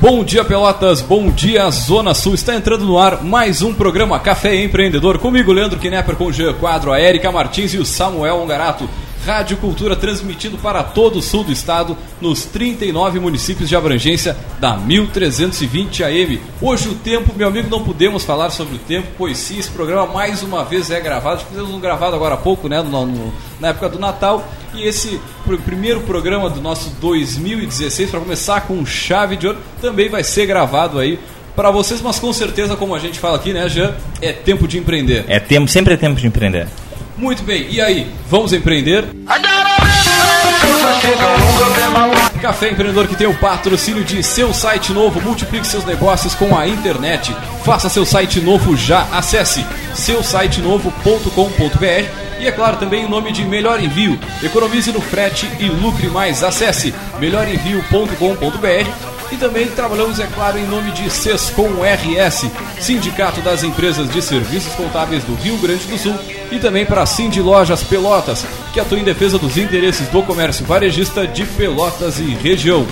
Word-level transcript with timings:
Bom 0.00 0.24
dia, 0.24 0.44
Pelotas. 0.44 1.02
Bom 1.02 1.30
dia, 1.30 1.68
Zona 1.70 2.14
Sul. 2.14 2.34
Está 2.34 2.54
entrando 2.54 2.86
no 2.86 2.98
ar 2.98 3.22
mais 3.22 3.60
um 3.60 3.74
programa 3.74 4.18
Café 4.18 4.54
Empreendedor. 4.54 5.18
Comigo, 5.18 5.52
Leandro 5.52 5.78
Knepper, 5.78 6.16
com 6.16 6.26
o 6.26 6.32
Jean 6.32 6.54
Quadro, 6.54 6.90
a 6.92 7.00
Erika 7.00 7.30
Martins 7.30 7.74
e 7.74 7.78
o 7.78 7.84
Samuel 7.84 8.36
Ongarato. 8.36 8.88
Rádio 9.26 9.56
Cultura 9.56 9.96
transmitido 9.96 10.56
para 10.56 10.84
todo 10.84 11.18
o 11.18 11.22
sul 11.22 11.42
do 11.42 11.50
estado, 11.50 11.98
nos 12.20 12.44
39 12.44 13.18
municípios 13.18 13.68
de 13.68 13.74
abrangência 13.74 14.36
da 14.60 14.76
1320 14.76 16.04
AM. 16.04 16.40
Hoje 16.62 16.88
o 16.90 16.94
tempo, 16.94 17.34
meu 17.34 17.48
amigo, 17.48 17.68
não 17.68 17.82
podemos 17.82 18.22
falar 18.22 18.50
sobre 18.50 18.76
o 18.76 18.78
tempo, 18.78 19.08
pois 19.18 19.36
sim, 19.36 19.58
esse 19.58 19.68
programa 19.68 20.06
mais 20.06 20.44
uma 20.44 20.64
vez 20.64 20.92
é 20.92 21.00
gravado. 21.00 21.42
Fizemos 21.48 21.70
um 21.70 21.80
gravado 21.80 22.14
agora 22.14 22.34
há 22.34 22.38
pouco, 22.38 22.68
né, 22.68 22.80
no, 22.80 23.04
no, 23.04 23.34
na 23.58 23.68
época 23.68 23.88
do 23.88 23.98
Natal. 23.98 24.46
E 24.72 24.86
esse 24.86 25.20
pr 25.44 25.56
primeiro 25.56 26.02
programa 26.02 26.48
do 26.48 26.60
nosso 26.60 26.90
2016, 27.00 28.08
para 28.08 28.20
começar 28.20 28.60
com 28.60 28.86
chave 28.86 29.34
de 29.34 29.48
ouro, 29.48 29.58
também 29.80 30.08
vai 30.08 30.22
ser 30.22 30.46
gravado 30.46 31.00
aí 31.00 31.18
para 31.56 31.72
vocês, 31.72 32.00
mas 32.00 32.20
com 32.20 32.32
certeza, 32.32 32.76
como 32.76 32.94
a 32.94 33.00
gente 33.00 33.18
fala 33.18 33.36
aqui, 33.36 33.52
né, 33.52 33.68
Jean, 33.68 33.92
é 34.22 34.32
tempo 34.32 34.68
de 34.68 34.78
empreender. 34.78 35.24
É 35.26 35.40
tempo, 35.40 35.66
sempre 35.66 35.94
é 35.94 35.96
tempo 35.96 36.20
de 36.20 36.28
empreender. 36.28 36.68
Muito 37.16 37.42
bem, 37.42 37.66
e 37.70 37.80
aí, 37.80 38.10
vamos 38.28 38.52
empreender? 38.52 39.04
Café 42.40 42.70
Empreendedor 42.70 43.08
que 43.08 43.16
tem 43.16 43.26
o 43.26 43.34
patrocínio 43.34 44.04
de 44.04 44.22
seu 44.22 44.52
site 44.52 44.92
novo, 44.92 45.20
multiplique 45.20 45.66
seus 45.66 45.84
negócios 45.84 46.34
com 46.34 46.56
a 46.56 46.68
internet. 46.68 47.34
Faça 47.64 47.88
seu 47.88 48.04
site 48.04 48.40
novo 48.40 48.76
já, 48.76 49.06
acesse 49.12 49.64
seusitenovo.com.br 49.94 52.26
e 52.38 52.46
é 52.46 52.52
claro 52.52 52.76
também 52.76 53.04
o 53.04 53.08
nome 53.08 53.32
de 53.32 53.44
Melhor 53.44 53.82
Envio. 53.82 54.18
Economize 54.42 54.92
no 54.92 55.00
frete 55.00 55.50
e 55.58 55.68
lucre 55.68 56.08
mais. 56.08 56.44
Acesse 56.44 56.94
melhorenvio.com.br 57.18 59.15
e 59.30 59.36
também 59.36 59.66
trabalhamos, 59.68 60.18
é 60.18 60.26
claro, 60.26 60.58
em 60.58 60.66
nome 60.66 60.90
de 60.92 61.10
Sescom 61.10 61.82
RS, 61.82 62.50
Sindicato 62.80 63.40
das 63.40 63.62
Empresas 63.62 64.08
de 64.10 64.22
Serviços 64.22 64.74
Contábeis 64.74 65.24
do 65.24 65.34
Rio 65.34 65.56
Grande 65.58 65.86
do 65.86 65.98
Sul, 65.98 66.14
e 66.50 66.58
também 66.58 66.86
para 66.86 67.02
a 67.02 67.06
Cindy 67.06 67.40
Lojas 67.40 67.82
Pelotas, 67.82 68.46
que 68.72 68.80
atua 68.80 68.98
em 68.98 69.04
defesa 69.04 69.38
dos 69.38 69.56
interesses 69.56 70.08
do 70.08 70.22
comércio 70.22 70.64
varejista 70.64 71.26
de 71.26 71.44
Pelotas 71.44 72.18
e 72.18 72.34
região. 72.34 72.86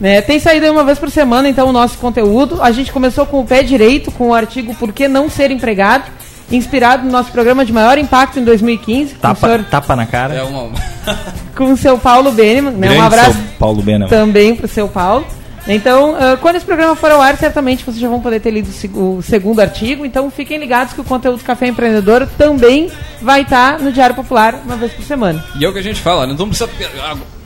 Né? 0.00 0.20
Tem 0.20 0.38
saído 0.38 0.70
uma 0.70 0.84
vez 0.84 0.98
por 0.98 1.10
semana, 1.10 1.48
então, 1.48 1.68
o 1.68 1.72
nosso 1.72 1.98
conteúdo. 1.98 2.60
A 2.62 2.70
gente 2.70 2.92
começou 2.92 3.26
com 3.26 3.40
o 3.40 3.46
pé 3.46 3.62
direito, 3.62 4.10
com 4.10 4.28
o 4.28 4.34
artigo 4.34 4.74
Por 4.74 4.92
que 4.92 5.08
não 5.08 5.30
ser 5.30 5.50
empregado? 5.50 6.10
Inspirado 6.50 7.04
no 7.04 7.10
nosso 7.10 7.30
programa 7.30 7.64
de 7.64 7.72
maior 7.72 7.98
impacto 7.98 8.38
em 8.38 8.44
2015. 8.44 9.14
Tapa, 9.14 9.46
senhor, 9.46 9.64
tapa 9.64 9.96
na 9.96 10.06
cara. 10.06 10.34
É 10.34 10.42
uma... 10.42 10.70
com 11.56 11.72
o 11.72 11.76
seu 11.76 11.98
Paulo 11.98 12.32
Beneman. 12.32 12.72
Né? 12.72 12.90
Um 12.90 13.02
abraço 13.02 13.32
seu 13.32 13.42
Paulo 13.58 13.82
Beneman. 13.82 14.08
também 14.08 14.54
para 14.54 14.66
o 14.66 14.68
seu 14.68 14.88
Paulo. 14.88 15.26
Então, 15.66 16.12
uh, 16.12 16.36
quando 16.42 16.56
esse 16.56 16.66
programa 16.66 16.94
for 16.94 17.10
ao 17.10 17.22
ar, 17.22 17.38
certamente 17.38 17.84
vocês 17.84 17.98
já 17.98 18.08
vão 18.08 18.20
poder 18.20 18.38
ter 18.38 18.50
lido 18.50 18.68
o 18.94 19.22
segundo 19.22 19.60
artigo. 19.60 20.04
Então, 20.04 20.30
fiquem 20.30 20.58
ligados 20.58 20.92
que 20.92 21.00
o 21.00 21.04
conteúdo 21.04 21.42
Café 21.42 21.66
Empreendedor 21.66 22.28
também 22.36 22.90
vai 23.22 23.42
estar 23.42 23.78
no 23.78 23.90
Diário 23.90 24.14
Popular 24.14 24.60
uma 24.64 24.76
vez 24.76 24.92
por 24.92 25.04
semana. 25.04 25.42
E 25.58 25.64
é 25.64 25.68
o 25.68 25.72
que 25.72 25.78
a 25.78 25.82
gente 25.82 26.00
fala, 26.00 26.26
né? 26.26 26.36
não 26.38 26.48
precisa. 26.48 26.68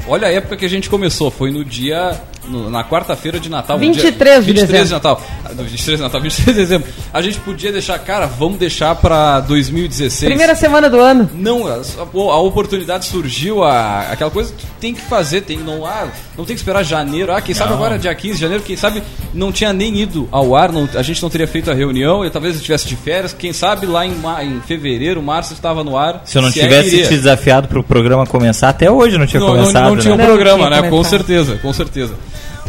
Olha 0.09 0.27
a 0.27 0.33
época 0.33 0.57
que 0.57 0.65
a 0.65 0.69
gente 0.69 0.91
começou, 0.91 1.31
foi 1.31 1.53
no 1.53 1.65
dia 1.65 2.19
no, 2.49 2.71
na 2.71 2.85
quarta-feira 2.85 3.39
de 3.39 3.49
Natal. 3.49 3.79
23 3.79 4.45
dia, 4.45 4.55
de 4.55 4.61
23 4.61 4.71
dezembro. 4.71 4.87
de 4.87 4.93
Natal. 4.93 5.23
23 5.57 5.99
de 5.99 6.03
Natal, 6.03 6.21
23 6.21 6.57
de 6.57 6.63
dezembro. 6.63 6.89
A 7.13 7.23
gente 7.23 7.41
podia 7.41 7.73
deixar, 7.73 7.99
cara, 7.99 8.27
vamos 8.27 8.59
deixar 8.59 8.95
para 8.95 9.41
2016. 9.41 10.29
Primeira 10.29 10.55
semana 10.55 10.89
do 10.89 10.99
ano. 10.99 11.31
Não, 11.35 11.67
a, 11.67 11.81
a 12.03 12.41
oportunidade 12.41 13.07
surgiu, 13.07 13.63
a, 13.63 14.01
aquela 14.11 14.31
coisa 14.31 14.53
que 14.57 14.67
tem 14.81 14.95
que 14.95 15.01
fazer, 15.01 15.43
tem 15.43 15.59
não 15.59 15.87
ah, 15.87 16.09
não 16.37 16.45
tem 16.45 16.55
que 16.55 16.61
esperar 16.61 16.83
janeiro. 16.83 17.33
Ah, 17.33 17.41
quem 17.41 17.55
sabe 17.55 17.73
agora 17.73 17.99
dia 17.99 18.15
15 18.15 18.35
de 18.35 18.41
janeiro, 18.41 18.63
quem 18.63 18.77
sabe 18.77 19.03
não 19.35 19.53
tinha 19.53 19.73
nem 19.73 19.97
ido 19.99 20.29
ao 20.31 20.55
ar, 20.55 20.73
não, 20.73 20.89
a 20.95 21.03
gente 21.03 21.23
não 21.23 21.31
teria 21.31 21.47
feito 21.47 21.71
a 21.71 21.75
reunião, 21.75 22.25
e 22.25 22.31
talvez 22.31 22.57
estivesse 22.57 22.87
de 22.87 22.97
férias, 22.97 23.33
quem 23.33 23.53
sabe 23.53 23.87
lá 23.87 24.07
em, 24.07 24.15
em 24.43 24.61
fevereiro, 24.61 25.23
março 25.23 25.53
estava 25.53 25.83
no 25.85 25.97
ar. 25.97 26.23
Se 26.25 26.39
eu 26.39 26.43
não 26.43 26.51
se 26.51 26.61
tivesse 26.61 27.03
te 27.03 27.09
desafiado 27.09 27.69
para 27.69 27.79
o 27.79 27.85
programa 27.85 28.27
começar, 28.27 28.69
até 28.69 28.91
hoje 28.91 29.19
não 29.19 29.27
tinha 29.27 29.41
não, 29.41 29.49
começado. 29.49 29.85
Não, 29.85 29.95
não 29.95 30.03
tinha 30.03 30.17
né? 30.17 30.25
um 30.25 30.27
programa, 30.27 30.65
não 30.65 30.71
tinha 30.71 30.83
né? 30.83 30.91
Com 30.91 31.05
certeza, 31.05 31.59
com 31.59 31.73
certeza. 31.73 32.15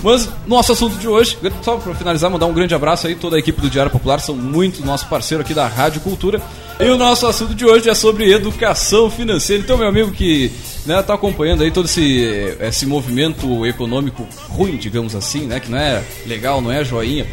Mas 0.01 0.29
nosso 0.47 0.71
assunto 0.71 0.97
de 0.97 1.07
hoje, 1.07 1.37
só 1.61 1.77
para 1.77 1.93
finalizar, 1.93 2.29
mandar 2.29 2.45
um 2.45 2.53
grande 2.53 2.73
abraço 2.73 3.07
aí 3.07 3.15
toda 3.15 3.35
a 3.35 3.39
equipe 3.39 3.59
do 3.59 3.69
Diário 3.69 3.91
Popular, 3.91 4.19
são 4.19 4.35
muito 4.35 4.85
nosso 4.85 5.07
parceiro 5.07 5.43
aqui 5.43 5.53
da 5.53 5.67
Rádio 5.67 6.01
Cultura. 6.01 6.41
E 6.79 6.89
o 6.89 6.97
nosso 6.97 7.27
assunto 7.27 7.53
de 7.53 7.65
hoje 7.65 7.89
é 7.89 7.93
sobre 7.93 8.31
educação 8.31 9.09
financeira. 9.09 9.61
Então, 9.61 9.77
meu 9.77 9.87
amigo 9.87 10.11
que 10.11 10.49
né, 10.85 11.01
tá 11.03 11.13
acompanhando 11.13 11.63
aí 11.63 11.71
todo 11.71 11.85
esse, 11.85 12.55
esse 12.61 12.85
movimento 12.85 13.65
econômico 13.65 14.25
ruim, 14.47 14.77
digamos 14.77 15.13
assim, 15.13 15.41
né, 15.41 15.59
que 15.59 15.69
não 15.69 15.77
é 15.77 16.01
legal, 16.25 16.61
não 16.61 16.71
é 16.71 16.83
joinha. 16.85 17.27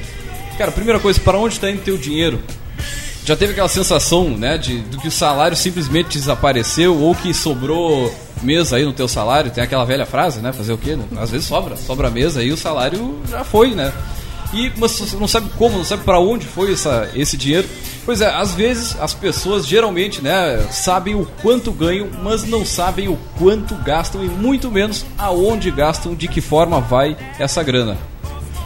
Cara, 0.58 0.72
primeira 0.72 0.98
coisa, 0.98 1.20
para 1.20 1.38
onde 1.38 1.54
está 1.54 1.70
indo 1.70 1.82
teu 1.82 1.96
dinheiro? 1.96 2.40
Já 3.26 3.34
teve 3.34 3.50
aquela 3.50 3.68
sensação, 3.68 4.30
né, 4.30 4.56
de, 4.56 4.82
de 4.82 4.98
que 4.98 5.08
o 5.08 5.10
salário 5.10 5.56
simplesmente 5.56 6.16
desapareceu 6.16 6.96
ou 6.96 7.12
que 7.12 7.34
sobrou 7.34 8.14
mesa 8.40 8.76
aí 8.76 8.84
no 8.84 8.92
teu 8.92 9.08
salário, 9.08 9.50
tem 9.50 9.64
aquela 9.64 9.84
velha 9.84 10.06
frase, 10.06 10.38
né? 10.40 10.52
Fazer 10.52 10.72
o 10.72 10.78
quê? 10.78 10.94
Né? 10.94 11.04
Às 11.18 11.32
vezes 11.32 11.44
sobra, 11.44 11.76
sobra 11.76 12.08
mesa 12.08 12.38
aí 12.38 12.52
o 12.52 12.56
salário 12.56 13.18
já 13.28 13.42
foi, 13.42 13.74
né? 13.74 13.92
E 14.54 14.70
mas 14.76 14.92
você 14.92 15.16
não 15.16 15.26
sabe 15.26 15.50
como, 15.58 15.76
não 15.76 15.84
sabe 15.84 16.04
para 16.04 16.20
onde 16.20 16.46
foi 16.46 16.72
essa, 16.72 17.10
esse 17.16 17.36
dinheiro. 17.36 17.68
Pois 18.04 18.20
é, 18.20 18.32
às 18.32 18.54
vezes 18.54 18.96
as 19.00 19.12
pessoas 19.12 19.66
geralmente, 19.66 20.22
né, 20.22 20.64
sabem 20.70 21.16
o 21.16 21.26
quanto 21.42 21.72
ganham, 21.72 22.08
mas 22.22 22.44
não 22.44 22.64
sabem 22.64 23.08
o 23.08 23.18
quanto 23.36 23.74
gastam 23.74 24.24
e 24.24 24.28
muito 24.28 24.70
menos 24.70 25.04
aonde 25.18 25.68
gastam, 25.72 26.14
de 26.14 26.28
que 26.28 26.40
forma 26.40 26.80
vai 26.80 27.16
essa 27.40 27.60
grana. 27.64 27.98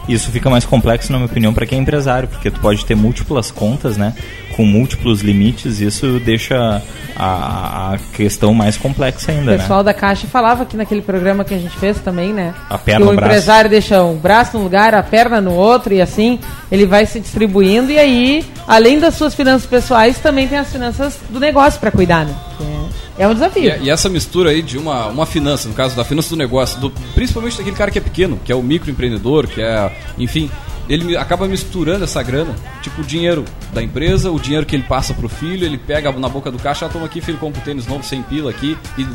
Isso 0.07 0.31
fica 0.31 0.49
mais 0.49 0.65
complexo, 0.65 1.11
na 1.11 1.17
minha 1.17 1.27
opinião, 1.29 1.53
para 1.53 1.65
quem 1.65 1.79
é 1.79 1.81
empresário, 1.81 2.27
porque 2.27 2.49
tu 2.49 2.59
pode 2.59 2.85
ter 2.85 2.95
múltiplas 2.95 3.51
contas, 3.51 3.97
né? 3.97 4.13
Com 4.55 4.65
múltiplos 4.65 5.21
limites, 5.21 5.79
isso 5.79 6.19
deixa 6.19 6.81
a, 7.15 7.93
a 7.93 7.97
questão 8.13 8.53
mais 8.53 8.77
complexa 8.77 9.31
ainda, 9.31 9.53
O 9.53 9.57
pessoal 9.57 9.79
né? 9.79 9.85
da 9.85 9.93
Caixa 9.93 10.27
falava 10.27 10.63
aqui 10.63 10.75
naquele 10.75 11.01
programa 11.01 11.43
que 11.43 11.53
a 11.53 11.57
gente 11.57 11.77
fez 11.77 11.99
também, 11.99 12.33
né? 12.33 12.53
A 12.69 12.77
perna 12.77 13.05
que 13.05 13.07
o 13.07 13.11
no 13.11 13.15
braço. 13.15 13.31
empresário 13.31 13.69
deixa 13.69 14.03
um 14.03 14.17
braço 14.17 14.57
num 14.57 14.63
lugar, 14.63 14.93
a 14.95 15.03
perna 15.03 15.39
no 15.39 15.53
outro, 15.53 15.93
e 15.93 16.01
assim 16.01 16.39
ele 16.71 16.85
vai 16.85 17.05
se 17.05 17.19
distribuindo. 17.19 17.91
E 17.91 17.99
aí, 17.99 18.45
além 18.67 18.99
das 18.99 19.15
suas 19.15 19.33
finanças 19.35 19.65
pessoais, 19.67 20.17
também 20.19 20.47
tem 20.47 20.57
as 20.57 20.71
finanças 20.71 21.19
do 21.29 21.39
negócio 21.39 21.79
para 21.79 21.91
cuidar, 21.91 22.25
né? 22.25 22.35
É, 22.59 23.10
é 23.17 23.27
um 23.27 23.33
desafio. 23.33 23.75
E, 23.81 23.85
e 23.85 23.89
essa 23.89 24.09
mistura 24.09 24.51
aí 24.51 24.61
de 24.61 24.77
uma, 24.77 25.07
uma 25.07 25.25
finança, 25.25 25.67
no 25.67 25.73
caso 25.73 25.95
da 25.95 26.03
finança 26.03 26.29
do 26.29 26.37
negócio, 26.37 26.79
do, 26.79 26.89
principalmente 27.13 27.57
daquele 27.57 27.75
cara 27.75 27.91
que 27.91 27.97
é 27.97 28.01
pequeno, 28.01 28.39
que 28.43 28.51
é 28.51 28.55
o 28.55 28.63
microempreendedor, 28.63 29.47
que 29.47 29.61
é, 29.61 29.91
enfim, 30.17 30.49
ele 30.89 31.15
acaba 31.15 31.47
misturando 31.47 32.03
essa 32.03 32.21
grana, 32.21 32.53
tipo 32.81 33.01
o 33.01 33.03
dinheiro 33.03 33.45
da 33.73 33.81
empresa, 33.81 34.31
o 34.31 34.39
dinheiro 34.39 34.65
que 34.65 34.75
ele 34.75 34.83
passa 34.83 35.13
pro 35.13 35.29
filho, 35.29 35.65
ele 35.65 35.77
pega 35.77 36.11
na 36.11 36.27
boca 36.27 36.51
do 36.51 36.59
caixa, 36.59 36.85
ah, 36.85 36.89
toma 36.89 37.05
aqui, 37.05 37.21
filho, 37.21 37.37
compra 37.37 37.61
um 37.61 37.63
tênis 37.63 37.87
novo, 37.87 38.03
sem 38.03 38.21
pila 38.23 38.49
aqui, 38.49 38.77
e 38.97 39.05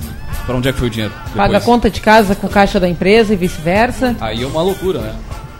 pra 0.46 0.56
onde 0.56 0.68
é 0.68 0.72
que 0.72 0.78
foi 0.78 0.88
o 0.88 0.90
dinheiro? 0.90 1.12
Paga 1.30 1.42
a 1.42 1.46
Depois. 1.46 1.64
conta 1.64 1.90
de 1.90 2.00
casa 2.00 2.34
com 2.34 2.46
o 2.46 2.50
caixa 2.50 2.80
da 2.80 2.88
empresa 2.88 3.34
e 3.34 3.36
vice-versa. 3.36 4.16
Aí 4.20 4.42
é 4.42 4.46
uma 4.46 4.62
loucura, 4.62 5.00
né? 5.00 5.14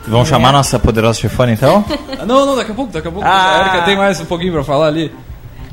Vamos 0.07 0.29
chamar 0.29 0.53
nossa 0.53 0.79
poderosa 0.79 1.19
chefona 1.19 1.51
então? 1.51 1.83
Não, 2.25 2.45
não, 2.45 2.55
daqui 2.55 2.71
a 2.71 2.73
pouco, 2.73 2.93
daqui 2.93 3.07
a 3.09 3.11
pouco. 3.11 3.27
Ah. 3.27 3.55
A 3.55 3.61
Erika 3.61 3.85
tem 3.85 3.97
mais 3.97 4.19
um 4.21 4.25
pouquinho 4.25 4.53
pra 4.53 4.63
falar 4.63 4.87
ali. 4.87 5.11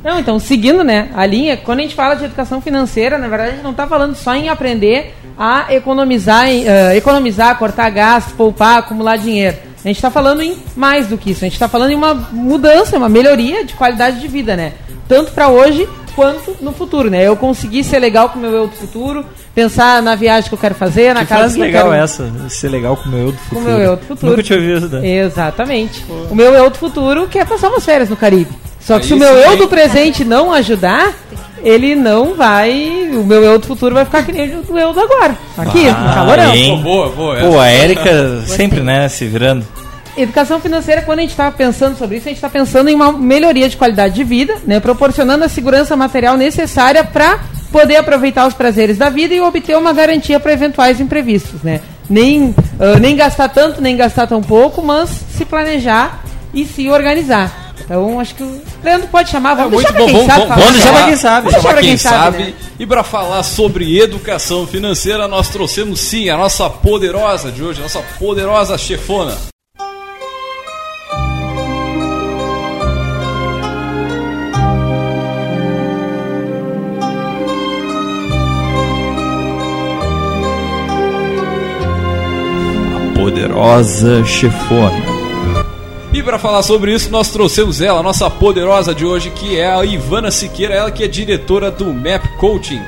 Não, 0.05 0.21
então, 0.21 0.39
seguindo, 0.39 0.85
né, 0.85 1.09
a 1.15 1.25
linha, 1.25 1.57
quando 1.57 1.79
a 1.79 1.83
gente 1.83 1.95
fala 1.95 2.15
de 2.15 2.27
educação 2.27 2.61
financeira, 2.61 3.17
na 3.17 3.27
verdade, 3.27 3.51
a 3.51 3.53
gente 3.55 3.65
não 3.65 3.71
está 3.71 3.87
falando 3.87 4.15
só 4.15 4.35
em 4.35 4.51
aprender 4.51 5.15
a 5.39 5.73
economizar, 5.75 6.47
eh, 6.47 6.95
economizar, 6.95 7.59
cortar 7.59 7.89
gastos, 7.89 8.35
poupar, 8.35 8.81
acumular 8.81 9.17
dinheiro. 9.17 9.57
A 9.83 9.89
gente 9.89 9.97
está 9.97 10.11
falando 10.11 10.43
em 10.43 10.57
mais 10.77 11.09
do 11.09 11.17
que 11.17 11.31
isso. 11.31 11.43
A 11.45 11.47
gente 11.47 11.55
está 11.55 11.69
falando 11.69 11.91
em 11.91 11.95
uma 11.95 12.15
mudança, 12.15 12.99
uma 12.99 13.09
melhoria 13.09 13.65
de 13.65 13.75
qualidade 13.75 14.21
de 14.21 14.29
vida, 14.29 14.55
né? 14.57 14.75
Tanto 15.09 15.33
para 15.33 15.49
hoje 15.49 15.89
quanto 16.15 16.57
no 16.61 16.73
futuro, 16.73 17.11
né? 17.11 17.27
Eu 17.27 17.37
conseguir 17.37 17.85
ser 17.85 17.99
legal 17.99 18.29
com 18.29 18.39
o 18.39 18.43
meu 18.43 18.51
eu 18.53 18.67
do 18.67 18.75
futuro, 18.77 19.25
pensar 19.55 20.03
na 20.03 20.15
viagem 20.15 20.49
que 20.49 20.55
eu 20.55 20.59
quero 20.59 20.75
fazer, 20.75 21.15
na 21.15 21.21
Que 21.21 21.27
casa 21.27 21.41
frase 21.41 21.55
que 21.57 21.61
eu 21.61 21.67
legal 21.67 21.91
quero... 21.91 22.03
essa, 22.05 22.33
ser 22.49 22.69
legal 22.69 22.97
com 22.97 23.09
o 23.09 23.13
meu 23.13 23.21
eu 23.27 23.33
do 23.33 23.39
Com 23.39 23.43
futuro. 23.57 23.61
o 23.65 23.69
meu 23.69 23.79
eu 23.81 23.97
do 23.97 24.07
futuro. 24.07 24.31
Nunca 24.33 24.43
tinha 24.43 24.59
ouvido 24.59 24.79
isso, 24.87 24.89
né? 24.97 25.09
Exatamente. 25.09 26.05
O 26.31 26.35
meu 26.35 26.53
eu 26.55 26.71
do 26.71 26.77
futuro 26.79 27.29
quer 27.29 27.47
passar 27.47 27.69
umas 27.69 27.85
férias 27.85 28.09
no 28.09 28.17
Caribe. 28.17 28.51
Só 28.81 28.97
que 28.99 29.03
Aí 29.03 29.09
se 29.09 29.15
o 29.15 29.17
meu 29.19 29.29
eu 29.37 29.57
do 29.57 29.67
presente 29.69 30.25
não 30.25 30.53
ajudar, 30.53 31.15
ele 31.63 31.95
não 31.95 32.35
vai. 32.35 33.09
O 33.15 33.25
meu 33.25 33.43
eu 33.43 33.59
do 33.59 33.67
futuro 33.67 33.95
vai 33.95 34.05
ficar 34.05 34.23
que 34.23 34.31
nem 34.33 34.51
o 34.57 34.79
eu 34.79 34.93
do 34.93 35.01
agora. 35.01 35.35
Aqui, 35.57 35.89
Ah, 35.89 35.93
no 36.09 36.15
calorão. 36.15 36.55
hein? 36.55 36.77
Pô, 36.77 36.83
boa, 36.83 37.09
boa. 37.09 37.37
Pô, 37.41 37.59
a 37.59 37.69
Érica 37.69 38.43
sempre, 38.47 38.81
né, 38.81 39.09
se 39.09 39.27
virando. 39.27 39.65
Educação 40.17 40.61
financeira, 40.61 41.03
quando 41.03 41.19
a 41.19 41.23
gente 41.23 41.31
está 41.33 41.51
pensando 41.51 41.97
sobre 41.99 42.19
isso, 42.19 42.27
a 42.27 42.31
gente 42.31 42.37
está 42.39 42.49
pensando 42.49 42.89
em 42.89 42.95
uma 42.95 43.13
melhoria 43.13 43.69
de 43.69 43.77
qualidade 43.77 44.15
de 44.15 44.23
vida, 44.23 44.57
né, 44.65 44.79
proporcionando 44.79 45.45
a 45.45 45.49
segurança 45.49 45.97
material 45.97 46.37
necessária 46.37 47.03
para 47.03 47.41
poder 47.73 47.97
aproveitar 47.97 48.47
os 48.47 48.55
prazeres 48.55 48.97
da 48.97 49.11
vida 49.11 49.35
e 49.35 49.41
obter 49.41 49.77
uma 49.77 49.93
garantia 49.93 50.39
para 50.39 50.53
eventuais 50.53 51.01
imprevistos. 51.01 51.63
Né? 51.63 51.81
Nem, 52.09 52.55
ah, 52.79 52.99
nem 53.01 53.17
gastar 53.17 53.49
tanto, 53.49 53.81
nem 53.81 53.97
gastar 53.97 54.29
tão 54.29 54.41
pouco, 54.41 54.81
mas 54.83 55.11
se 55.37 55.45
planejar 55.45 56.23
e 56.53 56.65
se 56.65 56.89
organizar. 56.89 57.73
Então, 57.85 58.21
acho 58.21 58.37
que 58.37 58.43
o 58.45 58.63
Leandro 58.85 59.09
pode 59.09 59.29
chamar, 59.31 59.55
vamos 59.55 59.73
Muito 59.75 59.93
deixar 59.93 59.99
bom, 59.99 60.07
quem 60.07 60.15
vamos, 60.15 60.27
sabe 60.33 60.39
vamos, 60.41 60.55
falar. 60.55 60.61
vamos 60.65 60.73
deixar 60.77 60.93
falar- 60.93 61.07
quem 61.07 61.17
sabe. 61.17 61.51
vamos 61.51 61.63
pra 61.67 61.81
quem 61.81 61.97
sabe, 61.97 62.17
sabe. 62.17 62.39
né? 62.39 62.55
E 62.79 62.87
para 62.87 63.03
falar 63.03 63.43
sobre 63.43 63.99
educação 64.01 64.67
financeira, 64.67 65.27
nós 65.29 65.49
trouxemos 65.49 66.01
sim 66.01 66.31
a 66.31 66.37
nossa 66.37 66.71
poderosa 66.71 67.51
de 67.51 67.63
hoje, 67.65 67.81
a 67.81 67.83
nossa 67.83 68.01
poderosa 68.19 68.79
chefona. 68.79 69.35
Poderosa 83.25 84.23
chefona. 84.23 85.03
E 86.13 86.23
para 86.23 86.39
falar 86.39 86.63
sobre 86.63 86.93
isso, 86.93 87.11
nós 87.11 87.31
trouxemos 87.31 87.81
ela, 87.81 88.01
a 88.01 88.03
nossa 88.03 88.29
poderosa 88.29 88.95
de 88.95 89.07
hoje, 89.07 89.31
que 89.31 89.59
é 89.59 89.67
a 89.67 89.83
Ivana 89.83 90.31
Siqueira, 90.31 90.75
ela 90.75 90.91
que 90.91 91.03
é 91.03 91.09
diretora 91.09 91.71
do 91.71 91.87
MAP 91.87 92.23
Coaching. 92.39 92.83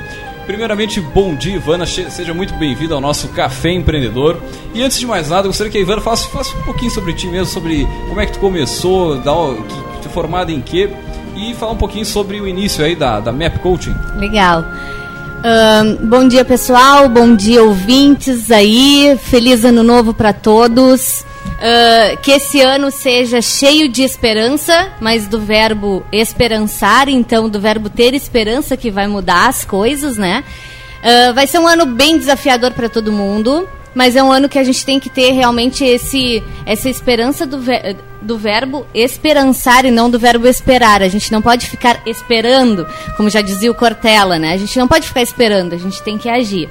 Primeiramente, 0.45 1.01
bom 1.01 1.33
dia, 1.33 1.55
Ivana. 1.55 1.87
Seja 1.87 2.35
muito 2.35 2.53
bem-vinda 2.53 2.93
ao 2.93 3.01
nosso 3.01 3.29
Café 3.29 3.71
Empreendedor. 3.71 4.37
E 4.75 4.83
antes 4.83 4.99
de 4.99 5.07
mais 5.07 5.27
nada, 5.27 5.47
eu 5.47 5.49
gostaria 5.49 5.71
que 5.71 5.79
a 5.79 5.81
Ivana 5.81 6.01
falasse, 6.01 6.29
falasse 6.29 6.55
um 6.55 6.61
pouquinho 6.61 6.91
sobre 6.91 7.13
ti 7.13 7.25
mesmo, 7.25 7.47
sobre 7.47 7.87
como 8.07 8.21
é 8.21 8.27
que 8.27 8.33
tu 8.33 8.39
começou, 8.39 9.15
da, 9.15 9.33
que, 10.03 10.07
é 10.07 10.11
formada 10.11 10.51
em 10.51 10.61
quê, 10.61 10.87
e 11.35 11.55
falar 11.55 11.71
um 11.71 11.77
pouquinho 11.77 12.05
sobre 12.05 12.39
o 12.39 12.47
início 12.47 12.85
aí 12.85 12.95
da, 12.95 13.19
da 13.19 13.31
MAP 13.31 13.57
Coaching. 13.57 13.95
Legal. 14.17 14.63
Bom 16.03 16.27
dia, 16.27 16.43
pessoal. 16.43 17.07
Bom 17.07 17.35
dia, 17.35 17.63
ouvintes 17.63 18.51
aí. 18.51 19.17
Feliz 19.21 19.63
ano 19.63 19.83
novo 19.83 20.13
para 20.13 20.33
todos. 20.33 21.25
Ah, 21.59 22.15
que 22.21 22.31
esse 22.31 22.61
ano 22.61 22.91
seja 22.91 23.41
cheio 23.41 23.89
de 23.89 24.03
esperança, 24.03 24.91
mas 24.99 25.27
do 25.27 25.39
verbo 25.39 26.05
esperançar, 26.11 27.09
então 27.09 27.49
do 27.49 27.59
verbo 27.59 27.89
ter 27.89 28.13
esperança 28.13 28.77
que 28.77 28.91
vai 28.91 29.07
mudar 29.07 29.47
as 29.47 29.65
coisas, 29.65 30.17
né? 30.17 30.43
Ah, 31.03 31.31
vai 31.33 31.47
ser 31.47 31.59
um 31.59 31.67
ano 31.67 31.85
bem 31.85 32.17
desafiador 32.17 32.71
para 32.71 32.89
todo 32.89 33.11
mundo, 33.11 33.67
mas 33.97 34.15
é 34.15 34.21
um 34.21 34.31
ano 34.31 34.47
que 34.47 34.59
a 34.59 34.63
gente 34.63 34.85
tem 34.85 34.99
que 34.99 35.09
ter 35.09 35.31
realmente 35.31 35.83
esse, 35.83 36.43
essa 36.67 36.87
esperança 36.87 37.47
do, 37.47 37.59
ver- 37.59 37.97
do 38.21 38.37
verbo 38.37 38.85
esperançar 38.93 39.85
e 39.85 39.89
não 39.91 40.07
do 40.07 40.19
verbo 40.19 40.47
esperar. 40.47 41.01
A 41.01 41.07
gente 41.07 41.31
não 41.31 41.41
pode 41.41 41.65
ficar 41.65 41.99
esperando, 42.05 42.85
como 43.17 43.27
já 43.27 43.41
dizia 43.41 43.71
o 43.71 43.73
Cortella, 43.73 44.37
né? 44.37 44.53
A 44.53 44.57
gente 44.57 44.77
não 44.77 44.87
pode 44.87 45.07
ficar 45.07 45.23
esperando, 45.23 45.73
a 45.73 45.77
gente 45.77 45.99
tem 46.03 46.15
que 46.15 46.29
agir. 46.29 46.69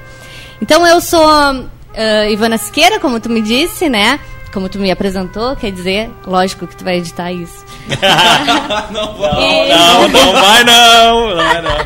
Então 0.61 0.87
eu 0.87 1.01
sou 1.01 1.27
ah, 1.27 2.29
Ivana 2.29 2.57
Siqueira, 2.57 2.97
como 2.97 3.19
tu 3.19 3.29
me 3.29 3.41
disse, 3.41 3.89
né? 3.89 4.21
Como 4.53 4.69
tu 4.69 4.79
me 4.79 4.89
apresentou, 4.89 5.53
quer 5.57 5.71
dizer, 5.73 6.09
lógico 6.25 6.65
que 6.65 6.77
tu 6.77 6.85
vai 6.85 6.95
editar 6.99 7.29
isso. 7.33 7.65
não, 8.91 9.13
Não, 9.17 10.07
não 10.07 10.31
vai 10.31 10.63
não, 10.63 11.27
não 11.29 11.35
vai 11.35 11.61
não. 11.61 11.77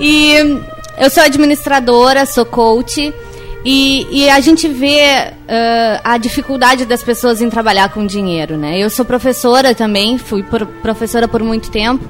E 0.00 0.34
eu 0.98 1.08
sou 1.10 1.22
administradora, 1.22 2.26
sou 2.26 2.44
coach. 2.44 3.14
E, 3.64 4.06
e 4.10 4.28
a 4.28 4.40
gente 4.40 4.68
vê 4.68 5.00
ah, 5.48 6.00
a 6.04 6.18
dificuldade 6.18 6.84
das 6.84 7.02
pessoas 7.02 7.40
em 7.40 7.48
trabalhar 7.48 7.88
com 7.88 8.04
dinheiro, 8.06 8.56
né? 8.56 8.78
Eu 8.78 8.90
sou 8.90 9.04
professora 9.04 9.74
também, 9.74 10.18
fui 10.18 10.42
por- 10.42 10.66
professora 10.66 11.26
por 11.26 11.42
muito 11.42 11.70
tempo. 11.70 12.04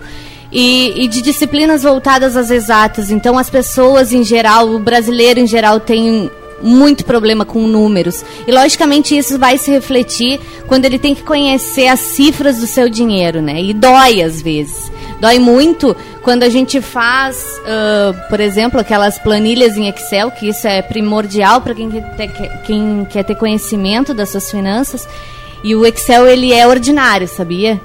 E, 0.50 1.04
e 1.04 1.08
de 1.08 1.20
disciplinas 1.22 1.82
voltadas 1.82 2.36
às 2.36 2.50
exatas. 2.50 3.10
Então, 3.10 3.36
as 3.38 3.50
pessoas 3.50 4.12
em 4.12 4.22
geral, 4.22 4.68
o 4.68 4.78
brasileiro 4.78 5.40
em 5.40 5.46
geral, 5.46 5.80
tem 5.80 6.30
muito 6.62 7.04
problema 7.04 7.44
com 7.44 7.66
números. 7.66 8.24
E 8.46 8.52
logicamente 8.52 9.16
isso 9.16 9.38
vai 9.38 9.58
se 9.58 9.70
refletir 9.70 10.40
quando 10.68 10.84
ele 10.84 10.98
tem 10.98 11.14
que 11.14 11.22
conhecer 11.22 11.88
as 11.88 12.00
cifras 12.00 12.58
do 12.58 12.66
seu 12.66 12.88
dinheiro, 12.88 13.42
né? 13.42 13.60
E 13.60 13.74
dói 13.74 14.22
às 14.22 14.40
vezes. 14.40 14.90
Dói 15.20 15.38
muito 15.38 15.96
quando 16.22 16.42
a 16.42 16.48
gente 16.48 16.80
faz, 16.80 17.44
ah, 17.66 18.12
por 18.28 18.40
exemplo, 18.40 18.80
aquelas 18.80 19.18
planilhas 19.18 19.76
em 19.76 19.88
Excel, 19.88 20.30
que 20.30 20.48
isso 20.48 20.66
é 20.66 20.82
primordial 20.82 21.60
para 21.60 21.74
quem, 21.74 21.90
quem 22.66 23.06
quer 23.10 23.24
ter 23.24 23.34
conhecimento 23.34 24.12
das 24.12 24.30
suas 24.30 24.50
finanças. 24.50 25.08
E 25.62 25.74
o 25.74 25.86
Excel 25.86 26.26
ele 26.26 26.52
é 26.52 26.66
ordinário, 26.66 27.26
sabia? 27.26 27.80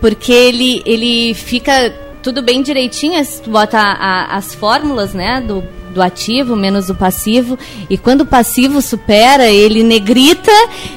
Porque 0.00 0.32
ele, 0.32 0.82
ele 0.84 1.34
fica 1.34 1.92
tudo 2.22 2.42
bem 2.42 2.62
direitinho, 2.62 3.20
tu 3.42 3.50
bota 3.50 3.78
a- 3.78 3.92
a- 3.94 4.36
as 4.36 4.54
fórmulas, 4.54 5.14
né, 5.14 5.40
do, 5.40 5.64
do 5.94 6.02
ativo 6.02 6.54
menos 6.54 6.88
o 6.90 6.94
passivo, 6.94 7.58
e 7.88 7.96
quando 7.98 8.20
o 8.22 8.26
passivo 8.26 8.80
supera, 8.82 9.48
ele 9.50 9.82
negrita, 9.82 10.52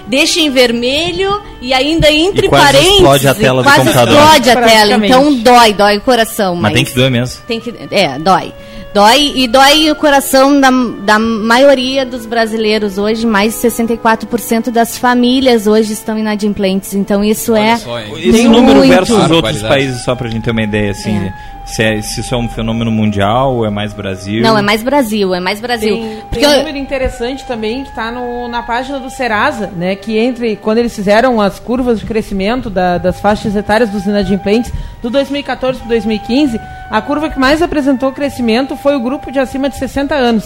deixa 0.08 0.40
em 0.40 0.50
vermelho 0.52 1.42
e 1.62 1.74
ainda 1.74 2.12
entre 2.12 2.48
E 2.48 2.50
quase 2.50 2.66
parênteses, 2.66 2.94
explode 2.96 3.28
a 3.28 3.34
tela 3.34 3.64
do 3.64 3.70
quase 3.70 3.80
computador. 3.80 4.14
explode 4.14 4.50
a 4.50 4.62
tela, 4.62 5.06
então 5.06 5.34
dói, 5.36 5.74
dói 5.74 5.98
o 5.98 6.02
coração, 6.02 6.56
Mas 6.56 6.74
tem 6.74 6.86
que 6.86 6.94
doer 6.94 7.10
mesmo. 7.10 7.42
tem 7.48 7.60
que, 7.60 7.74
é, 7.92 8.20
dói. 8.20 8.54
Dói 8.94 9.32
e 9.36 9.48
dói 9.48 9.90
o 9.90 9.96
coração 9.96 10.62
da, 10.62 10.70
da 11.04 11.18
maioria 11.18 12.06
dos 12.06 12.28
brasileiros 12.28 13.00
hoje. 13.00 13.26
Mais 13.26 13.54
de 13.60 13.68
64% 13.68 14.70
das 14.70 14.98
famílias 15.00 15.66
hoje 15.66 15.94
estão 15.94 16.16
inadimplentes. 16.18 16.94
Então 16.94 17.24
isso 17.24 17.54
Olha 17.54 17.60
é. 17.62 17.78
só? 17.78 18.00
Esse 18.00 18.48
número 18.48 18.80
muito. 18.80 18.94
versus 18.94 19.18
Ah, 19.18 19.34
outros 19.34 19.62
países, 19.64 20.04
só 20.04 20.16
pra 20.16 20.30
gente 20.30 20.44
ter 20.44 20.52
uma 20.52 20.62
ideia, 20.62 20.92
assim, 20.92 21.12
É. 21.16 21.34
se, 21.66 21.82
é- 21.84 22.02
se 22.02 22.22
isso 22.22 22.34
é 22.36 22.38
um 22.38 22.48
fenômeno 22.50 22.92
mundial 22.92 23.56
ou 23.56 23.66
é 23.66 23.70
mais 23.70 23.94
Brasil? 23.94 24.42
Não, 24.42 24.58
é 24.58 24.62
mais 24.62 24.84
Brasil, 24.84 25.34
é 25.34 25.40
mais 25.40 25.60
Brasil. 25.62 25.96
Tem, 25.96 26.18
Porque 26.30 26.40
tem 26.40 26.48
um 26.48 26.52
eu- 26.52 26.58
número 26.60 26.78
interessante 26.78 27.46
também 27.46 27.84
que 27.84 27.90
está 27.90 28.12
na 28.12 28.62
página 28.64 29.00
do 29.00 29.10
Serasa, 29.10 29.68
né? 29.76 29.96
Que 29.96 30.18
entre 30.18 30.56
quando 30.58 30.80
eles 30.80 30.96
fizeram 30.96 31.40
as 31.42 31.60
curvas 31.60 32.00
de 32.00 32.06
crescimento 32.06 32.70
da- 32.70 32.98
das 32.98 33.20
faixas 33.20 33.56
etárias 33.56 33.90
dos 33.90 34.06
inadimplentes 34.06 34.72
do 35.02 35.10
2014 35.10 35.80
para 35.80 35.88
2015, 35.90 36.60
a 36.90 37.02
curva 37.02 37.30
que 37.30 37.40
mais 37.40 37.62
apresentou 37.62 38.12
crescimento 38.12 38.76
foi 38.76 38.96
o 38.96 39.00
grupo 39.00 39.32
de 39.32 39.40
acima 39.40 39.70
de 39.70 39.78
60 39.78 40.14
anos. 40.16 40.44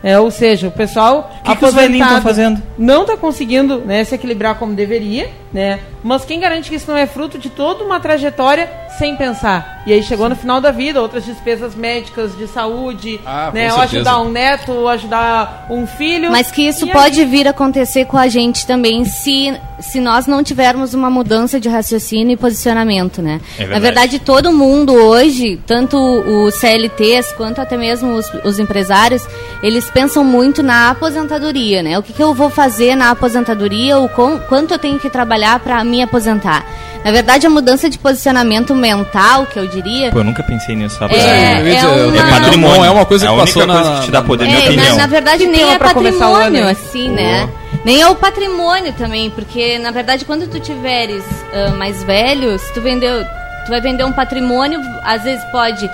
É, 0.00 0.16
ou 0.16 0.30
seja, 0.30 0.68
o 0.68 0.70
pessoal 0.70 1.28
que 1.42 1.56
que 1.56 1.64
os 1.64 1.74
velhinhos 1.74 2.06
tão 2.06 2.18
aposentado 2.18 2.22
fazendo? 2.22 2.62
não 2.78 3.02
está 3.02 3.16
conseguindo 3.16 3.78
né, 3.80 4.04
se 4.04 4.14
equilibrar 4.14 4.54
como 4.54 4.72
deveria, 4.72 5.28
né? 5.52 5.80
Mas 6.02 6.24
quem 6.24 6.38
garante 6.40 6.68
que 6.70 6.76
isso 6.76 6.90
não 6.90 6.96
é 6.98 7.06
fruto 7.06 7.38
de 7.38 7.50
toda 7.50 7.82
uma 7.84 7.98
trajetória 8.00 8.70
sem 8.98 9.16
pensar? 9.16 9.82
E 9.86 9.92
aí 9.92 10.02
chegou 10.02 10.28
no 10.28 10.36
final 10.36 10.60
da 10.60 10.70
vida, 10.70 11.00
outras 11.00 11.24
despesas 11.24 11.74
médicas, 11.74 12.36
de 12.36 12.46
saúde, 12.46 13.18
Ah, 13.24 13.50
né? 13.52 13.72
Ou 13.72 13.80
ajudar 13.80 14.20
um 14.20 14.30
neto, 14.30 14.72
ou 14.72 14.88
ajudar 14.88 15.66
um 15.70 15.86
filho. 15.86 16.30
Mas 16.30 16.50
que 16.50 16.62
isso 16.62 16.86
E 16.86 16.92
pode 16.92 17.24
vir 17.24 17.46
a 17.46 17.50
acontecer 17.50 18.04
com 18.04 18.18
a 18.18 18.28
gente 18.28 18.66
também 18.66 19.04
se, 19.06 19.58
se 19.80 19.98
nós 20.00 20.26
não 20.26 20.42
tivermos 20.44 20.92
uma 20.94 21.08
mudança 21.08 21.58
de 21.58 21.68
raciocínio 21.68 22.34
e 22.34 22.36
posicionamento, 22.36 23.22
né? 23.22 23.40
É 23.54 23.58
verdade. 23.60 23.70
Na 23.72 23.78
verdade, 23.80 24.18
todo 24.18 24.52
mundo 24.52 24.92
hoje, 24.92 25.58
tanto 25.66 25.96
os 25.96 26.54
CLTs 26.56 27.32
quanto 27.32 27.60
até 27.60 27.76
mesmo 27.76 28.12
os, 28.14 28.26
os 28.44 28.58
empresários, 28.58 29.26
eles 29.62 29.88
pensam 29.90 30.22
muito 30.22 30.62
na 30.62 30.90
aposentadoria, 30.90 31.82
né? 31.82 31.98
O 31.98 32.02
que, 32.02 32.12
que 32.12 32.22
eu 32.22 32.34
vou 32.34 32.50
fazer 32.50 32.94
na 32.94 33.10
aposentadoria, 33.10 33.98
o 33.98 34.08
com- 34.10 34.38
quanto 34.40 34.74
eu 34.74 34.78
tenho 34.78 34.98
que 34.98 35.08
trabalhar 35.08 35.37
trabalhar 35.38 35.58
para 35.60 35.84
me 35.84 36.02
aposentar. 36.02 36.64
Na 37.04 37.12
verdade, 37.12 37.46
a 37.46 37.50
mudança 37.50 37.88
de 37.88 37.96
posicionamento 37.98 38.74
mental, 38.74 39.46
que 39.46 39.58
eu 39.58 39.66
diria. 39.68 40.10
Pô, 40.10 40.18
eu 40.18 40.24
nunca 40.24 40.42
pensei 40.42 40.74
nisso. 40.74 40.98
É, 41.04 41.62
é 41.62 41.84
eu 41.84 42.08
uma- 42.08 42.16
também 42.16 42.30
patrimônio. 42.40 42.76
Não 42.76 42.84
é 42.84 42.90
uma 42.90 43.06
coisa 43.06 43.26
É 43.26 43.28
a 43.28 43.30
que 43.30 43.36
única 43.38 43.46
passou 43.54 43.66
na... 43.66 43.74
coisa 43.74 44.00
que 44.00 44.06
te 44.06 44.10
dá 44.10 44.22
poder, 44.22 44.44
minha 44.46 44.58
É, 44.58 44.62
na, 44.62 44.66
opinião. 44.70 44.96
na 44.96 45.06
verdade, 45.06 45.44
Que 45.44 45.50
nem 45.50 45.72
é 45.72 45.78
patrimônio, 45.78 46.68
assim, 46.68 47.08
né? 47.08 47.48
Nem 47.84 48.02
é 48.02 48.08
o 48.08 48.14
patrimônio 48.16 48.92
também, 48.94 49.30
porque 49.30 49.78
na 49.78 49.92
verdade 49.92 50.24
quando 50.24 50.48
tu 50.48 50.58
tiveres 50.58 51.22
ah, 51.54 51.70
mais 51.76 52.02
velho, 52.02 52.58
se 52.58 52.72
tu 52.74 52.80
vendeu, 52.80 53.24
tu 53.64 53.68
vai 53.70 53.80
vender 53.80 54.04
um 54.04 54.12
patrimônio, 54.12 54.80
às 55.04 55.22
vezes 55.22 55.42
pode 55.52 55.88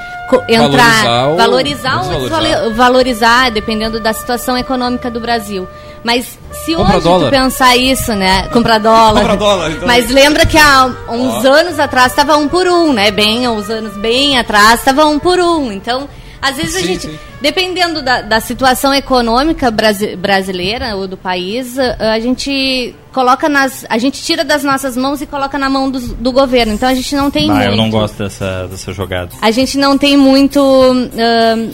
entrar, 0.48 1.04
Valorizar 1.04 1.26
ou 1.28 1.36
valorizar 1.36 2.64
ou 2.64 2.74
valorizar, 2.74 3.50
dependendo 3.50 4.00
da 4.00 4.12
situação 4.14 4.56
econômica 4.56 5.10
do 5.10 5.20
Brasil. 5.20 5.68
Mas 6.04 6.38
se 6.64 6.74
Compra 6.74 6.96
hoje 6.98 7.04
dólar. 7.04 7.26
tu 7.28 7.30
pensar 7.30 7.76
isso, 7.76 8.12
né? 8.14 8.46
Comprar 8.52 8.78
dólar. 8.78 9.20
Compra 9.22 9.36
dólar, 9.36 9.70
então. 9.70 9.86
Mas 9.88 10.10
lembra 10.10 10.44
que 10.44 10.58
há 10.58 10.84
uns 11.08 11.44
anos 11.46 11.78
atrás 11.78 12.12
estava 12.12 12.36
um 12.36 12.46
por 12.46 12.66
um, 12.66 12.92
né? 12.92 13.10
Bem, 13.10 13.48
uns 13.48 13.70
anos 13.70 13.96
bem 13.96 14.38
atrás 14.38 14.80
estava 14.80 15.06
um 15.06 15.18
por 15.18 15.40
um. 15.40 15.72
Então, 15.72 16.06
às 16.42 16.56
vezes 16.56 16.76
a 16.76 16.80
Sim, 16.80 16.86
gente, 16.88 17.06
sim. 17.06 17.18
dependendo 17.40 18.02
da, 18.02 18.20
da 18.20 18.38
situação 18.38 18.92
econômica 18.92 19.70
brasi- 19.70 20.14
brasileira 20.14 20.94
ou 20.94 21.08
do 21.08 21.16
país, 21.16 21.78
a, 21.78 22.12
a 22.12 22.20
gente 22.20 22.94
coloca 23.10 23.48
nas, 23.48 23.86
a 23.88 23.96
gente 23.96 24.22
tira 24.22 24.44
das 24.44 24.62
nossas 24.62 24.94
mãos 24.98 25.22
e 25.22 25.26
coloca 25.26 25.56
na 25.56 25.70
mão 25.70 25.90
dos- 25.90 26.08
do, 26.12 26.30
governo. 26.32 26.74
Então 26.74 26.86
a 26.88 26.94
gente 26.94 27.16
não 27.16 27.30
tem 27.30 27.50
Ah, 27.50 27.64
eu 27.64 27.76
não 27.76 27.88
gosto 27.88 28.18
dessa, 28.18 28.66
dessa 28.68 28.92
jogada. 28.92 29.30
A 29.40 29.50
gente 29.50 29.78
não 29.78 29.96
tem 29.96 30.18
muito 30.18 30.60
ahn, 30.60 31.70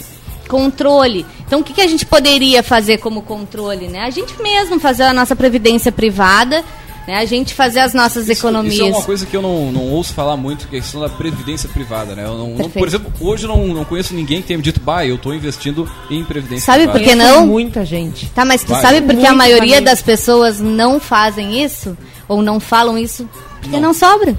controle. 0.51 1.25
Então, 1.47 1.61
o 1.61 1.65
que, 1.65 1.73
que 1.73 1.81
a 1.81 1.87
gente 1.87 2.05
poderia 2.05 2.63
fazer 2.63 2.99
como 2.99 3.23
controle? 3.23 3.87
Né? 3.87 4.01
A 4.01 4.11
gente 4.11 4.35
mesmo 4.43 4.81
fazer 4.81 5.05
a 5.05 5.13
nossa 5.15 5.37
previdência 5.37 5.93
privada, 5.93 6.65
né? 7.07 7.19
a 7.19 7.25
gente 7.25 7.55
fazer 7.55 7.79
as 7.79 7.95
nossas 7.95 8.25
Isso- 8.29 8.33
economias. 8.33 8.75
Isso 8.75 8.83
é 8.85 8.89
uma 8.89 9.03
coisa 9.03 9.25
que 9.25 9.37
eu 9.37 9.41
não, 9.41 9.71
não 9.71 9.83
ouço 9.91 10.13
falar 10.13 10.37
muito, 10.37 10.67
que 10.67 10.75
é 10.75 10.79
a 10.81 10.83
questão 10.83 11.01
da 11.01 11.09
previdência 11.09 11.69
privada, 11.69 12.17
né? 12.17 12.25
Eu 12.25 12.37
não- 12.37 12.51
não- 12.57 12.69
por 12.71 12.87
exemplo, 12.89 13.13
hoje 13.21 13.45
eu 13.45 13.49
não, 13.49 13.65
não 13.69 13.85
conheço 13.85 14.13
ninguém 14.13 14.43
que 14.43 14.49
tenha 14.49 14.59
me 14.59 14.63
dito, 14.65 14.81
bah, 14.81 15.07
eu 15.07 15.15
estou 15.15 15.33
investindo 15.33 15.89
em 16.11 16.25
previdência 16.25 16.67
Sabe 16.67 16.89
privada. 16.89 16.99
por 16.99 17.09
que 17.09 17.15
não? 17.15 17.47
Muita 17.47 17.85
gente. 17.85 18.27
Tá, 18.35 18.45
mas 18.45 18.65
tu 18.65 18.73
Vai. 18.73 18.83
sabe 18.83 19.03
por 19.03 19.15
que 19.17 19.27
a 19.27 19.33
maioria 19.35 19.81
das 19.81 20.03
pessoas 20.03 20.61
não 20.61 20.99
fazem 20.99 21.63
isso? 21.63 21.97
Ou 22.29 22.43
não 22.43 22.59
falam 22.59 22.99
isso? 22.99 23.29
Porque 23.63 23.79
não, 23.79 23.95
sobra. 23.95 24.37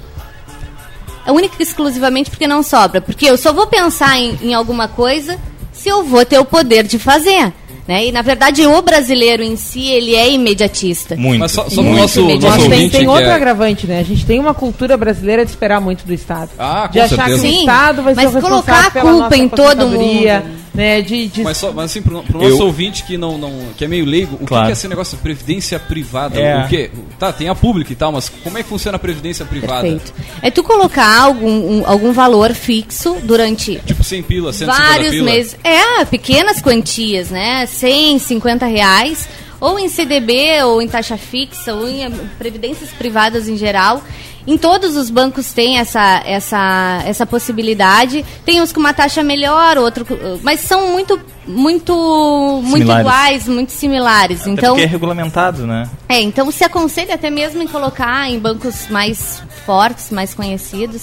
É 1.24 1.30
única 1.30 1.54
e 1.58 1.62
exclusivamente 1.62 2.30
porque 2.30 2.46
não 2.48 2.62
sobra. 2.62 3.00
Porque 3.00 3.26
eu 3.26 3.36
só 3.38 3.52
vou 3.52 3.66
pensar 3.66 4.18
em, 4.18 4.36
em 4.42 4.54
alguma 4.54 4.88
coisa 4.88 5.38
se 5.82 5.88
eu 5.88 6.04
vou 6.04 6.24
ter 6.24 6.38
o 6.38 6.44
poder 6.44 6.84
de 6.84 6.98
fazer. 6.98 7.52
Né? 7.88 8.06
E 8.06 8.12
na 8.12 8.22
verdade 8.22 8.64
o 8.64 8.80
brasileiro 8.80 9.42
em 9.42 9.56
si, 9.56 9.88
ele 9.88 10.14
é 10.14 10.30
imediatista. 10.30 11.16
Muito. 11.16 11.40
Mas 11.40 11.50
só, 11.50 11.68
só 11.68 11.82
Muito 11.82 11.98
nosso, 11.98 12.68
tem, 12.68 12.88
tem 12.88 13.08
outro 13.08 13.24
é- 13.24 13.34
agravante, 13.34 13.88
né? 13.88 13.98
A 13.98 14.04
gente 14.04 14.24
tem 14.24 14.38
uma 14.38 14.54
cultura 14.54 14.96
brasileira 14.96 15.44
de 15.44 15.50
esperar 15.50 15.80
muito 15.80 16.06
do 16.06 16.14
Estado. 16.14 16.50
Ah, 16.56 16.84
com 16.86 16.92
de 16.92 17.00
achar 17.00 17.16
certeza. 17.16 17.42
que 17.42 17.48
o 17.48 17.50
Sim, 17.50 17.58
Estado 17.60 18.02
vai 18.04 18.14
ser 18.14 18.22
mas 18.22 18.30
o 18.30 18.34
responsável 18.38 19.02
colocar 19.02 19.08
a 19.10 19.20
culpa 19.20 19.36
em 19.36 19.48
todo 19.48 19.88
mundo. 19.88 20.61
Né? 20.74 21.02
De, 21.02 21.28
de 21.28 21.42
Mas, 21.42 21.58
só, 21.58 21.70
mas 21.70 21.86
assim, 21.90 22.00
pro, 22.00 22.22
pro 22.22 22.42
Eu- 22.42 22.50
nosso 22.50 22.64
ouvinte 22.64 23.04
que 23.04 23.18
não, 23.18 23.36
não 23.36 23.52
que 23.76 23.84
é 23.84 23.88
meio 23.88 24.06
leigo, 24.06 24.38
o 24.40 24.46
Claro. 24.46 24.64
que 24.66 24.70
é 24.70 24.72
esse 24.72 24.88
negócio 24.88 25.16
de 25.18 25.22
previdência 25.22 25.78
privada? 25.78 26.40
É. 26.40 26.64
O 26.64 26.68
quê? 26.68 26.90
Tá, 27.18 27.30
tem 27.30 27.48
a 27.48 27.54
pública 27.54 27.92
e 27.92 27.96
tal, 27.96 28.10
mas 28.10 28.30
como 28.30 28.56
é 28.56 28.62
que 28.62 28.68
funciona 28.70 28.96
a 28.96 28.98
previdência 28.98 29.44
privada? 29.44 29.82
Perfeito. 29.82 30.14
É 30.40 30.50
tu 30.50 30.62
colocar 30.62 31.20
algum, 31.20 31.80
um- 31.80 31.86
algum 31.86 32.10
valor 32.12 32.54
fixo 32.54 33.18
durante 33.22 33.80
Tipo 33.84 34.02
100 34.02 34.22
pila, 34.22 34.50
150 34.52 34.88
vários 34.88 35.10
pila. 35.10 35.24
meses. 35.26 35.56
É, 35.62 36.04
pequenas 36.06 36.62
quantias, 36.62 37.28
né? 37.30 37.66
100, 37.66 38.18
50 38.18 38.64
reais. 38.64 39.28
Ou 39.60 39.78
em 39.78 39.88
CDB, 39.88 40.60
ou 40.64 40.82
em 40.82 40.88
taxa 40.88 41.16
fixa, 41.16 41.72
ou 41.74 41.88
em 41.88 42.02
eh, 42.04 42.10
previdências 42.36 42.90
privadas 42.90 43.46
em 43.46 43.56
geral. 43.56 44.02
Em 44.46 44.58
todos 44.58 44.96
os 44.96 45.08
bancos 45.08 45.52
tem 45.52 45.78
essa, 45.78 46.20
essa, 46.24 47.02
essa 47.06 47.24
possibilidade. 47.24 48.24
Tem 48.44 48.60
uns 48.60 48.72
com 48.72 48.80
uma 48.80 48.92
taxa 48.92 49.22
melhor, 49.22 49.78
outro, 49.78 50.04
mas 50.42 50.60
são 50.60 50.90
muito, 50.90 51.20
muito, 51.46 52.60
muito 52.62 52.78
Similares. 52.78 53.00
iguais, 53.06 53.48
muito 53.48 53.72
similares. 53.72 54.40
Até 54.42 54.50
então, 54.50 54.74
porque 54.74 54.82
é 54.82 54.86
regulamentado, 54.88 55.66
né? 55.66 55.88
é, 56.08 56.20
então 56.20 56.50
se 56.50 56.64
aconselha 56.64 57.14
até 57.14 57.30
mesmo 57.30 57.62
em 57.62 57.68
colocar 57.68 58.28
em 58.28 58.38
bancos 58.38 58.88
mais 58.88 59.42
fortes, 59.64 60.10
mais 60.10 60.34
conhecidos, 60.34 61.02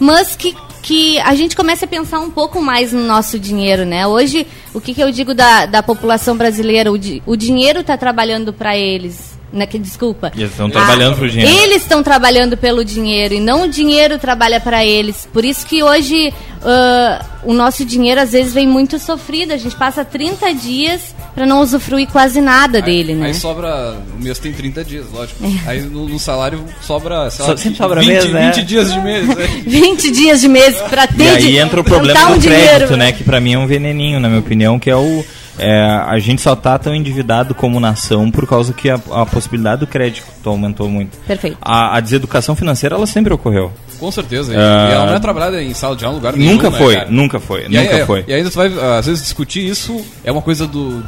mas 0.00 0.34
que, 0.36 0.56
que 0.82 1.18
a 1.20 1.34
gente 1.34 1.54
comece 1.54 1.84
a 1.84 1.88
pensar 1.88 2.20
um 2.20 2.30
pouco 2.30 2.60
mais 2.62 2.92
no 2.92 3.02
nosso 3.04 3.38
dinheiro, 3.38 3.84
né? 3.84 4.06
Hoje, 4.06 4.46
o 4.72 4.80
que, 4.80 4.94
que 4.94 5.02
eu 5.02 5.10
digo 5.10 5.34
da, 5.34 5.66
da 5.66 5.82
população 5.82 6.36
brasileira? 6.36 6.90
O, 6.90 6.96
di- 6.98 7.22
o 7.26 7.36
dinheiro 7.36 7.80
está 7.80 7.96
trabalhando 7.98 8.52
para 8.52 8.76
eles. 8.76 9.37
Né, 9.50 9.66
que, 9.66 9.78
desculpa. 9.78 10.30
Eles 10.36 10.50
estão 10.50 10.68
trabalhando 10.68 11.16
pro 11.16 11.28
dinheiro. 11.30 11.50
Eles 11.62 11.82
estão 11.82 12.02
trabalhando 12.02 12.54
pelo 12.56 12.84
dinheiro 12.84 13.32
e 13.32 13.40
não 13.40 13.62
o 13.62 13.68
dinheiro 13.68 14.18
trabalha 14.18 14.60
para 14.60 14.84
eles. 14.84 15.26
Por 15.32 15.42
isso 15.42 15.64
que 15.66 15.82
hoje 15.82 16.34
ah, 16.62 17.24
o 17.44 17.54
nosso 17.54 17.82
dinheiro 17.82 18.20
às 18.20 18.32
vezes 18.32 18.52
vem 18.52 18.66
muito 18.66 18.98
sofrido. 18.98 19.52
A 19.52 19.56
gente 19.56 19.74
passa 19.74 20.04
30 20.04 20.52
dias 20.52 21.14
para 21.34 21.46
não 21.46 21.62
usufruir 21.62 22.08
quase 22.08 22.42
nada 22.42 22.82
dele, 22.82 23.12
aí, 23.12 23.18
né? 23.18 23.26
Aí 23.28 23.34
sobra. 23.34 23.96
O 24.18 24.22
mês 24.22 24.38
tem 24.38 24.52
30 24.52 24.84
dias, 24.84 25.06
lógico. 25.10 25.42
Aí 25.66 25.80
no, 25.80 26.06
no 26.06 26.18
salário 26.18 26.62
sobra, 26.82 27.30
sei 27.30 27.44
Só- 27.46 27.52
lá, 27.52 27.56
sempre 27.56 27.78
sobra 27.78 28.00
20, 28.00 28.08
mês, 28.10 28.30
né? 28.30 28.50
20 28.54 28.64
dias 28.66 28.92
de 28.92 29.00
mês. 29.00 29.28
né? 29.28 29.46
20 29.66 30.10
dias 30.10 30.40
de 30.42 30.48
mês 30.48 30.76
pra 30.90 31.06
ter 31.06 31.22
E 31.24 31.28
aí 31.28 31.42
de- 31.42 31.56
entra 31.56 31.80
o 31.80 31.84
problema 31.84 32.26
um 32.28 32.34
do 32.34 32.38
dinheiro. 32.40 32.66
crédito, 32.66 32.96
né? 32.98 33.12
Que 33.12 33.24
pra 33.24 33.40
mim 33.40 33.54
é 33.54 33.58
um 33.58 33.66
veneninho, 33.66 34.20
na 34.20 34.28
minha 34.28 34.40
opinião, 34.40 34.78
que 34.78 34.90
é 34.90 34.96
o. 34.96 35.24
é, 35.58 35.80
a 36.06 36.18
gente 36.18 36.40
só 36.42 36.54
tá 36.56 36.78
tão 36.78 36.94
endividado 36.94 37.54
como 37.54 37.78
nação 37.80 38.30
por 38.30 38.46
causa 38.46 38.72
que 38.72 38.88
a, 38.90 39.00
a 39.12 39.26
possibilidade 39.26 39.80
do 39.80 39.86
crédito 39.86 40.26
aumentou 40.44 40.88
muito. 40.88 41.16
Perfeito. 41.26 41.58
A, 41.60 41.96
a 41.96 42.00
deseducação 42.00 42.54
financeira, 42.56 42.94
ela 42.96 43.06
sempre 43.06 43.32
ocorreu. 43.32 43.72
Com 43.98 44.10
certeza. 44.10 44.52
E, 44.52 44.56
Ah. 44.56 44.88
e 44.90 44.92
ela 44.94 45.06
não 45.06 45.14
é 45.14 45.18
trabalhada 45.20 45.62
em 45.62 45.74
sala 45.74 45.96
de 45.96 46.04
aula 46.04 46.16
em 46.16 46.20
lugar 46.20 46.36
nenhum. 46.36 46.52
nunca 46.52 46.70
né, 46.70 46.78
foi, 46.78 46.94
cara? 46.96 47.10
nunca 47.10 47.40
foi, 47.40 47.60
E 47.68 47.76
aí, 47.76 47.84
nunca 47.84 47.96
é, 47.96 48.06
foi. 48.06 48.24
E 48.28 48.32
ainda 48.32 48.50
tu 48.50 48.56
vai, 48.56 48.66
às 48.98 49.06
vezes, 49.06 49.22
discutir 49.22 49.66
isso 49.66 50.04
é 50.24 50.30
uma 50.30 50.42
coisa 50.42 50.66
do. 50.66 51.02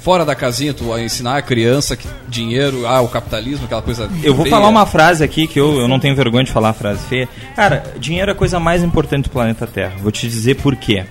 Fora 0.00 0.24
da 0.24 0.36
casinha, 0.36 0.72
tu 0.72 0.84
vai 0.84 1.04
ensinar 1.04 1.36
a 1.36 1.42
criança 1.42 1.96
que 1.96 2.06
dinheiro, 2.28 2.86
ah, 2.86 3.00
o 3.00 3.08
capitalismo, 3.08 3.64
aquela 3.64 3.82
coisa. 3.82 4.08
Eu 4.22 4.34
vou 4.34 4.44
feia. 4.44 4.54
falar 4.54 4.68
uma 4.68 4.86
frase 4.86 5.24
aqui 5.24 5.48
que 5.48 5.58
eu, 5.58 5.80
eu 5.80 5.88
não 5.88 5.98
tenho 5.98 6.14
vergonha 6.14 6.44
de 6.44 6.52
falar 6.52 6.68
a 6.68 6.72
frase 6.72 7.00
feia. 7.08 7.28
Cara, 7.56 7.82
dinheiro 7.98 8.30
é 8.30 8.32
a 8.32 8.36
coisa 8.36 8.60
mais 8.60 8.84
importante 8.84 9.24
do 9.24 9.30
planeta 9.30 9.66
Terra. 9.66 9.94
Vou 10.00 10.12
te 10.12 10.28
dizer 10.28 10.54
por 10.56 10.76
quê. 10.76 11.04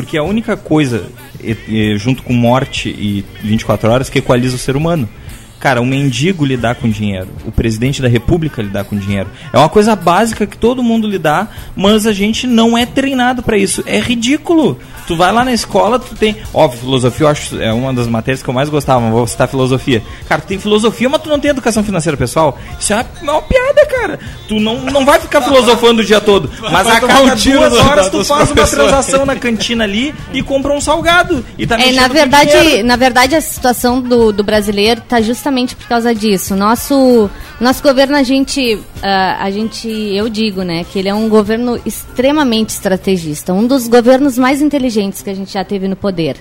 Porque 0.00 0.16
a 0.16 0.22
única 0.22 0.56
coisa, 0.56 1.04
junto 1.98 2.22
com 2.22 2.32
morte 2.32 2.88
e 2.88 3.22
24 3.42 3.90
horas, 3.90 4.08
que 4.08 4.18
equaliza 4.18 4.56
o 4.56 4.58
ser 4.58 4.74
humano. 4.74 5.06
Cara, 5.60 5.82
um 5.82 5.84
mendigo 5.84 6.42
lidar 6.42 6.76
com 6.76 6.88
dinheiro, 6.88 7.28
o 7.44 7.52
presidente 7.52 8.00
da 8.00 8.08
república 8.08 8.62
lidar 8.62 8.84
com 8.84 8.96
dinheiro. 8.96 9.28
É 9.52 9.58
uma 9.58 9.68
coisa 9.68 9.94
básica 9.94 10.46
que 10.46 10.56
todo 10.56 10.82
mundo 10.82 11.06
lidar, 11.06 11.54
mas 11.76 12.06
a 12.06 12.14
gente 12.14 12.46
não 12.46 12.78
é 12.78 12.86
treinado 12.86 13.42
pra 13.42 13.58
isso. 13.58 13.84
É 13.84 14.00
ridículo. 14.00 14.78
Tu 15.06 15.14
vai 15.14 15.30
lá 15.30 15.44
na 15.44 15.52
escola, 15.52 15.98
tu 15.98 16.14
tem. 16.14 16.34
Óbvio, 16.54 16.80
filosofia 16.80 17.26
eu 17.26 17.30
acho 17.30 17.60
é 17.60 17.72
uma 17.74 17.92
das 17.92 18.06
matérias 18.06 18.42
que 18.42 18.48
eu 18.48 18.54
mais 18.54 18.70
gostava, 18.70 19.00
mas 19.00 19.10
vou 19.10 19.26
citar 19.26 19.48
filosofia. 19.48 20.02
Cara, 20.26 20.40
tu 20.40 20.46
tem 20.46 20.58
filosofia, 20.58 21.10
mas 21.10 21.20
tu 21.20 21.28
não 21.28 21.38
tem 21.38 21.50
educação 21.50 21.84
financeira 21.84 22.16
pessoal. 22.16 22.58
Isso 22.78 22.94
é 22.94 23.04
uma, 23.20 23.32
uma 23.32 23.42
piada, 23.42 23.86
cara. 23.86 24.18
Tu 24.48 24.58
não, 24.58 24.80
não 24.80 25.04
vai 25.04 25.20
ficar 25.20 25.42
filosofando 25.42 26.00
o 26.00 26.04
dia 26.04 26.22
todo. 26.22 26.50
Mas 26.72 26.86
a 26.86 27.00
cada 27.00 27.20
um 27.20 27.36
duas 27.36 27.74
horas 27.74 28.08
tu 28.08 28.24
faz 28.24 28.50
uma 28.50 28.66
transação 28.66 29.26
na 29.26 29.36
cantina 29.36 29.84
ali 29.84 30.14
e 30.32 30.42
compra 30.42 30.72
um 30.72 30.80
salgado. 30.80 31.44
E 31.58 31.66
tá 31.66 31.78
É, 31.78 31.92
na 31.92 32.08
verdade, 32.08 32.82
na 32.82 32.96
verdade, 32.96 33.34
a 33.34 33.40
situação 33.42 34.00
do, 34.00 34.32
do 34.32 34.42
brasileiro 34.42 35.00
está 35.00 35.20
justamente 35.20 35.49
por 35.76 35.86
causa 35.86 36.14
disso. 36.14 36.54
Nosso, 36.54 37.30
nosso 37.60 37.82
governo, 37.82 38.16
a 38.16 38.22
gente, 38.22 38.78
ah, 39.02 39.38
a 39.40 39.50
gente, 39.50 39.88
eu 39.88 40.28
digo, 40.28 40.62
né, 40.62 40.84
que 40.84 40.98
ele 40.98 41.08
é 41.08 41.14
um 41.14 41.28
governo 41.28 41.80
extremamente 41.84 42.70
estrategista, 42.70 43.52
um 43.52 43.66
dos 43.66 43.88
governos 43.88 44.38
mais 44.38 44.62
inteligentes 44.62 45.22
que 45.22 45.30
a 45.30 45.34
gente 45.34 45.52
já 45.52 45.64
teve 45.64 45.88
no 45.88 45.96
poder. 45.96 46.36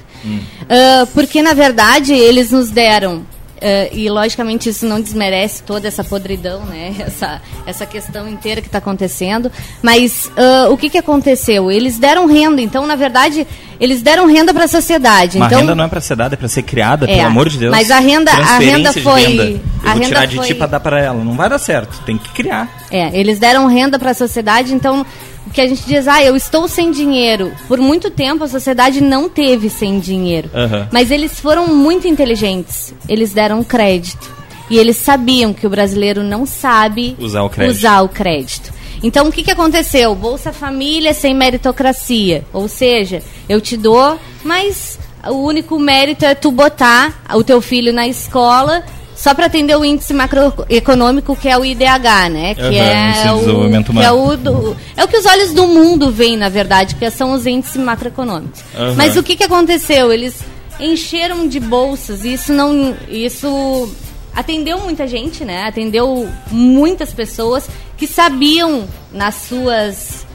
Ah, 0.70 1.08
porque, 1.14 1.42
na 1.42 1.54
verdade, 1.54 2.14
eles 2.14 2.52
nos 2.52 2.70
deram 2.70 3.24
ah, 3.62 3.90
e 3.92 4.10
logicamente 4.10 4.70
isso 4.70 4.86
não 4.86 5.00
desmerece 5.02 5.64
toda 5.64 5.88
essa 5.88 6.04
podridão, 6.04 6.62
né? 6.66 6.96
Essa, 7.10 7.42
essa 7.66 7.86
questão 7.86 8.28
inteira 8.28 8.62
que 8.62 8.68
está 8.68 8.78
acontecendo. 8.80 9.52
Mas 9.82 10.32
ah, 10.38 10.70
o 10.70 10.78
que, 10.78 10.90
que 10.90 10.98
aconteceu? 10.98 11.72
Eles 11.72 11.98
deram 11.98 12.26
renda, 12.26 12.62
então 12.62 12.86
na 12.88 12.96
verdade 12.96 13.46
eles 13.80 14.02
deram 14.02 14.26
renda 14.28 14.54
para 14.54 14.66
a 14.66 14.68
sociedade. 14.68 15.38
Uma 15.38 15.46
então, 15.48 15.60
renda 15.62 15.74
não 15.76 15.86
é 15.86 15.88
pra 15.88 16.02
ser 16.02 16.16
dada, 16.16 16.36
é 16.36 16.38
pra 16.38 16.48
ser 16.50 16.64
criada, 16.64 17.06
É, 17.06 17.16
pelo 17.16 17.28
amor 17.28 17.48
de 17.50 17.58
Deus. 17.58 17.72
mas 17.72 17.90
a 17.90 18.00
renda- 18.00 18.32
a 18.32 18.58
renda 18.60 18.92
de 18.92 19.02
foi- 19.02 19.22
renda. 19.22 19.44
a 19.44 19.46
Eu 19.48 19.52
vou 19.54 19.94
renda 19.94 20.06
tirar 20.06 20.26
de 20.28 20.36
foi- 20.36 20.48
ti 20.48 20.54
pra 20.56 20.68
dar 20.68 20.80
pra 20.82 21.00
ela. 21.02 21.24
Não 21.24 21.34
vai 21.36 21.48
dar 21.50 21.58
certo. 21.60 22.02
Tem 22.06 22.18
que 22.18 22.30
criar. 22.32 22.68
É, 22.92 23.18
eles 23.18 23.40
deram 23.40 23.68
renda 23.68 23.98
para 23.98 24.12
a 24.12 24.14
sociedade, 24.14 24.74
então 24.74 25.06
o 25.50 25.52
que 25.52 25.62
a 25.62 25.68
gente 25.68 25.84
diz, 25.86 26.08
ah, 26.08 26.24
eu 26.24 26.36
estou 26.36 26.68
sem 26.68 26.92
dinheiro. 26.92 27.52
Por 27.68 27.80
muito 27.80 28.10
tempo 28.12 28.44
a 28.44 28.48
sociedade 28.48 29.02
não 29.02 29.28
teve 29.28 29.70
sem 29.70 30.00
dinheiro. 30.00 30.50
Aham. 30.54 30.88
Mas 30.92 31.10
eles 31.10 31.40
foram 31.40 31.68
muito 31.68 32.08
inteligentes. 32.08 32.94
Eles 33.08 33.34
deram 33.34 33.64
crédito. 33.64 34.30
E 34.70 34.78
eles 34.78 34.98
sabiam 34.98 35.52
que 35.52 35.66
o 35.66 35.70
brasileiro 35.70 36.22
não 36.24 36.46
sabe 36.46 37.16
Usar 37.20 37.42
o 37.42 37.50
crédito. 37.50 37.76
usar 37.76 38.02
o 38.02 38.10
crédito. 38.10 38.72
Então 39.02 39.28
o 39.28 39.32
que, 39.32 39.42
que 39.42 39.50
aconteceu? 39.50 40.14
Bolsa 40.14 40.54
Família 40.54 41.14
sem 41.16 41.34
meritocracia. 41.34 42.46
Ou 42.54 42.68
seja, 42.68 43.24
eu 43.48 43.60
te 43.60 43.76
dou, 43.76 44.20
mas 44.44 45.00
o 45.28 45.34
único 45.44 45.80
mérito 45.80 46.26
é 46.26 46.36
tu 46.36 46.52
botar 46.52 47.24
o 47.34 47.44
teu 47.44 47.60
filho 47.60 47.92
na 47.92 48.08
escola 48.08 48.84
só 49.22 49.34
para 49.34 49.48
atender 49.48 49.76
o 49.76 49.84
índice 49.84 50.14
macroeconômico 50.14 51.36
que 51.36 51.50
é 51.50 51.58
o 51.58 51.66
IDH, 51.66 52.30
né? 52.32 52.56
Que 52.56 52.62
Uhum, 52.62 52.74
é 52.74 53.34
o 53.34 53.84
que 53.84 54.00
é 54.02 54.12
o 54.12 54.38
do- 54.38 54.78
é 54.96 55.04
o 55.04 55.08
que 55.10 55.18
os 55.18 55.26
olhos 55.26 55.52
do 55.54 55.68
mundo 55.68 56.10
veem, 56.10 56.38
na 56.38 56.48
verdade, 56.48 56.96
que 56.96 57.12
são 57.12 57.34
os 57.34 57.46
índices 57.46 57.76
macroeconômicos. 57.76 58.62
Uhum. 58.74 58.96
Mas 58.96 59.18
o 59.18 59.24
que 59.24 59.36
que 59.36 59.44
aconteceu? 59.44 60.14
Eles 60.14 60.36
encheram 60.80 61.48
de 61.50 61.60
bolsas 61.60 62.24
e 62.24 62.34
isso 62.34 62.54
não 62.54 62.96
isso 63.10 63.92
atendeu 64.34 64.80
muita 64.80 65.06
gente, 65.06 65.44
né? 65.44 65.66
Atendeu 65.68 66.30
muitas 66.50 67.12
pessoas 67.14 67.68
que 67.98 68.08
sabiam 68.08 68.88
nas 69.12 69.36
suas 69.36 70.26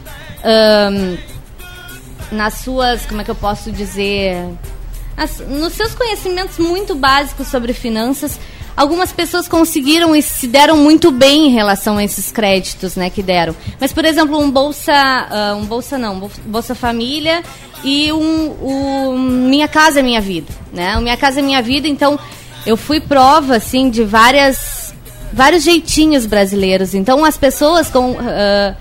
nas 2.30 2.54
suas, 2.54 3.06
como 3.06 3.20
é 3.20 3.24
que 3.24 3.30
eu 3.30 3.34
posso 3.34 3.70
dizer, 3.72 4.36
Nas- 5.16 5.38
nos 5.48 5.72
seus 5.74 5.94
conhecimentos 5.94 6.58
muito 6.58 6.92
básicos 6.96 7.46
sobre 7.46 7.72
finanças, 7.72 8.36
algumas 8.76 9.12
pessoas 9.12 9.46
conseguiram 9.46 10.14
e 10.16 10.22
se 10.22 10.46
deram 10.46 10.76
muito 10.76 11.10
bem 11.10 11.46
em 11.46 11.50
relação 11.50 11.96
a 11.96 12.04
esses 12.04 12.30
créditos, 12.32 12.96
né, 12.96 13.08
que 13.10 13.22
deram. 13.22 13.54
Mas, 13.80 13.92
por 13.92 14.04
exemplo, 14.04 14.38
um 14.38 14.50
bolsa, 14.50 14.92
ah, 14.92 15.54
um 15.56 15.64
bolsa 15.64 15.96
não, 15.98 16.18
Bol- 16.18 16.30
bolsa 16.44 16.74
família 16.74 17.42
e 17.82 18.12
um, 18.12 18.50
o 18.60 19.18
minha 19.18 19.68
casa 19.68 20.02
minha 20.02 20.20
vida, 20.20 20.52
né? 20.72 20.96
O 20.96 21.00
minha 21.02 21.16
casa 21.16 21.40
minha 21.42 21.60
vida. 21.62 21.86
Então, 21.86 22.18
eu 22.66 22.76
fui 22.76 22.98
prova 23.00 23.56
assim 23.56 23.90
de 23.90 24.02
várias 24.04 24.94
vários 25.32 25.64
jeitinhos 25.64 26.26
brasileiros. 26.26 26.94
Então, 26.94 27.24
as 27.24 27.36
pessoas 27.36 27.90
com 27.90 28.16
ah, 28.20 28.74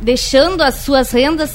deixando 0.00 0.62
as 0.62 0.76
suas 0.76 1.10
rendas 1.10 1.50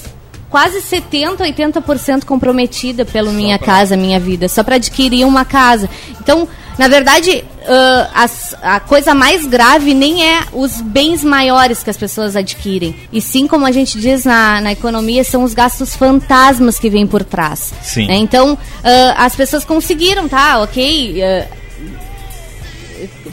quase 0.55 0.79
70, 0.81 1.43
80% 1.43 2.24
comprometida 2.24 3.03
pelo 3.03 3.33
Minha 3.33 3.59
Casa 3.59 3.97
Minha 3.97 4.21
Vida, 4.21 4.47
só 4.47 4.63
para 4.63 4.77
adquirir 4.77 5.25
uma 5.25 5.43
casa. 5.43 5.89
Então, 6.21 6.47
na 6.77 6.88
verdade, 6.88 7.43
ah, 7.67 8.09
as- 8.13 8.55
a 8.62 8.79
coisa 8.79 9.13
mais 9.13 9.45
grave 9.45 9.93
nem 9.93 10.24
é 10.25 10.43
os 10.53 10.79
bens 10.79 11.25
maiores 11.25 11.83
que 11.83 11.89
as 11.89 11.97
pessoas 11.97 12.38
adquirem, 12.38 12.95
e 13.12 13.19
sim, 13.19 13.47
como 13.47 13.65
a 13.65 13.71
gente 13.74 14.00
diz 14.00 14.24
na, 14.24 14.62
na 14.62 14.71
economia, 14.71 15.25
são 15.25 15.43
os 15.43 15.53
gastos 15.53 15.93
fantasmas 15.93 16.79
que 16.79 16.89
vêm 16.89 17.05
por 17.05 17.25
trás. 17.25 17.74
Sim. 17.83 18.07
né? 18.07 18.15
Então, 18.15 18.57
ah, 18.81 19.25
as 19.25 19.35
pessoas 19.35 19.65
conseguiram, 19.65 20.25
tá, 20.29 20.62
ok, 20.62 21.21
ah, 21.21 21.47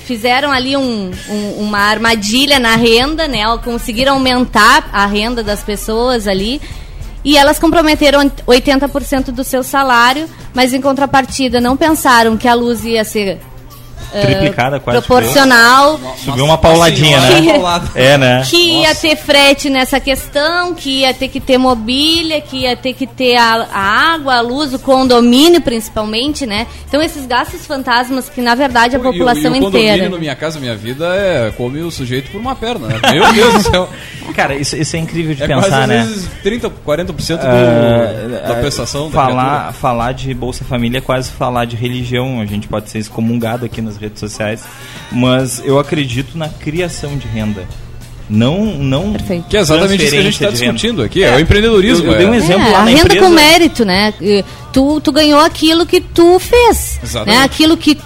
fizeram 0.05 0.51
ali 0.51 0.77
um- 0.77 1.13
um- 1.31 1.53
uma 1.61 1.79
armadilha 1.79 2.59
na 2.59 2.75
renda, 2.75 3.29
né? 3.29 3.43
Conseguiram 3.65 4.15
aumentar 4.15 4.91
a 4.93 5.07
renda 5.07 5.41
das 5.45 5.63
pessoas 5.63 6.27
ali. 6.27 6.61
E 7.25 7.37
elas 7.37 7.59
comprometeram 7.59 8.29
80% 8.47 9.27
do 9.27 9.45
seu 9.45 9.63
salário, 9.63 10.29
mas 10.55 10.73
em 10.73 10.81
contrapartida 10.81 11.61
não 11.61 11.77
pensaram 11.77 12.37
que 12.37 12.49
a 12.49 12.55
luz 12.55 12.85
ia 12.85 13.05
ser 13.05 13.41
Triplicada 14.21 14.79
quase. 14.81 15.01
proporcional, 15.07 15.99
Subiu 16.25 16.45
uma 16.45 16.59
pauladinha, 16.59 17.19
né? 17.21 17.31
É, 17.95 18.19
né? 18.19 18.43
que 18.49 18.57
ia 18.81 18.89
Nossa. 18.89 19.01
ter 19.01 19.17
frete 19.17 19.71
nessa 19.71 19.99
questão, 20.01 20.75
que 20.75 21.01
ia 21.01 21.15
ter 21.15 21.29
que 21.29 21.41
ter 21.41 21.57
mobília, 21.59 22.41
que 22.41 22.59
ia 22.59 22.77
ter 22.77 22.93
que 22.93 23.07
ter 23.07 23.37
a, 23.37 23.67
a 23.73 24.13
água, 24.15 24.35
a 24.37 24.41
luz, 24.41 24.75
o 24.75 24.79
condomínio 24.79 25.61
principalmente, 25.61 26.47
né? 26.47 26.67
Então 26.89 27.01
esses 27.03 27.27
gastos 27.27 27.67
fantasmas 27.67 28.29
que 28.29 28.41
na 28.41 28.55
verdade 28.55 28.97
a 28.97 28.99
E 28.99 29.01
o- 29.01 29.05
população 29.05 29.55
e 29.55 29.59
o 29.59 29.63
condomínio 29.63 29.93
inteira. 29.95 30.09
no 30.09 30.19
Minha 30.19 30.35
Casa 30.37 30.59
Minha 30.61 30.77
Vida 30.77 31.07
é 31.15 31.51
come 31.57 31.81
o 31.81 31.91
sujeito 31.91 32.31
por 32.31 32.41
uma 32.41 32.55
perna, 32.55 32.89
né? 32.89 33.01
Meu 33.13 33.33
Deus 33.33 33.55
do 33.55 33.63
céu. 33.71 33.89
Cara, 34.35 34.55
isso, 34.55 34.77
isso 34.77 34.97
é 34.97 34.99
incrível 34.99 35.35
de 35.35 35.43
É 35.43 35.47
quase 35.49 35.65
pensar, 35.65 35.83
às 35.83 35.89
né? 35.89 36.03
vezes 36.05 36.29
30, 36.43 36.71
40% 36.87 37.39
do, 37.39 37.47
Ah, 37.47 38.49
da 38.49 38.55
prestação 38.57 39.07
da 39.11 39.15
falar, 39.15 39.51
criatura. 39.51 39.73
falar 39.75 40.13
de 40.13 40.33
Bolsa 40.33 40.65
Família 40.65 40.99
é 40.99 41.01
quase 41.01 41.31
falar 41.31 41.65
de 41.67 41.77
religião. 41.77 42.41
A 42.41 42.47
gente 42.47 42.67
pode 42.69 42.89
ser 42.89 42.99
excomungado 42.99 43.67
aqui 43.67 43.83
nas 43.83 43.97
redes 44.03 44.21
sociais. 44.21 44.63
Mas 45.11 45.63
eu 45.65 45.79
acredito 45.79 46.37
na 46.37 46.49
criação 46.49 47.17
de 47.17 47.27
renda. 47.27 47.65
Não, 48.31 48.65
não 48.65 49.13
Perfeito. 49.13 49.45
Que 49.49 49.57
é 49.59 49.61
exatamente 49.61 50.03
isso 50.05 50.13
que 50.13 50.19
a 50.19 50.23
gente 50.23 50.33
está 50.35 50.47
renda. 50.47 50.59
discutindo 50.59 51.03
aqui, 51.03 51.23
é, 51.23 51.37
o 51.37 51.41
empreendedorismo. 51.41 52.07
Eu- 52.07 52.13
eu 52.13 52.19
dei 52.19 52.27
um 52.27 52.33
é. 52.35 52.37
exemplo 52.39 52.67
É, 52.67 52.71
lá 52.71 52.79
a 52.79 52.85
na 52.85 52.91
renda 52.91 53.01
empresa. 53.03 53.27
com 53.27 53.31
mérito, 53.31 53.85
né? 53.85 54.15
Tu, 54.73 55.01
tu 55.03 55.13
ganhou 55.13 55.41
aquilo 55.41 55.85
que 55.85 56.01
tu 56.01 56.39
fez. 56.39 56.99
Exatamente. 57.03 57.39
Né? 57.39 57.45
Aquilo 57.45 57.77
que, 57.77 57.99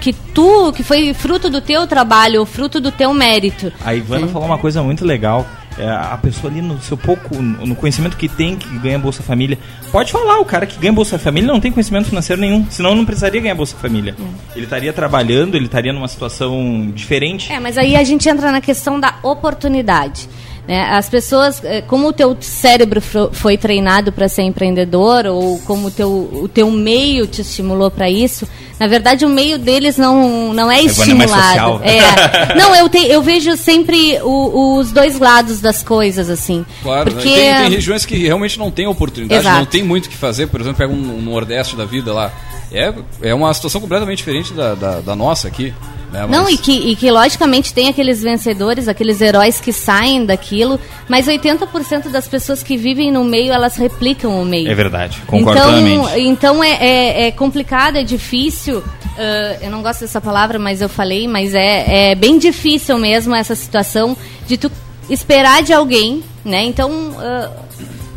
que 0.00 0.12
tu, 0.12 0.72
que 0.72 0.84
foi 0.84 1.12
fruto 1.14 1.50
do 1.50 1.60
teu 1.60 1.84
trabalho, 1.86 2.44
fruto 2.44 2.80
do 2.80 2.92
teu 2.92 3.12
mérito. 3.12 3.72
A 3.84 3.92
Ivana 3.94 4.28
falou 4.28 4.46
uma 4.46 4.58
coisa 4.58 4.82
muito 4.84 5.04
legal. 5.04 5.44
É, 5.78 5.88
a 5.88 6.18
pessoa 6.18 6.52
ali 6.52 6.60
no 6.60 6.80
seu 6.80 6.96
pouco, 6.96 7.40
no 7.40 7.74
conhecimento 7.74 8.16
que 8.16 8.28
tem, 8.28 8.56
que 8.56 8.78
ganha 8.78 8.98
Bolsa 8.98 9.22
Família. 9.22 9.58
Pode 9.90 10.12
falar, 10.12 10.38
o 10.38 10.44
cara 10.44 10.66
que 10.66 10.78
ganha 10.78 10.92
Bolsa 10.92 11.18
Família 11.18 11.50
não 11.50 11.60
tem 11.60 11.72
conhecimento 11.72 12.08
financeiro 12.08 12.40
nenhum. 12.40 12.66
Senão 12.70 12.94
não 12.94 13.04
precisaria 13.04 13.40
ganhar 13.40 13.54
Bolsa 13.54 13.76
Família. 13.76 14.14
Ele 14.54 14.64
estaria 14.64 14.92
trabalhando, 14.92 15.54
ele 15.54 15.66
estaria 15.66 15.92
numa 15.92 16.08
situação 16.08 16.90
diferente. 16.94 17.52
É, 17.52 17.58
mas 17.58 17.78
aí 17.78 17.96
a 17.96 18.04
gente 18.04 18.28
entra 18.28 18.52
na 18.52 18.60
questão 18.60 19.00
da 19.00 19.16
oportunidade. 19.22 20.28
Né? 20.66 20.80
As 20.90 21.08
pessoas, 21.08 21.60
eh, 21.64 21.82
como 21.82 22.06
o 22.08 22.12
teu 22.12 22.36
cérebro 22.40 23.00
foi 23.32 23.58
treinado 23.58 24.12
para 24.12 24.28
ser 24.28 24.42
empreendedor 24.42 25.26
ou 25.26 25.58
como 25.60 25.88
o 25.88 25.90
teu, 25.90 26.08
o 26.10 26.48
teu 26.48 26.70
meio 26.70 27.26
te 27.26 27.40
estimulou 27.40 27.90
para 27.90 28.08
isso, 28.08 28.46
na 28.78 28.86
verdade 28.86 29.24
o 29.24 29.28
meio 29.28 29.58
deles 29.58 29.98
não, 29.98 30.54
não 30.54 30.70
é 30.70 30.78
é 30.78 30.84
estimulado. 30.84 31.32
social. 31.42 31.80
É. 31.82 32.54
Não, 32.54 32.74
eu, 32.76 32.88
te, 32.88 32.98
eu 32.98 33.20
vejo 33.22 33.56
sempre 33.56 34.20
o- 34.22 34.76
os 34.78 34.92
dois 34.92 35.18
lados 35.18 35.60
das 35.60 35.82
coisas, 35.82 36.30
assim. 36.30 36.64
Claro, 36.82 37.10
né? 37.10 37.16
porque 37.16 37.28
tem, 37.34 37.54
tem 37.54 37.68
regiões 37.70 38.06
que 38.06 38.16
realmente 38.16 38.58
não 38.58 38.70
tem 38.70 38.86
oportunidade, 38.86 39.40
Exato. 39.40 39.58
não 39.58 39.66
tem 39.66 39.82
muito 39.82 40.06
o 40.06 40.08
que 40.10 40.16
fazer. 40.16 40.46
Por 40.46 40.60
exemplo, 40.60 40.78
pega 40.78 40.92
um, 40.92 41.18
um 41.18 41.22
Nordeste 41.22 41.74
da 41.74 41.84
vida 41.84 42.12
lá. 42.12 42.30
É, 42.70 42.92
é 43.20 43.34
uma 43.34 43.52
situação 43.52 43.80
completamente 43.80 44.18
diferente 44.18 44.52
da, 44.52 44.74
da, 44.74 45.00
da 45.00 45.16
nossa 45.16 45.48
aqui. 45.48 45.74
Né? 46.12 46.26
Não, 46.28 46.44
Mas- 46.44 46.54
e 46.54 46.58
que, 46.58 46.72
e 46.72 46.94
que 46.94 47.10
logicamente 47.10 47.72
tem 47.72 47.88
aqueles 47.88 48.22
vencedores, 48.22 48.86
aqueles 48.86 49.20
heróis 49.20 49.58
que 49.60 49.72
saem 49.72 50.26
daquilo, 50.26 50.78
mas 51.08 51.26
80% 51.26 52.10
das 52.10 52.28
pessoas 52.28 52.62
que 52.62 52.76
vivem 52.76 53.10
no 53.10 53.24
meio, 53.24 53.52
elas 53.52 53.76
replicam 53.76 54.40
o 54.40 54.44
meio. 54.44 54.70
É 54.70 54.74
verdade, 54.74 55.22
concordo 55.26 55.58
então, 55.58 55.72
plenamente. 55.72 56.20
Então 56.20 56.62
é, 56.62 56.72
é, 56.72 57.26
é 57.28 57.30
complicado, 57.32 57.96
é 57.96 58.04
difícil. 58.04 58.82
ah, 59.16 59.56
eu 59.62 59.70
não 59.70 59.82
gosto 59.82 60.00
dessa 60.00 60.20
palavra, 60.20 60.58
mas 60.58 60.82
eu 60.82 60.88
falei, 60.88 61.26
mas 61.26 61.54
é, 61.54 62.10
é 62.10 62.14
bem 62.14 62.38
difícil 62.38 62.98
mesmo 62.98 63.34
essa 63.34 63.54
situação 63.54 64.16
de 64.46 64.58
tu 64.58 64.70
esperar 65.08 65.62
de 65.62 65.72
alguém, 65.72 66.22
né? 66.44 66.62
Então 66.64 67.16
ah, 67.18 67.50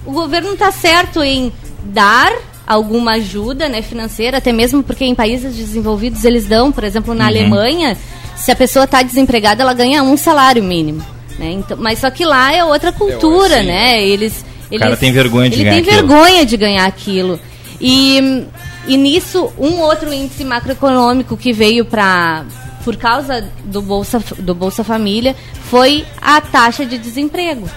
o 0.05 0.11
governo 0.11 0.53
está 0.53 0.71
certo 0.71 1.23
em 1.23 1.51
dar 1.85 2.31
alguma 2.65 3.13
ajuda 3.13 3.69
né, 3.69 3.81
financeira, 3.81 4.37
até 4.37 4.51
mesmo 4.51 4.83
porque 4.83 5.05
em 5.05 5.15
países 5.15 5.55
desenvolvidos 5.55 6.25
eles 6.25 6.47
dão, 6.47 6.71
por 6.71 6.83
exemplo, 6.83 7.11
Uhum. 7.13 7.19
na 7.19 7.27
Alemanha, 7.27 7.97
se 8.35 8.51
a 8.51 8.55
pessoa 8.55 8.85
está 8.85 9.01
desempregada, 9.01 9.61
ela 9.61 9.73
ganha 9.73 10.03
um 10.03 10.17
salário 10.17 10.63
mínimo. 10.63 11.05
Né? 11.37 11.51
Então, 11.51 11.77
mas 11.79 11.99
só 11.99 12.09
que 12.09 12.25
lá 12.25 12.53
é 12.53 12.63
outra 12.63 12.91
cultura, 12.91 13.59
sim. 13.59 13.67
né? 13.67 14.01
Eles, 14.01 14.45
eles, 14.71 14.81
cara 14.81 14.97
tem 14.97 15.11
vergonha 15.11 15.49
de 15.49 15.55
ele 15.57 15.63
ganhar 15.65 15.75
tem 15.75 15.83
aquilo. 15.93 16.07
vergonha 16.07 16.45
de 16.45 16.57
ganhar 16.57 16.85
aquilo. 16.85 17.39
E, 17.79 18.45
e 18.87 18.97
nisso, 18.97 19.51
um 19.59 19.79
outro 19.81 20.13
índice 20.13 20.43
macroeconômico 20.43 21.35
que 21.35 21.51
veio 21.51 21.85
para 21.85 22.45
por 22.83 22.95
causa 22.97 23.49
do 23.65 23.81
Bolsa, 23.81 24.21
do 24.37 24.53
Bolsa 24.53 24.83
Família 24.83 25.35
foi 25.63 26.05
a 26.21 26.39
taxa 26.39 26.85
de 26.85 26.99
desemprego. 26.99 27.67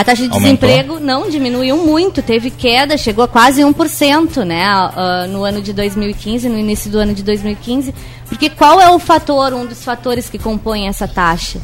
A 0.00 0.04
taxa 0.04 0.26
de 0.26 0.32
Aumentou? 0.32 0.66
desemprego 0.66 0.98
não 0.98 1.28
diminuiu 1.28 1.76
muito, 1.76 2.22
teve 2.22 2.48
queda, 2.48 2.96
chegou 2.96 3.22
a 3.22 3.28
quase 3.28 3.60
1%, 3.60 4.44
né, 4.44 4.64
ah, 4.64 5.26
no 5.28 5.44
ano 5.44 5.60
de 5.60 5.74
2015, 5.74 6.48
no 6.48 6.58
início 6.58 6.90
do 6.90 6.98
ano 6.98 7.12
de 7.12 7.22
2015. 7.22 7.94
Porque 8.26 8.48
qual 8.48 8.80
é 8.80 8.88
o 8.88 8.98
fator, 8.98 9.52
um 9.52 9.66
dos 9.66 9.84
fatores 9.84 10.30
que 10.30 10.38
compõem 10.38 10.88
essa 10.88 11.06
taxa? 11.06 11.60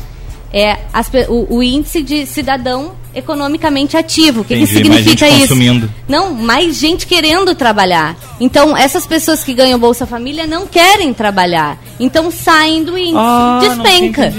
É 0.53 0.79
as 0.93 1.11
o, 1.29 1.57
o 1.57 1.63
índice 1.63 2.03
de 2.03 2.25
cidadão 2.25 2.93
economicamente 3.15 3.97
ativo. 3.97 4.41
O 4.41 4.45
que, 4.45 4.55
que 4.55 4.63
Entendi, 4.63 4.73
significa 4.85 5.27
gente 5.27 5.39
isso? 5.39 5.49
consumindo. 5.49 5.91
Não, 6.09 6.33
mais 6.35 6.77
gente 6.77 7.07
querendo 7.07 7.55
trabalhar. 7.55 8.17
Então, 8.41 8.77
essas 8.77 9.07
pessoas 9.07 9.43
que 9.43 9.53
ganham 9.55 9.79
Bolsa 9.79 10.07
Família 10.07 10.47
não 10.47 10.67
querem 10.67 11.13
trabalhar. 11.13 11.79
Então, 11.99 12.31
saem 12.31 12.85
do 12.85 12.97
índice. 12.97 13.17
Ah, 13.17 13.59
despenca. 13.61 14.33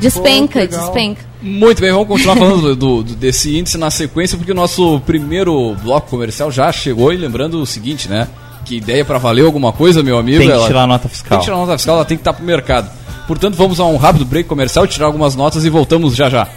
Despenca, 0.00 0.60
Pô, 0.60 0.66
despenca. 0.66 1.22
Muito 1.40 1.80
bem, 1.80 1.92
vamos 1.92 2.08
continuar 2.08 2.36
falando 2.36 2.74
do, 2.76 3.02
do- 3.02 3.14
desse 3.14 3.56
índice 3.56 3.78
na 3.78 3.90
sequência, 3.90 4.36
porque 4.36 4.50
o 4.52 4.54
nosso 4.56 5.00
primeiro 5.06 5.74
bloco 5.82 6.10
comercial 6.10 6.50
já 6.50 6.70
chegou. 6.72 7.12
E 7.12 7.16
lembrando 7.16 7.60
o 7.60 7.66
seguinte, 7.66 8.08
né? 8.08 8.26
Que 8.64 8.76
ideia 8.76 9.04
para 9.04 9.18
valer 9.18 9.44
alguma 9.44 9.72
coisa, 9.72 10.02
meu 10.02 10.18
amigo. 10.18 10.38
Tem 10.38 10.48
que 10.48 10.52
ela- 10.52 10.66
tirar 10.66 10.82
a 10.82 10.86
nota 10.86 11.08
Tem 11.08 11.10
fiscal. 11.10 11.38
que 11.38 11.44
tirar 11.44 11.56
a 11.56 11.60
nota 11.60 11.76
fiscal, 11.78 11.94
ela 11.96 12.04
tem 12.04 12.16
que 12.16 12.20
estar 12.22 12.32
pro 12.32 12.44
mercado. 12.44 12.90
Portanto, 13.28 13.56
vamos 13.56 13.78
a 13.78 13.84
um 13.84 13.98
rápido 13.98 14.24
break 14.24 14.48
comercial, 14.48 14.86
tirar 14.86 15.04
algumas 15.04 15.36
notas 15.36 15.62
e 15.62 15.68
voltamos 15.68 16.16
já 16.16 16.30
já. 16.30 16.48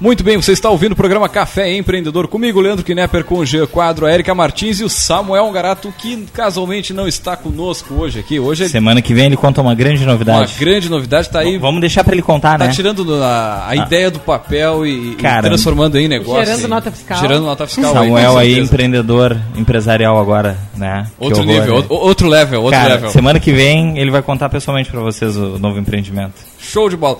Muito 0.00 0.22
bem, 0.22 0.36
você 0.36 0.52
está 0.52 0.70
ouvindo 0.70 0.92
o 0.92 0.96
programa 0.96 1.28
Café 1.28 1.72
Empreendedor 1.76 2.28
comigo, 2.28 2.60
Leandro 2.60 2.84
Knepper, 2.84 3.24
com 3.24 3.38
o 3.38 3.44
G 3.44 3.66
Quadro, 3.66 4.06
a 4.06 4.12
Erika 4.14 4.32
Martins 4.32 4.78
e 4.78 4.84
o 4.84 4.88
Samuel 4.88 5.50
Garato, 5.50 5.92
que 5.98 6.24
casualmente 6.32 6.92
não 6.94 7.08
está 7.08 7.36
conosco 7.36 7.94
hoje 7.94 8.20
aqui. 8.20 8.38
Hoje 8.38 8.62
é 8.64 8.68
Semana 8.68 9.02
que 9.02 9.12
vem 9.12 9.26
ele 9.26 9.36
conta 9.36 9.60
uma 9.60 9.74
grande 9.74 10.04
uma 10.04 10.12
novidade. 10.12 10.54
grande 10.56 10.88
novidade, 10.88 11.26
está 11.26 11.40
aí. 11.40 11.54
V- 11.54 11.58
Vamos 11.58 11.80
deixar 11.80 12.04
pra 12.04 12.12
ele 12.14 12.22
contar, 12.22 12.56
Tá 12.58 12.66
né? 12.66 12.72
tirando 12.72 13.12
a, 13.24 13.64
a 13.70 13.74
ideia 13.74 14.08
do 14.08 14.20
papel 14.20 14.86
e, 14.86 15.12
e 15.12 15.14
Cara, 15.16 15.42
transformando 15.48 15.98
em 15.98 16.06
negócio. 16.06 16.44
gerando 16.44 16.58
assim. 16.60 16.68
nota 16.68 16.92
fiscal. 16.92 17.18
Gerando 17.18 17.44
nota 17.46 17.66
fiscal. 17.66 17.92
Samuel 17.92 18.38
aí, 18.38 18.46
certeza. 18.50 18.66
empreendedor, 18.72 19.36
empresarial 19.56 20.16
agora, 20.20 20.56
né? 20.76 21.08
Outro 21.18 21.42
horror, 21.42 21.52
nível, 21.54 21.78
né? 21.80 21.86
outro, 21.88 22.28
level, 22.28 22.62
outro 22.62 22.78
Cara, 22.78 22.94
level. 22.94 23.10
semana 23.10 23.40
que 23.40 23.50
vem 23.50 23.98
ele 23.98 24.12
vai 24.12 24.22
contar 24.22 24.48
pessoalmente 24.48 24.92
pra 24.92 25.00
vocês 25.00 25.36
o 25.36 25.58
novo 25.58 25.76
empreendimento. 25.80 26.34
Show 26.60 26.88
de 26.88 26.96
bola. 26.96 27.18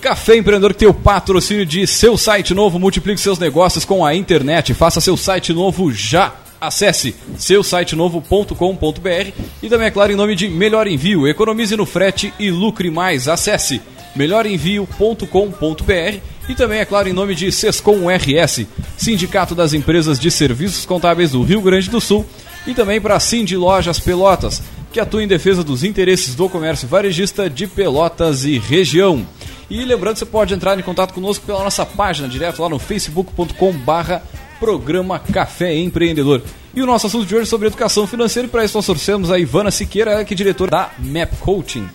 Café 0.00 0.38
Empreendedor 0.38 0.72
que 0.72 0.78
tem 0.78 0.88
o 0.88 0.94
patrocínio 0.94 1.66
de 1.66 1.86
seu 1.86 2.16
site 2.16 2.54
novo, 2.54 2.78
multiplique 2.78 3.20
seus 3.20 3.38
negócios 3.38 3.84
com 3.84 4.04
a 4.04 4.14
internet, 4.14 4.72
faça 4.72 5.00
seu 5.00 5.14
site 5.14 5.52
novo 5.52 5.92
já. 5.92 6.34
Acesse 6.58 7.14
seusitenovo.com.br 7.38 9.32
e 9.62 9.68
também, 9.68 9.86
é 9.86 9.90
claro, 9.90 10.12
em 10.12 10.16
nome 10.16 10.34
de 10.34 10.48
Melhor 10.48 10.86
Envio, 10.86 11.28
economize 11.28 11.76
no 11.76 11.84
frete 11.84 12.32
e 12.38 12.50
lucre 12.50 12.90
mais. 12.90 13.28
Acesse 13.28 13.80
melhorenvio.com.br 14.16 16.18
e 16.48 16.54
também, 16.54 16.80
é 16.80 16.84
claro, 16.84 17.08
em 17.08 17.12
nome 17.12 17.34
de 17.34 17.52
Sescom 17.52 18.08
RS, 18.08 18.66
Sindicato 18.96 19.54
das 19.54 19.74
Empresas 19.74 20.18
de 20.18 20.30
Serviços 20.30 20.86
Contábeis 20.86 21.32
do 21.32 21.42
Rio 21.42 21.60
Grande 21.60 21.90
do 21.90 22.00
Sul 22.00 22.24
e 22.66 22.74
também 22.74 23.00
para 23.00 23.16
a 23.16 23.20
Cindy 23.20 23.56
Lojas 23.56 24.00
Pelotas, 24.00 24.62
que 24.92 24.98
atua 24.98 25.22
em 25.22 25.28
defesa 25.28 25.62
dos 25.62 25.84
interesses 25.84 26.34
do 26.34 26.48
comércio 26.48 26.88
varejista 26.88 27.48
de 27.48 27.66
Pelotas 27.66 28.44
e 28.44 28.58
região. 28.58 29.24
E 29.70 29.84
lembrando, 29.84 30.16
você 30.18 30.26
pode 30.26 30.52
entrar 30.52 30.78
em 30.78 30.82
contato 30.82 31.14
conosco 31.14 31.46
pela 31.46 31.62
nossa 31.62 31.86
página, 31.86 32.28
direto 32.28 32.60
lá 32.60 32.68
no 32.68 32.78
facebook.com 32.78 33.72
barra 33.72 34.20
programa 34.58 35.18
Café 35.18 35.74
Empreendedor. 35.76 36.42
E 36.74 36.82
o 36.82 36.86
nosso 36.86 37.06
assunto 37.06 37.24
de 37.24 37.34
hoje 37.34 37.44
é 37.44 37.46
sobre 37.46 37.68
educação 37.68 38.06
financeira 38.06 38.46
e 38.46 38.50
para 38.50 38.64
isso 38.64 38.76
nós 38.76 38.84
trouxemos 38.86 39.30
a 39.30 39.38
Ivana 39.38 39.70
Siqueira, 39.70 40.24
que 40.24 40.34
é 40.34 40.36
diretora 40.36 40.70
da 40.70 40.90
MAP 40.98 41.32
Coaching. 41.40 41.88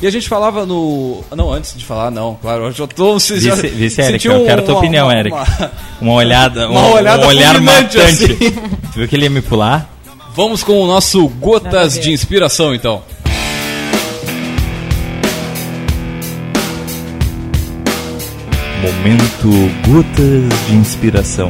E 0.00 0.06
a 0.06 0.10
gente 0.10 0.28
falava 0.28 0.66
no... 0.66 1.22
Não, 1.36 1.52
antes 1.52 1.76
de 1.76 1.84
falar, 1.84 2.10
não, 2.10 2.34
claro, 2.34 2.64
eu 2.64 2.72
já 2.72 2.86
tô... 2.88 3.12
Você 3.20 3.38
já 3.40 3.54
Vice, 3.54 3.68
vice 3.68 4.00
Eric, 4.00 4.26
eu 4.26 4.44
quero 4.44 4.62
tua 4.62 4.74
uma- 4.74 4.78
opinião, 4.80 5.06
uma- 5.06 5.16
Eric. 5.16 5.36
uma- 5.36 5.70
Uma 6.00 6.12
olhada, 6.14 6.66
Uma 6.68 6.80
um, 6.80 6.92
olhada 6.94 7.24
um 7.24 7.28
olhar 7.28 7.60
matante. 7.60 7.98
assim. 8.00 8.26
Tu 8.36 8.92
viu 8.96 9.06
que 9.08 9.14
ele 9.14 9.24
ia 9.26 9.30
me 9.30 9.40
pular? 9.42 9.88
Vamos 10.34 10.64
com 10.64 10.80
o 10.82 10.86
nosso 10.88 11.24
a 11.26 11.28
Gotas 11.28 11.98
de 12.00 12.10
Inspiração, 12.10 12.74
então. 12.74 13.02
Momento 18.82 19.48
Gotas 19.86 20.66
de 20.66 20.74
Inspiração. 20.74 21.48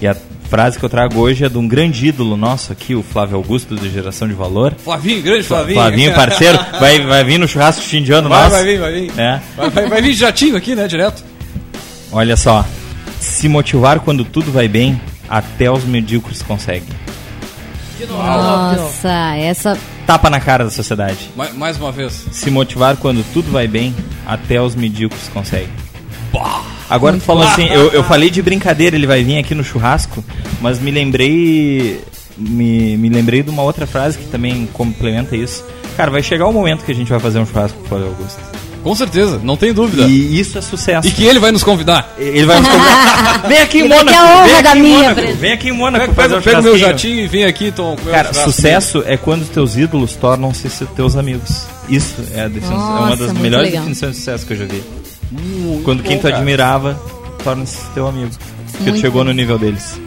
E 0.00 0.06
a 0.06 0.16
frase 0.48 0.78
que 0.78 0.84
eu 0.84 0.88
trago 0.88 1.18
hoje 1.18 1.44
é 1.44 1.48
de 1.48 1.58
um 1.58 1.66
grande 1.66 2.06
ídolo 2.06 2.36
nosso 2.36 2.72
aqui, 2.72 2.94
o 2.94 3.02
Flávio 3.02 3.36
Augusto, 3.36 3.74
do 3.74 3.90
Geração 3.90 4.28
de 4.28 4.34
Valor. 4.34 4.72
Flavinho, 4.84 5.20
grande 5.20 5.42
Flavinho. 5.42 5.74
Flavinho, 5.74 6.14
parceiro, 6.14 6.56
vai, 6.78 7.00
vai 7.00 7.24
vir 7.24 7.36
no 7.36 7.48
churrasco 7.48 7.82
de 7.82 7.88
fim 7.88 8.00
de 8.00 8.12
ano 8.12 8.28
Vai, 8.28 8.38
nosso. 8.44 8.50
vai 8.52 8.64
vir, 8.64 8.78
vai 8.78 8.92
vir. 8.92 9.12
É. 9.18 9.40
Vai, 9.56 9.70
vai, 9.70 9.88
vai 9.88 10.02
vir 10.02 10.12
jatinho 10.14 10.56
aqui, 10.56 10.76
né, 10.76 10.86
direto. 10.86 11.24
Olha 12.12 12.36
só. 12.36 12.64
Se 13.18 13.48
motivar 13.48 13.98
quando 13.98 14.24
tudo 14.24 14.52
vai 14.52 14.68
bem, 14.68 15.00
até 15.28 15.68
os 15.68 15.82
medíocres 15.82 16.42
conseguem. 16.42 16.88
Nossa, 18.08 19.34
essa. 19.36 19.76
Tapa 20.06 20.30
na 20.30 20.38
cara 20.38 20.62
da 20.62 20.70
sociedade. 20.70 21.28
Mais, 21.34 21.52
mais 21.56 21.76
uma 21.76 21.90
vez. 21.90 22.26
Se 22.30 22.48
motivar 22.52 22.96
quando 22.96 23.24
tudo 23.32 23.50
vai 23.50 23.66
bem, 23.66 23.92
até 24.24 24.62
os 24.62 24.76
medíocres 24.76 25.28
conseguem. 25.34 25.87
Agora 26.90 27.16
tu 27.16 27.22
falou 27.22 27.42
assim, 27.42 27.66
eu, 27.68 27.90
eu 27.92 28.02
falei 28.04 28.30
de 28.30 28.40
brincadeira, 28.40 28.96
ele 28.96 29.06
vai 29.06 29.22
vir 29.22 29.38
aqui 29.38 29.54
no 29.54 29.62
churrasco, 29.64 30.24
mas 30.60 30.78
me 30.78 30.90
lembrei. 30.90 32.00
Me, 32.36 32.96
me 32.96 33.08
lembrei 33.08 33.42
de 33.42 33.50
uma 33.50 33.62
outra 33.62 33.84
frase 33.86 34.16
que 34.16 34.24
também 34.26 34.68
complementa 34.72 35.34
isso. 35.36 35.64
Cara, 35.96 36.08
vai 36.10 36.22
chegar 36.22 36.46
o 36.46 36.52
momento 36.52 36.84
que 36.84 36.92
a 36.92 36.94
gente 36.94 37.10
vai 37.10 37.18
fazer 37.18 37.40
um 37.40 37.46
churrasco 37.46 37.76
com 37.78 37.84
o 37.84 37.88
Flávio 37.88 38.06
Augusto. 38.08 38.38
Com 38.84 38.94
certeza, 38.94 39.40
não 39.42 39.56
tem 39.56 39.72
dúvida. 39.74 40.04
E, 40.04 40.12
E 40.36 40.38
isso 40.40 40.56
é 40.56 40.60
sucesso. 40.60 41.10
que 41.10 41.24
ele 41.24 41.40
vai 41.40 41.50
nos 41.50 41.64
convidar. 41.64 42.14
Ele 42.16 42.44
vai 42.46 42.60
nos 42.60 42.68
convidar. 42.68 43.42
Vem 43.48 43.58
aqui 43.58 43.78
em 43.80 43.88
Mônaco. 43.88 44.16
a 44.16 44.22
honra 44.36 44.44
Vem 44.44 44.62
da 44.62 44.70
aqui 44.70 44.78
em 44.78 44.82
minha 44.82 44.98
Mônaco. 45.14 45.34
Vem 45.36 45.52
aqui 45.52 45.68
em 45.68 45.72
Mônaco 45.72 46.14
Pega, 46.14 46.36
um 46.38 46.42
pega 46.42 46.60
o 46.60 46.62
meu 46.62 46.78
jatinho 46.78 47.24
e 47.24 47.26
vem 47.26 47.44
aqui 47.44 47.72
tom, 47.72 47.96
Cara, 48.08 48.32
sucesso 48.32 49.02
é 49.04 49.16
quando 49.16 49.44
teus 49.50 49.76
ídolos 49.76 50.14
tornam-se 50.14 50.70
se- 50.70 50.86
teus 50.86 51.16
amigos. 51.16 51.66
Isso 51.88 52.14
é, 52.32 52.42
a 52.42 52.48
definição- 52.48 52.76
é 52.76 53.00
uma 53.00 53.10
Nossa, 53.10 53.26
das 53.26 53.32
melhores 53.32 53.66
legal. 53.66 53.82
definições 53.82 54.12
de 54.12 54.18
sucesso 54.18 54.46
que 54.46 54.52
eu 54.52 54.56
já 54.58 54.64
vi. 54.64 54.82
Quando 55.84 56.02
quem 56.02 56.16
bom, 56.16 56.22
tu 56.22 56.24
cara. 56.24 56.36
admirava 56.36 57.00
torna-se 57.42 57.78
teu 57.94 58.06
amigo. 58.06 58.30
Porque 58.30 58.84
tu 58.84 58.90
Muito 58.90 59.00
chegou 59.00 59.24
no 59.24 59.32
nível 59.32 59.58
deles. 59.58 60.00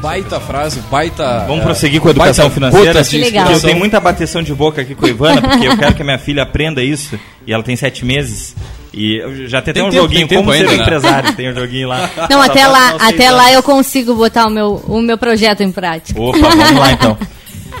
Baita 0.00 0.38
frase, 0.38 0.80
baita. 0.90 1.44
Vamos 1.46 1.62
é, 1.62 1.64
prosseguir 1.64 2.00
com 2.00 2.08
a 2.08 2.10
educação 2.12 2.50
financeira. 2.50 3.04
Que 3.04 3.18
legal. 3.18 3.46
Porque 3.46 3.58
eu 3.58 3.62
tenho 3.62 3.78
muita 3.78 3.98
bateção 3.98 4.42
de 4.42 4.54
boca 4.54 4.82
aqui 4.82 4.94
com 4.94 5.06
a 5.06 5.08
Ivana, 5.08 5.42
porque 5.42 5.66
eu 5.66 5.76
quero 5.76 5.94
que 5.94 6.02
a 6.02 6.04
minha 6.04 6.18
filha 6.18 6.44
aprenda 6.44 6.82
isso. 6.82 7.18
E 7.46 7.52
ela 7.52 7.62
tem 7.62 7.74
sete 7.74 8.04
meses. 8.04 8.54
E 8.92 9.16
eu 9.16 9.48
já 9.48 9.60
tem, 9.60 9.74
Tem 9.74 9.82
até 9.82 9.88
um 9.88 9.90
tempo, 9.90 10.02
joguinho, 10.02 10.28
tem 10.28 10.38
como 10.38 10.52
ser 10.52 10.58
ainda, 10.58 10.76
né? 10.76 10.82
empresário. 10.82 11.34
Tem 11.34 11.50
um 11.50 11.54
joguinho 11.54 11.88
lá. 11.88 12.10
Não, 12.30 12.40
até 12.40 12.66
lá, 12.66 12.96
até 13.00 13.30
lá 13.30 13.52
eu 13.52 13.62
consigo 13.62 14.14
botar 14.14 14.46
o 14.46 14.50
meu, 14.50 14.82
o 14.86 15.00
meu 15.00 15.18
projeto 15.18 15.62
em 15.62 15.72
prática. 15.72 16.20
Opa, 16.20 16.38
vamos 16.38 16.78
lá 16.78 16.92
então. 16.92 17.18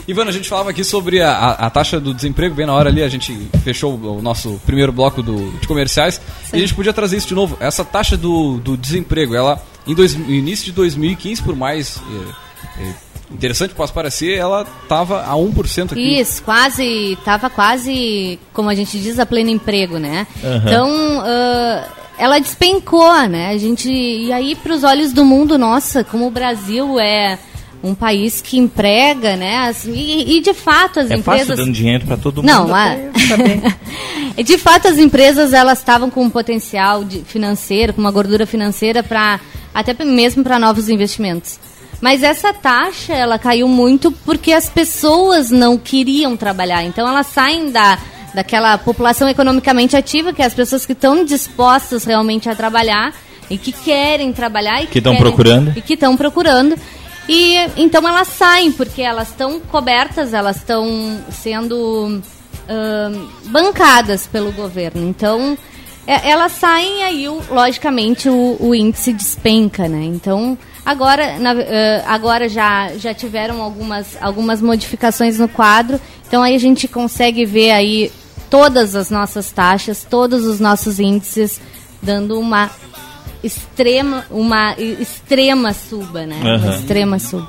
Ivana, 0.08 0.30
a 0.30 0.32
gente 0.32 0.48
falava 0.48 0.70
aqui 0.70 0.82
sobre 0.82 1.20
a, 1.20 1.30
a- 1.30 1.66
a 1.66 1.70
taxa 1.70 2.00
do 2.00 2.14
desemprego, 2.14 2.54
bem 2.54 2.64
na 2.64 2.72
hora 2.72 2.88
ali, 2.88 3.02
a 3.02 3.08
gente 3.10 3.36
fechou 3.62 3.94
o 3.94 4.22
nosso 4.22 4.58
primeiro 4.64 4.90
bloco 4.90 5.22
do, 5.22 5.50
de 5.60 5.68
comerciais, 5.68 6.18
e 6.50 6.56
a 6.56 6.58
gente 6.58 6.74
podia 6.74 6.94
trazer 6.94 7.18
isso 7.18 7.28
de 7.28 7.34
novo. 7.34 7.58
Essa 7.60 7.84
taxa 7.84 8.16
do, 8.16 8.56
do 8.56 8.74
desemprego, 8.74 9.34
ela, 9.34 9.62
em 9.86 9.94
dois, 9.94 10.14
no 10.14 10.30
início 10.32 10.64
de 10.64 10.72
2015, 10.72 11.42
por 11.42 11.54
mais 11.54 12.00
é, 12.78 12.82
é, 12.84 12.92
interessante 13.30 13.70
que 13.70 13.76
possa 13.76 13.92
parecer, 13.92 14.38
ela 14.38 14.66
estava 14.82 15.24
a 15.24 15.34
1% 15.34 15.92
aqui. 15.92 16.18
Isso, 16.18 16.42
quase, 16.42 17.18
tava 17.22 17.50
quase, 17.50 18.38
como 18.54 18.70
a 18.70 18.74
gente 18.74 18.98
diz, 18.98 19.18
a 19.18 19.26
pleno 19.26 19.50
emprego, 19.50 19.98
né? 19.98 20.26
Aham. 20.42 20.62
Então, 20.64 21.22
ah, 21.22 21.84
ela 22.16 22.38
despencou, 22.38 23.12
né? 23.28 23.50
A 23.50 23.58
gente, 23.58 23.90
e 23.92 24.32
aí, 24.32 24.56
para 24.56 24.72
os 24.72 24.82
olhos 24.84 25.12
do 25.12 25.22
mundo, 25.22 25.58
nossa, 25.58 26.02
como 26.02 26.26
o 26.26 26.30
Brasil 26.30 26.98
é 26.98 27.38
um 27.82 27.94
país 27.94 28.40
que 28.40 28.58
emprega, 28.58 29.36
né? 29.36 29.56
As- 29.68 29.84
e, 29.84 30.36
e, 30.38 30.40
de 30.40 30.52
fato 30.54 31.00
as 31.00 31.10
É 31.10 31.16
fácil 31.18 31.42
empresas... 31.42 31.56
dando 31.56 31.72
dinheiro 31.72 32.04
pra 32.06 32.16
todo 32.16 32.42
mundo. 32.42 32.46
Não, 32.46 32.74
a... 32.74 32.96
de 34.42 34.58
fato 34.58 34.88
as 34.88 34.98
empresas 34.98 35.52
elas 35.52 35.78
estavam 35.78 36.10
com 36.10 36.22
um 36.24 36.30
potencial 36.30 37.04
de- 37.04 37.20
financeiro, 37.24 37.92
com 37.92 38.00
uma 38.00 38.10
gordura 38.10 38.46
financeira 38.46 39.02
para 39.02 39.40
até 39.74 39.92
mesmo 40.04 40.42
para 40.42 40.58
novos 40.58 40.88
investimentos. 40.88 41.58
Mas 42.00 42.22
essa 42.22 42.52
taxa 42.52 43.12
ela 43.12 43.38
caiu 43.38 43.66
muito 43.68 44.12
porque 44.12 44.52
as 44.52 44.68
pessoas 44.68 45.50
não 45.50 45.76
queriam 45.76 46.36
trabalhar. 46.36 46.84
Então 46.84 47.06
elas 47.08 47.26
saem 47.28 47.70
da 47.70 47.98
daquela 48.34 48.76
população 48.76 49.26
economicamente 49.28 49.96
ativa, 49.96 50.32
que 50.32 50.42
é 50.42 50.44
as 50.44 50.52
pessoas 50.54 50.84
que 50.84 50.92
estão 50.92 51.24
dispostas 51.24 52.04
realmente 52.04 52.48
a 52.48 52.54
trabalhar 52.54 53.12
e 53.50 53.56
que 53.56 53.72
querem 53.72 54.32
trabalhar 54.32 54.82
e 54.82 54.86
Que 54.86 55.00
tão 55.00 55.12
querem- 55.14 55.26
procurando. 55.26 55.72
e 55.76 55.80
que 55.80 55.94
estão 55.94 56.16
procurando. 56.16 56.76
E 57.28 57.56
então 57.76 58.08
elas 58.08 58.28
saem, 58.28 58.72
porque 58.72 59.02
elas 59.02 59.28
estão 59.28 59.60
cobertas, 59.60 60.32
elas 60.32 60.56
estão 60.56 61.18
sendo 61.30 62.22
ahn, 62.68 63.26
bancadas 63.46 64.26
pelo 64.26 64.50
governo. 64.52 65.06
Então 65.06 65.56
é- 66.06 66.30
elas 66.30 66.52
saem 66.52 67.02
aí, 67.04 67.28
o- 67.28 67.42
logicamente, 67.50 68.28
o, 68.30 68.56
o 68.58 68.74
índice 68.74 69.12
despenca, 69.12 69.86
né? 69.88 70.04
Então 70.04 70.56
agora, 70.86 71.38
na- 71.38 71.52
eh, 71.60 72.02
agora 72.06 72.48
já, 72.48 72.92
já 72.96 73.12
tiveram 73.12 73.60
algumas, 73.60 74.16
algumas 74.22 74.62
modificações 74.62 75.38
no 75.38 75.48
quadro. 75.48 76.00
Então 76.26 76.42
aí 76.42 76.54
a 76.54 76.58
gente 76.58 76.88
consegue 76.88 77.44
ver 77.44 77.72
aí 77.72 78.10
todas 78.48 78.94
as 78.96 79.10
nossas 79.10 79.50
taxas, 79.52 80.06
todos 80.08 80.46
os 80.46 80.58
nossos 80.60 80.98
índices 80.98 81.60
dando 82.02 82.40
uma 82.40 82.70
extrema, 83.42 84.24
uma 84.30 84.74
extrema 84.78 85.72
suba, 85.72 86.26
né? 86.26 86.36
Uma 86.40 86.54
Aham. 86.54 86.74
extrema 86.76 87.18
suba. 87.18 87.48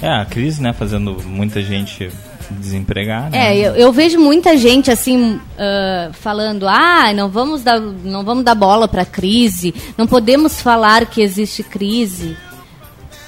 É, 0.00 0.08
a 0.08 0.24
crise, 0.24 0.60
né, 0.60 0.72
fazendo 0.72 1.22
muita 1.24 1.62
gente 1.62 2.10
desempregar, 2.50 3.30
né? 3.30 3.54
É, 3.54 3.58
eu, 3.58 3.74
eu 3.76 3.92
vejo 3.92 4.18
muita 4.18 4.56
gente 4.56 4.90
assim 4.90 5.40
ah, 5.58 6.10
falando, 6.12 6.66
ah, 6.68 7.12
não 7.14 7.28
vamos 7.28 7.62
dar, 7.62 7.80
não 7.80 8.24
vamos 8.24 8.44
dar 8.44 8.54
bola 8.54 8.88
para 8.88 9.04
crise, 9.04 9.74
não 9.96 10.06
podemos 10.06 10.60
falar 10.60 11.06
que 11.06 11.22
existe 11.22 11.62
crise. 11.62 12.36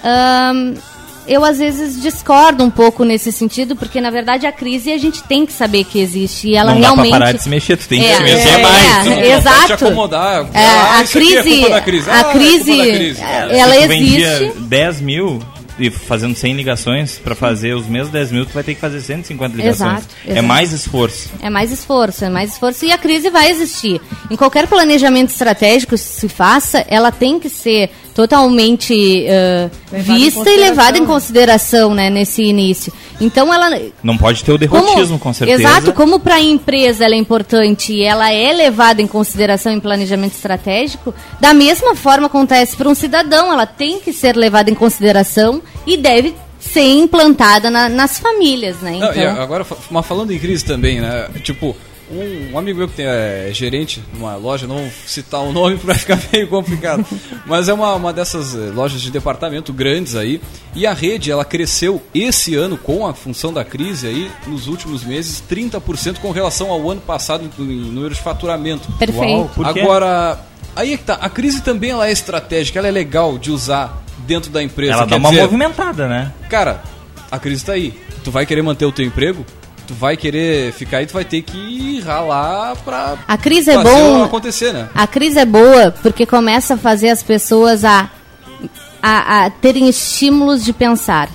Ahn, 0.03 0.75
eu 1.27 1.45
às 1.45 1.59
vezes 1.59 2.01
discordo 2.01 2.63
um 2.65 2.71
pouco 2.71 3.05
nesse 3.05 3.31
sentido, 3.33 3.75
porque 3.77 4.01
na 4.01 4.11
verdade 4.11 4.47
a 4.47 4.53
crise 4.53 4.93
a 4.93 4.99
gente 4.99 5.23
tem 5.25 5.45
que 5.47 5.53
saber 5.53 5.85
que 5.85 5.99
existe 5.99 6.49
e 6.49 6.57
ela 6.57 6.73
Não 6.73 6.81
realmente. 6.81 7.11
dá 7.11 7.17
pra 7.17 7.19
parar 7.27 7.33
de 7.33 7.43
se 7.43 7.49
mexer, 7.49 7.77
tu 7.77 7.89
tem 7.89 8.01
que 8.01 8.07
É, 8.07 8.17
se 8.17 8.23
mexer 8.23 8.49
é, 8.49 8.59
mais. 8.63 8.85
é, 8.85 9.05
Não 9.11 9.15
pode 9.17 9.31
exato. 9.31 9.67
te 9.67 9.73
acomodar. 9.73 10.49
É, 10.53 10.59
Ah, 10.67 10.83
a 10.97 11.01
aqui 11.01 11.09
é 11.37 11.43
crise, 11.43 11.43
crise. 11.43 12.11
a 12.11 12.15
Ah, 12.15 12.21
é 12.21 12.33
crise, 12.33 12.77
da 12.77 12.83
crise. 12.85 13.21
é, 13.23 13.49
Se 13.49 13.55
ela 13.55 13.75
tu 13.75 13.93
existe. 13.93 14.53
10 14.61 15.01
mil, 15.01 15.39
e 15.77 15.91
fazendo 15.91 16.37
100 16.37 16.55
ligações 16.55 17.19
para 17.19 17.35
fazer 17.35 17.75
os 17.75 17.87
mesmos 17.89 18.11
10 18.13 18.31
mil, 18.31 18.47
tu 18.47 18.53
vai 18.53 18.63
ter 18.63 18.75
que 18.77 18.81
fazer 18.81 19.01
150 19.01 19.57
ligações. 19.57 19.91
Exato, 19.99 20.07
É 20.27 20.31
exato. 20.33 20.47
mais 20.47 20.73
esforço. 20.73 21.31
É 21.43 21.51
mais 21.51 21.73
esforço, 21.73 22.25
é 22.25 22.29
mais 22.31 22.53
esforço 22.53 22.85
e 22.85 22.93
a 22.93 22.99
crise 22.99 23.29
vai 23.29 23.51
existir. 23.51 24.01
Em 24.31 24.37
qualquer 24.37 24.69
planejamento 24.69 25.31
estratégico 25.31 25.91
que 25.97 25.99
se 25.99 26.29
faça, 26.29 26.85
ela 26.89 27.11
tem 27.11 27.41
que 27.41 27.49
ser 27.49 27.91
totalmente 28.15 28.95
em 28.95 30.03
vista 30.03 30.49
e 30.51 30.57
levada 30.57 30.97
em 30.99 31.05
consideração. 31.05 31.95
né, 31.95 32.09
nesse 32.11 32.43
início. 32.43 32.93
Então 33.21 33.53
ela 33.53 33.71
Não 34.03 34.17
pode 34.17 34.43
ter 34.45 34.53
o 34.53 34.59
derrotismo, 34.59 35.19
com 35.19 35.33
certeza. 35.33 35.61
Exato, 35.63 35.93
como 35.93 36.19
para 36.19 36.37
a 36.37 36.41
empresa 36.41 37.05
ela 37.05 37.15
é 37.15 37.19
importante 37.19 37.93
e 37.93 38.03
ela 38.03 38.31
é 38.33 38.53
levada 38.53 39.01
em 39.03 39.07
consideração 39.07 39.73
em 39.73 39.81
planejamento 39.81 40.33
estratégico, 40.35 41.15
da 41.41 41.53
mesma 41.55 41.95
forma 41.95 42.27
acontece 42.27 42.77
para 42.77 42.89
um 42.89 42.95
cidadão, 42.95 43.53
ela 43.53 43.67
tem 43.67 43.99
que 44.01 44.13
ser 44.13 44.37
levada 44.37 44.71
em 44.71 44.75
consideração 44.75 45.63
e 45.87 45.97
deve 45.97 46.35
ser 46.61 46.83
implantada 46.93 47.71
na- 47.71 47.89
nas 47.89 48.19
famílias, 48.19 48.77
né? 48.81 48.93
Não, 48.99 49.11
Então, 49.11 49.23
e 49.23 49.27
agora, 49.27 49.67
mas 49.91 50.07
falando 50.07 50.33
em 50.33 50.39
crise 50.39 50.65
também, 50.65 51.01
né? 51.01 51.29
Tipo, 51.43 51.77
um, 52.11 52.53
um 52.53 52.59
amigo 52.59 52.79
meu 52.79 52.89
que 52.89 52.95
tem, 52.95 53.07
é 53.07 53.51
gerente 53.53 54.03
numa 54.13 54.37
loja, 54.37 54.67
não 54.67 54.77
vou 54.77 54.91
citar 55.07 55.41
o 55.41 55.53
nome 55.53 55.77
pra 55.79 55.95
ficar 55.95 56.19
meio 56.33 56.49
complicado, 56.49 57.05
mas 57.47 57.69
é 57.69 57.73
uma, 57.73 57.95
uma 57.95 58.13
dessas 58.13 58.55
eh, 58.55 58.71
lojas 58.75 59.01
de 59.01 59.11
departamento 59.11 59.73
grandes 59.73 60.15
aí, 60.15 60.41
e 60.75 60.87
a 60.87 60.93
rede, 60.93 61.31
ela 61.31 61.45
cresceu 61.45 62.03
esse 62.15 62.55
ano 62.55 62.77
com 62.77 63.07
a 63.07 63.15
função 63.15 63.53
da 63.53 63.65
crise 63.65 64.07
aí, 64.07 64.31
nos 64.47 64.67
últimos 64.67 65.05
meses, 65.05 65.43
30% 65.49 66.19
com 66.19 66.31
relação 66.31 66.71
ao 66.71 66.91
ano 66.91 67.01
passado 67.01 67.51
em, 67.59 67.65
número 67.65 68.15
de 68.15 68.21
faturamento. 68.21 68.91
Perfeito. 68.93 69.23
Uau? 69.27 69.51
Agora, 69.65 70.41
aí 70.75 70.93
é 70.95 70.97
que 70.97 71.05
tá, 71.05 71.15
a 71.15 71.31
crise 71.31 71.63
também 71.63 71.91
ela 71.91 72.09
é 72.09 72.13
estratégica, 72.13 72.79
ela 72.79 72.89
é 72.89 72.93
legal 72.93 73.39
de 73.39 73.51
usar 73.51 74.05
dentro 74.27 74.51
da 74.51 74.63
empresa. 74.63 74.93
Ela 74.93 75.05
quer 75.05 75.11
dá 75.11 75.17
uma 75.17 75.31
dizer, 75.31 75.43
movimentada, 75.43 76.09
né? 76.09 76.33
Cara, 76.49 76.83
a 77.31 77.39
crise 77.39 77.65
tá 77.65 77.73
aí. 77.73 77.95
Tu 78.23 78.31
vai 78.31 78.47
querer 78.47 78.63
manter 78.63 78.87
o 78.87 78.93
teu 78.93 79.05
emprego? 79.05 79.45
Tu 79.87 79.93
vai 79.95 80.17
querer 80.17 80.73
ficar 80.73 80.99
aí, 80.99 81.07
tu 81.07 81.13
vai 81.13 81.25
ter 81.25 81.43
que 81.43 82.01
ralar 82.01 82.75
pra 82.85 83.17
A 83.29 83.37
crise 83.37 83.71
é 83.71 83.83
bom. 83.83 84.25
acontecer, 84.25 84.73
né? 84.73 84.89
A 84.95 85.07
crise 85.07 85.39
é 85.39 85.45
boa 85.45 85.95
porque 86.03 86.25
começa 86.25 86.75
a 86.75 86.79
fazer 86.79 87.11
as 87.11 87.23
pessoas 87.23 87.85
a, 87.85 88.11
a, 89.03 89.45
a 89.45 89.51
terem 89.51 89.89
estímulos 89.89 90.65
de 90.65 90.73
pensar. 90.73 91.29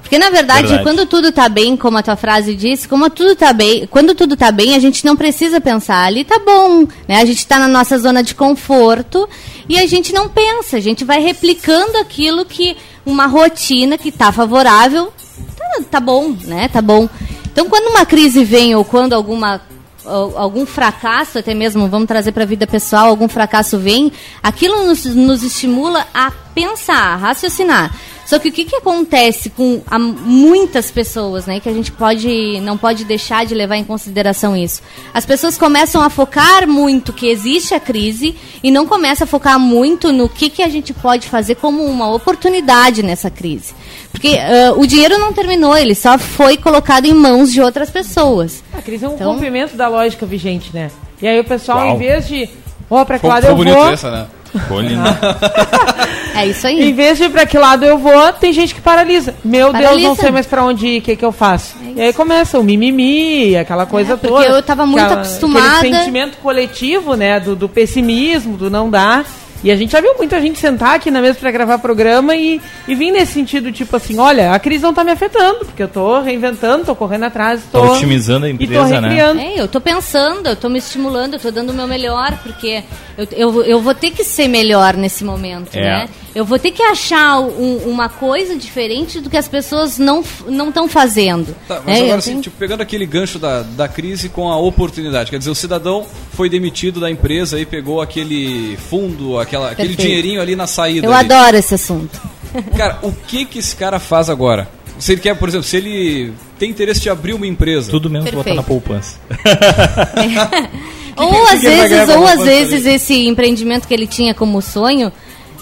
Porque 0.00 0.18
na 0.18 0.30
verdade, 0.30 0.68
Verdade. 0.68 0.82
quando 0.82 1.06
tudo 1.06 1.32
tá 1.32 1.48
bem, 1.48 1.76
como 1.76 1.96
a 1.96 2.02
tua 2.02 2.16
frase 2.16 2.54
disse, 2.54 2.86
como 2.88 3.08
tudo 3.08 3.34
tá 3.36 3.52
bem, 3.52 3.86
quando 3.86 4.14
tudo 4.14 4.36
tá 4.36 4.50
bem, 4.52 4.74
a 4.74 4.78
gente 4.78 5.06
não 5.06 5.16
precisa 5.16 5.58
pensar, 5.60 6.04
ali 6.04 6.22
tá 6.24 6.38
bom, 6.38 6.86
né? 7.08 7.16
A 7.22 7.24
gente 7.24 7.46
tá 7.46 7.58
na 7.58 7.68
nossa 7.68 7.96
zona 7.98 8.22
de 8.22 8.34
conforto 8.34 9.26
e 9.68 9.78
a 9.78 9.86
gente 9.86 10.12
não 10.12 10.28
pensa, 10.28 10.76
a 10.76 10.80
gente 10.80 11.02
vai 11.04 11.18
replicando 11.20 11.96
aquilo 11.98 12.44
que 12.44 12.76
uma 13.06 13.26
rotina 13.26 13.96
que 13.96 14.12
tá 14.12 14.30
favorável, 14.32 15.10
tá, 15.56 15.82
tá 15.92 16.00
bom, 16.00 16.36
né? 16.44 16.68
Tá 16.68 16.82
bom. 16.82 17.08
Então, 17.52 17.68
quando 17.68 17.88
uma 17.90 18.04
crise 18.06 18.44
vem 18.44 18.74
ou 18.74 18.84
quando 18.84 19.12
alguma 19.12 19.60
al- 20.04 20.38
algum 20.38 20.66
fracasso, 20.66 21.38
até 21.38 21.54
mesmo, 21.54 21.86
vamos 21.88 22.08
trazer 22.08 22.32
para 22.32 22.44
a 22.44 22.46
vida 22.46 22.66
pessoal, 22.66 23.08
algum 23.08 23.28
fracasso 23.28 23.78
vem, 23.78 24.10
aquilo 24.42 24.86
nos, 24.86 25.04
nos 25.04 25.42
estimula 25.42 26.06
a 26.14 26.30
pensar, 26.54 27.14
a 27.14 27.16
raciocinar. 27.16 27.94
Só 28.24 28.38
que 28.38 28.48
o 28.48 28.52
que, 28.52 28.64
que 28.64 28.76
acontece 28.76 29.50
com 29.50 29.82
muitas 30.24 30.90
pessoas, 30.90 31.44
né, 31.44 31.60
que 31.60 31.68
a 31.68 31.72
gente 31.72 31.92
pode, 31.92 32.60
não 32.60 32.78
pode 32.78 33.04
deixar 33.04 33.44
de 33.44 33.54
levar 33.54 33.76
em 33.76 33.84
consideração 33.84 34.56
isso? 34.56 34.80
As 35.12 35.26
pessoas 35.26 35.58
começam 35.58 36.00
a 36.00 36.08
focar 36.08 36.66
muito 36.66 37.12
que 37.12 37.26
existe 37.26 37.74
a 37.74 37.80
crise 37.80 38.34
e 38.62 38.70
não 38.70 38.86
começam 38.86 39.24
a 39.24 39.28
focar 39.28 39.58
muito 39.58 40.12
no 40.12 40.28
que, 40.28 40.48
que 40.48 40.62
a 40.62 40.68
gente 40.68 40.94
pode 40.94 41.28
fazer 41.28 41.56
como 41.56 41.84
uma 41.84 42.10
oportunidade 42.10 43.02
nessa 43.02 43.28
crise. 43.28 43.74
Porque 44.12 44.38
ah, 44.38 44.74
o 44.76 44.86
dinheiro 44.86 45.18
não 45.18 45.32
terminou, 45.32 45.76
ele 45.76 45.94
só 45.94 46.16
foi 46.18 46.56
colocado 46.56 47.06
em 47.06 47.14
mãos 47.14 47.50
de 47.52 47.60
outras 47.60 47.90
pessoas. 47.90 48.62
A 48.72 48.80
crise 48.82 49.04
é 49.04 49.08
um 49.08 49.14
Então- 49.14 49.32
cumprimento 49.34 49.74
da 49.76 49.88
lógica 49.88 50.24
vigente, 50.26 50.70
né? 50.72 50.90
E 51.20 51.26
aí 51.26 51.40
o 51.40 51.44
pessoal, 51.44 51.78
Uau. 51.78 51.94
em 51.94 51.98
vez 51.98 52.28
de. 52.28 52.48
Ó, 52.90 53.04
pra 53.04 53.18
que 53.18 53.26
lado 53.26 53.46
eu 53.46 53.56
vou. 53.56 53.90
essa, 53.90 54.10
né? 54.10 54.26
É 56.34 56.46
isso 56.46 56.66
aí. 56.66 56.90
Em 56.90 56.94
vez 56.94 57.16
de 57.18 57.24
ir 57.24 57.30
pra 57.30 57.46
que 57.46 57.56
lado 57.58 57.84
eu 57.84 57.98
vou, 57.98 58.32
tem 58.34 58.52
gente 58.52 58.74
que 58.74 58.80
paralisa. 58.80 59.34
Meu 59.44 59.70
Deus, 59.72 59.82
Paralisa. 59.84 60.08
não 60.08 60.16
sei 60.16 60.30
mais 60.30 60.46
pra 60.46 60.64
onde 60.64 60.86
ir, 60.86 60.98
o 60.98 61.02
que, 61.02 61.16
que 61.16 61.24
eu 61.24 61.32
faço? 61.32 61.74
É 61.96 62.00
e 62.00 62.02
aí 62.06 62.12
começa 62.12 62.58
o 62.58 62.64
mimimi, 62.64 63.56
aquela 63.56 63.86
coisa 63.86 64.14
É, 64.14 64.16
porque 64.16 64.28
toda. 64.44 64.46
eu 64.46 64.62
tava 64.62 64.84
muito 64.86 65.04
Aquela- 65.04 65.20
acostumada- 65.22 65.78
Aquele 65.78 65.96
sentimento 65.96 66.38
coletivo, 66.38 67.14
né, 67.16 67.38
do, 67.40 67.54
do 67.54 67.68
pessimismo, 67.68 68.56
do 68.56 68.70
não 68.70 68.88
dar. 68.90 69.24
E 69.64 69.70
a 69.70 69.76
gente 69.76 69.92
já 69.92 70.00
viu 70.00 70.14
muita 70.16 70.40
gente 70.40 70.58
sentar 70.58 70.96
aqui 70.96 71.10
na 71.10 71.20
mesa 71.20 71.38
pra 71.38 71.50
gravar 71.50 71.78
programa 71.78 72.34
e, 72.34 72.60
e 72.88 72.94
vir 72.94 73.12
nesse 73.12 73.32
sentido, 73.32 73.70
tipo 73.70 73.94
assim, 73.96 74.18
olha, 74.18 74.52
a 74.52 74.58
crise 74.58 74.82
não 74.82 74.92
tá 74.92 75.04
me 75.04 75.12
afetando, 75.12 75.60
porque 75.64 75.82
eu 75.82 75.88
tô 75.88 76.20
reinventando, 76.20 76.84
tô 76.84 76.94
correndo 76.96 77.24
atrás, 77.26 77.62
tô... 77.70 77.80
Tá 77.80 77.92
otimizando 77.92 78.46
a 78.46 78.48
e 78.48 78.56
tô 78.56 78.64
empresa, 78.64 79.00
né? 79.00 79.08
recriando. 79.08 79.40
É, 79.40 79.60
eu 79.60 79.68
tô 79.68 79.80
pensando, 79.80 80.48
eu 80.48 80.56
tô 80.56 80.68
me 80.68 80.78
estimulando, 80.78 81.34
eu 81.34 81.40
tô 81.40 81.50
dando 81.50 81.70
o 81.70 81.74
meu 81.74 81.86
melhor, 81.86 82.36
porque 82.42 82.82
eu, 83.16 83.28
eu, 83.32 83.62
eu 83.64 83.80
vou 83.80 83.94
ter 83.94 84.10
que 84.10 84.24
ser 84.24 84.48
melhor 84.48 84.94
nesse 84.94 85.24
momento, 85.24 85.74
É. 85.76 85.80
né? 85.82 86.08
Eu 86.34 86.44
vou 86.46 86.58
ter 86.58 86.70
que 86.70 86.82
achar 86.82 87.40
um- 87.40 87.78
uma 87.86 88.08
coisa 88.08 88.56
diferente 88.56 89.20
do 89.20 89.28
que 89.28 89.36
as 89.36 89.46
pessoas 89.46 89.98
não 89.98 90.22
estão 90.68 90.88
fazendo. 90.88 91.54
Tá, 91.68 91.82
mas 91.84 91.98
É, 91.98 92.02
agora 92.04 92.18
assim, 92.18 92.30
tenho- 92.30 92.42
tipo, 92.42 92.56
pegando 92.56 92.80
aquele 92.80 93.04
gancho 93.04 93.38
da, 93.38 93.62
da 93.62 93.86
crise 93.86 94.28
com 94.30 94.48
a 94.50 94.56
oportunidade. 94.56 95.30
Quer 95.30 95.38
dizer, 95.38 95.50
o 95.50 95.54
cidadão 95.54 96.06
foi 96.32 96.48
demitido 96.48 97.00
da 97.00 97.10
empresa 97.10 97.60
e 97.60 97.66
pegou 97.66 98.00
aquele 98.00 98.78
fundo, 98.88 99.38
aquela, 99.38 99.70
aquele 99.70 99.94
dinheirinho 99.94 100.40
ali 100.40 100.56
na 100.56 100.66
saída. 100.66 101.06
eu 101.06 101.12
ali. 101.12 101.32
adoro 101.32 101.56
esse 101.56 101.74
assunto. 101.74 102.18
Cara, 102.76 102.98
o 103.02 103.12
que 103.12 103.44
que 103.44 103.58
esse 103.58 103.74
cara 103.76 103.98
faz 103.98 104.28
agora? 104.30 104.68
Se 104.98 105.12
ele 105.12 105.20
quer, 105.20 105.34
por 105.36 105.48
exemplo, 105.48 105.66
se 105.66 105.76
ele 105.76 106.32
tem 106.58 106.70
interesse 106.70 107.00
de 107.00 107.10
abrir 107.10 107.32
uma 107.34 107.46
empresa. 107.46 107.90
Tudo 107.90 108.08
menos 108.08 108.30
botar 108.30 108.54
na 108.54 108.62
poupança. 108.62 109.16
ou 111.16 111.28
que- 111.30 111.36
às 111.54 111.60
que 111.60 111.66
vezes, 111.66 112.08
ou 112.08 112.26
às 112.26 112.42
vezes 112.42 112.86
ali? 112.86 112.94
esse 112.94 113.26
empreendimento 113.26 113.86
que 113.86 113.94
ele 113.94 114.06
tinha 114.06 114.34
como 114.34 114.60
sonho 114.62 115.12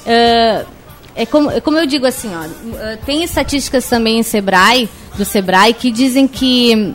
eh, 0.07 0.65
é 1.15 1.27
como, 1.27 1.51
é 1.51 1.61
como 1.61 1.79
eu 1.79 1.87
digo 1.87 2.07
assim, 2.07 2.31
ó, 2.35 2.45
eh, 2.79 2.99
tem 3.05 3.23
estatísticas 3.23 3.87
também 3.89 4.19
em 4.19 4.23
Sebrae, 4.23 4.89
do 5.17 5.25
Sebrae, 5.25 5.75
que 5.75 5.91
dizem 5.91 6.27
que 6.29 6.95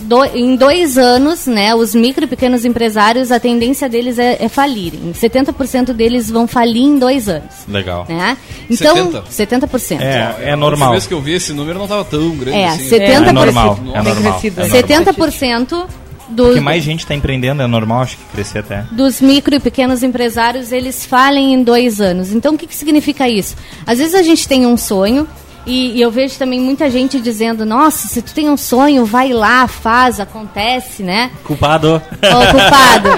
do- 0.00 0.24
em 0.26 0.56
dois 0.56 0.98
anos, 0.98 1.46
né, 1.46 1.74
os 1.74 1.94
micro 1.94 2.24
e 2.24 2.26
pequenos 2.26 2.66
empresários, 2.66 3.32
a 3.32 3.40
tendência 3.40 3.88
deles 3.88 4.18
é, 4.18 4.36
é 4.44 4.48
falirem. 4.48 5.12
70% 5.14 5.94
deles 5.94 6.30
vão 6.30 6.46
falir 6.46 6.82
em 6.82 6.98
dois 6.98 7.28
anos. 7.30 7.50
Legal. 7.66 8.04
Né? 8.08 8.36
Então, 8.68 8.94
70? 8.94 9.24
70%. 9.66 10.00
É, 10.02 10.22
A 10.22 10.36
é 10.50 10.56
normal. 10.56 10.90
vez 10.90 11.06
que 11.06 11.14
eu 11.14 11.20
vi 11.22 11.32
esse 11.34 11.52
número 11.54 11.78
não 11.78 11.88
tava 11.88 12.04
tão 12.04 12.28
grande 12.36 12.58
É, 12.58 12.68
assim. 12.68 12.88
70%. 12.90 13.28
É 13.28 13.32
normal, 13.32 13.78
é 13.94 13.98
É 13.98 14.02
normal. 14.02 14.40
70% 14.40 15.86
do, 16.28 16.44
Porque 16.44 16.60
mais 16.60 16.82
gente 16.82 17.00
está 17.00 17.14
empreendendo, 17.14 17.62
é 17.62 17.66
normal, 17.66 18.02
acho 18.02 18.16
que 18.16 18.24
crescer 18.32 18.58
até. 18.60 18.84
dos 18.90 19.20
micro 19.20 19.54
e 19.54 19.60
pequenos 19.60 20.02
empresários, 20.02 20.72
eles 20.72 21.06
falem 21.06 21.54
em 21.54 21.62
dois 21.62 22.00
anos. 22.00 22.32
Então, 22.32 22.54
o 22.54 22.58
que, 22.58 22.66
que 22.66 22.74
significa 22.74 23.28
isso? 23.28 23.56
Às 23.86 23.98
vezes 23.98 24.14
a 24.14 24.22
gente 24.22 24.46
tem 24.48 24.66
um 24.66 24.76
sonho, 24.76 25.26
e, 25.66 25.96
e 25.96 26.00
eu 26.00 26.10
vejo 26.10 26.38
também 26.38 26.60
muita 26.60 26.88
gente 26.90 27.20
dizendo, 27.20 27.66
nossa, 27.66 28.06
se 28.06 28.22
tu 28.22 28.32
tem 28.32 28.48
um 28.48 28.56
sonho, 28.56 29.04
vai 29.04 29.32
lá, 29.32 29.66
faz, 29.66 30.20
acontece, 30.20 31.02
né? 31.02 31.30
Culpado. 31.44 31.96
Ô, 31.96 32.46
culpado. 32.52 33.08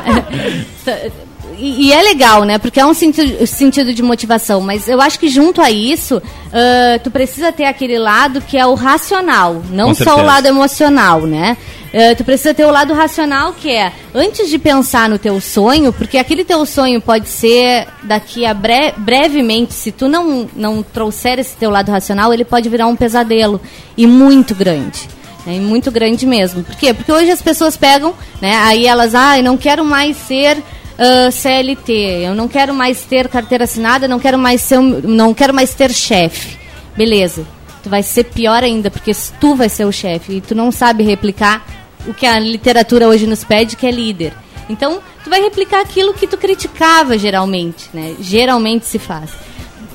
E, 1.59 1.89
e 1.89 1.93
é 1.93 2.01
legal, 2.03 2.45
né? 2.45 2.57
Porque 2.57 2.79
é 2.79 2.87
um 2.87 2.95
sentido, 2.95 3.45
sentido 3.47 3.93
de 3.93 4.01
motivação. 4.01 4.61
Mas 4.61 4.89
eu 4.89 5.01
acho 5.01 5.19
que 5.19 5.29
junto 5.29 5.61
a 5.61 5.71
isso, 5.71 6.23
ah, 6.53 6.99
tu 7.03 7.11
precisa 7.11 7.51
ter 7.51 7.65
aquele 7.65 7.99
lado 7.99 8.41
que 8.41 8.57
é 8.57 8.65
o 8.65 8.75
racional, 8.75 9.63
não 9.71 9.89
Com 9.89 9.95
só 9.95 10.03
o 10.03 10.05
certeza. 10.05 10.27
lado 10.27 10.47
emocional, 10.47 11.23
né? 11.23 11.57
Ah, 11.95 12.15
tu 12.15 12.23
precisa 12.25 12.53
ter 12.53 12.65
o 12.67 12.71
lado 12.71 12.93
racional 12.93 13.53
que 13.55 13.71
é, 13.71 13.93
antes 14.15 14.49
de 14.51 14.59
pensar 14.59 15.09
no 15.09 15.19
teu 15.19 15.41
sonho, 15.41 15.93
porque 15.93 16.19
aquele 16.19 16.45
teu 16.45 16.65
sonho 16.67 17.01
pode 17.01 17.29
ser 17.29 17.87
daqui 18.03 18.45
a 18.45 18.53
bre- 18.53 18.93
brevemente, 18.97 19.73
se 19.73 19.91
tu 19.91 20.07
não, 20.09 20.49
não 20.55 20.83
trouxer 20.83 21.39
esse 21.39 21.57
teu 21.57 21.71
lado 21.71 21.91
racional, 21.91 22.33
ele 22.35 22.45
pode 22.45 22.69
virar 22.69 22.87
um 22.87 22.97
pesadelo 22.97 23.59
e 23.97 24.07
muito 24.07 24.55
grande. 24.55 25.09
né, 25.47 25.57
e 25.57 25.61
muito 25.61 25.91
grande 25.91 26.27
mesmo. 26.27 26.63
Por 26.63 26.77
quê? 26.77 26.93
Porque 26.93 27.11
hoje 27.11 27.31
as 27.31 27.41
pessoas 27.41 27.75
pegam, 27.77 28.13
né? 28.41 28.55
Aí 28.65 28.87
elas, 28.87 29.15
ah, 29.15 29.39
eu 29.39 29.43
não 29.45 29.57
quero 29.57 29.83
mais 29.85 30.15
ser 30.17 30.59
ah, 30.99 31.31
CLT, 31.31 31.93
eu 32.27 32.35
não 32.35 32.49
quero 32.49 32.75
mais 32.75 33.01
ter 33.03 33.29
carteira 33.29 33.65
assinada, 33.65 34.07
não 34.07 34.19
quero 34.19 34.39
mais 34.39 34.61
ser, 34.61 34.79
não 34.79 35.33
quero 35.33 35.55
mais 35.55 35.73
ter 35.73 35.91
chefe. 35.91 36.59
Beleza. 36.97 37.47
Tu 37.83 37.89
vai 37.89 38.03
ser 38.03 38.25
pior 38.25 38.63
ainda, 38.63 38.91
porque 38.91 39.13
tu 39.41 39.55
vai 39.55 39.69
ser 39.71 39.87
o 39.87 39.93
chefe 39.93 40.35
e 40.35 40.41
tu 40.43 40.55
não 40.55 40.71
sabe 40.71 41.03
replicar 41.05 41.65
o 42.07 42.15
que 42.15 42.27
a 42.27 42.39
literatura 42.39 43.09
hoje 43.09 43.27
nos 43.27 43.45
pede, 43.45 43.77
que 43.77 43.87
é 43.87 43.91
líder. 43.91 44.33
Então, 44.69 45.01
tu 45.25 45.31
vai 45.31 45.41
replicar 45.41 45.81
aquilo 45.81 46.13
que 46.15 46.27
tu 46.27 46.37
criticava 46.37 47.17
geralmente, 47.19 47.89
né? 47.95 48.15
Geralmente 48.21 48.85
se 48.87 48.99
faz. 48.99 49.31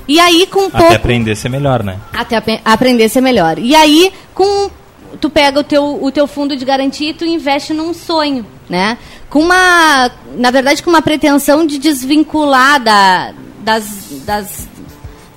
E 0.06 0.18
aí, 0.20 0.46
com 0.46 0.60
um 0.66 0.70
pouco 0.70 0.86
Até 0.86 0.96
aprender 0.96 1.32
a 1.32 1.36
ser 1.36 1.48
melhor, 1.48 1.82
né? 1.82 1.98
até 2.12 2.36
ape- 2.36 2.60
aprender 2.64 3.04
a 3.04 3.08
ser 3.08 3.20
melhor. 3.20 3.58
E 3.58 3.74
aí, 3.74 4.12
com 4.34 4.68
tu 5.20 5.30
pega 5.30 5.60
o 5.60 5.64
teu, 5.64 6.02
o 6.02 6.10
teu 6.10 6.26
fundo 6.26 6.56
de 6.56 6.64
garantia 6.64 7.10
e 7.10 7.14
tu 7.14 7.24
investe 7.24 7.72
num 7.72 7.94
sonho, 7.94 8.44
né? 8.68 8.98
Com 9.30 9.40
uma, 9.40 10.10
na 10.36 10.50
verdade, 10.50 10.82
com 10.82 10.90
uma 10.90 11.00
pretensão 11.02 11.64
de 11.66 11.78
desvincular 11.78 12.80
da, 12.82 13.32
das, 13.60 13.84
das, 14.26 14.68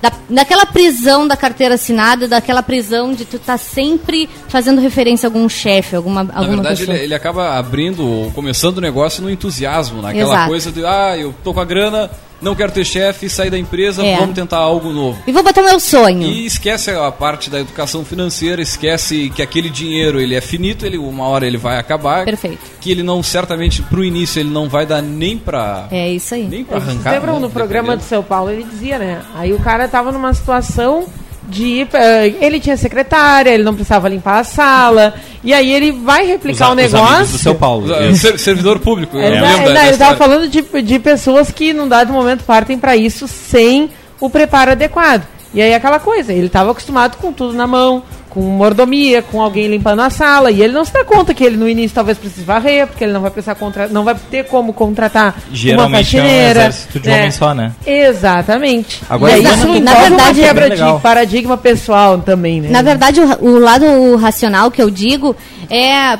da, 0.00 0.12
daquela 0.30 0.64
prisão 0.66 1.26
da 1.26 1.36
carteira 1.36 1.74
assinada, 1.74 2.28
daquela 2.28 2.62
prisão 2.62 3.12
de 3.12 3.24
tu 3.24 3.38
tá 3.38 3.58
sempre 3.58 4.28
fazendo 4.48 4.80
referência 4.80 5.26
a 5.26 5.28
algum 5.28 5.48
chefe, 5.48 5.96
alguma, 5.96 6.24
Na 6.24 6.34
alguma 6.34 6.56
verdade, 6.62 6.80
pessoa. 6.80 6.96
ele, 6.96 7.04
ele 7.04 7.14
acaba 7.14 7.56
abrindo, 7.58 8.30
começando 8.34 8.78
o 8.78 8.80
negócio 8.80 9.22
no 9.22 9.30
entusiasmo, 9.30 10.00
naquela 10.00 10.34
Exato. 10.34 10.48
coisa 10.48 10.72
de, 10.72 10.84
ah, 10.84 11.16
eu 11.18 11.34
tô 11.42 11.52
com 11.52 11.60
a 11.60 11.64
grana, 11.64 12.10
não 12.40 12.54
quero 12.54 12.72
ter 12.72 12.84
chefe, 12.84 13.28
sair 13.28 13.50
da 13.50 13.58
empresa, 13.58 14.04
É. 14.04 14.16
vamos 14.16 14.34
tentar 14.34 14.58
algo 14.58 14.92
novo. 14.92 15.22
E 15.26 15.32
vou 15.32 15.42
botar 15.42 15.60
o 15.60 15.64
meu 15.64 15.80
sonho. 15.80 16.22
E 16.28 16.46
esquece 16.46 16.90
a 16.90 17.10
parte 17.10 17.50
da 17.50 17.60
educação 17.60 18.04
financeira, 18.04 18.62
esquece 18.62 19.30
que 19.34 19.42
aquele 19.42 19.68
dinheiro 19.70 20.20
ele 20.20 20.34
é 20.34 20.40
finito, 20.40 20.86
ele 20.86 20.96
uma 20.98 21.24
hora 21.24 21.46
ele 21.46 21.56
vai 21.58 21.78
acabar. 21.78 22.24
Perfeito. 22.24 22.58
Que 22.80 22.90
ele 22.90 23.02
não 23.02 23.22
certamente 23.22 23.82
pro 23.82 24.04
início 24.04 24.40
ele 24.40 24.50
não 24.50 24.68
vai 24.68 24.86
dar 24.86 25.02
nem 25.02 25.36
pra 25.36 25.88
É 25.90 26.08
isso 26.10 26.34
aí. 26.34 26.44
nem 26.46 26.64
para 26.64 26.78
Vocês 26.78 26.90
arrancar. 26.94 27.10
lembram 27.12 27.34
né, 27.34 27.40
no 27.40 27.50
programa 27.50 27.96
de. 27.96 28.04
São 28.04 28.22
Paulo, 28.22 28.50
ele 28.50 28.64
dizia, 28.64 28.98
né? 28.98 29.22
Aí 29.34 29.52
o 29.52 29.58
cara 29.58 29.86
tava 29.88 30.12
numa 30.12 30.32
situação 30.32 31.06
de 31.48 31.64
ir, 31.64 31.88
ele 32.40 32.60
tinha 32.60 32.76
secretária, 32.76 33.50
ele 33.50 33.62
não 33.62 33.74
precisava 33.74 34.08
limpar 34.08 34.40
a 34.40 34.44
sala, 34.44 35.14
e 35.42 35.52
aí 35.54 35.72
ele 35.72 35.92
vai 35.92 36.26
replicar 36.26 36.66
Os, 36.66 36.72
o 36.72 36.74
negócio. 36.76 37.26
do 37.32 37.38
São 37.38 37.54
Paulo. 37.54 37.88
Ser- 38.14 38.38
servidor 38.38 38.78
público. 38.78 39.16
eu 39.16 39.22
Ele, 39.22 39.40
lembro 39.40 39.48
tá- 39.48 39.56
da- 39.56 39.64
não, 39.66 39.72
da 39.74 39.86
ele 39.88 39.96
tava 39.96 40.12
história. 40.12 40.16
falando 40.16 40.48
de, 40.48 40.82
de 40.82 40.98
pessoas 40.98 41.50
que 41.50 41.72
num 41.72 41.88
dado 41.88 42.12
momento 42.12 42.44
partem 42.44 42.78
para 42.78 42.94
isso 42.96 43.26
sem 43.26 43.88
o 44.20 44.28
preparo 44.28 44.72
adequado. 44.72 45.26
E 45.54 45.62
aí 45.62 45.72
aquela 45.74 45.98
coisa, 45.98 46.32
ele 46.32 46.46
estava 46.48 46.70
acostumado 46.72 47.16
com 47.16 47.32
tudo 47.32 47.54
na 47.54 47.66
mão, 47.66 48.02
com 48.28 48.40
mordomia, 48.40 49.22
com 49.22 49.40
alguém 49.40 49.68
limpando 49.68 50.00
a 50.00 50.10
sala, 50.10 50.50
e 50.50 50.62
ele 50.62 50.72
não 50.72 50.84
se 50.84 50.92
dá 50.92 51.04
conta 51.04 51.34
que 51.34 51.44
ele 51.44 51.56
no 51.56 51.68
início 51.68 51.94
talvez 51.94 52.18
precise 52.18 52.42
varrer, 52.42 52.86
porque 52.86 53.04
ele 53.04 53.12
não 53.12 53.20
vai 53.20 53.30
precisar 53.30 53.54
contra, 53.54 53.88
não 53.88 54.04
vai 54.04 54.14
ter 54.30 54.44
como 54.44 54.72
contratar 54.72 55.34
uma 55.34 55.54
Geralmente 55.54 56.16
é 56.16 56.20
um 56.20 56.24
faxineira. 56.24 56.60
exército 56.60 57.00
de 57.00 57.08
né? 57.08 57.16
homem 57.16 57.30
só, 57.30 57.54
né? 57.54 57.72
Exatamente. 57.86 59.02
Agora, 59.08 59.32
e 59.32 59.34
aí 59.34 59.54
isso 59.54 59.66
na 59.80 59.94
verdade, 59.94 60.14
uma 60.14 60.28
é 60.28 60.34
quebra 60.34 60.70
de 60.70 61.00
paradigma 61.00 61.56
pessoal 61.56 62.18
também, 62.18 62.60
né? 62.60 62.68
Na 62.70 62.82
verdade, 62.82 63.20
o, 63.20 63.44
o 63.44 63.58
lado 63.58 64.16
racional 64.16 64.70
que 64.70 64.82
eu 64.82 64.90
digo 64.90 65.34
é 65.70 66.18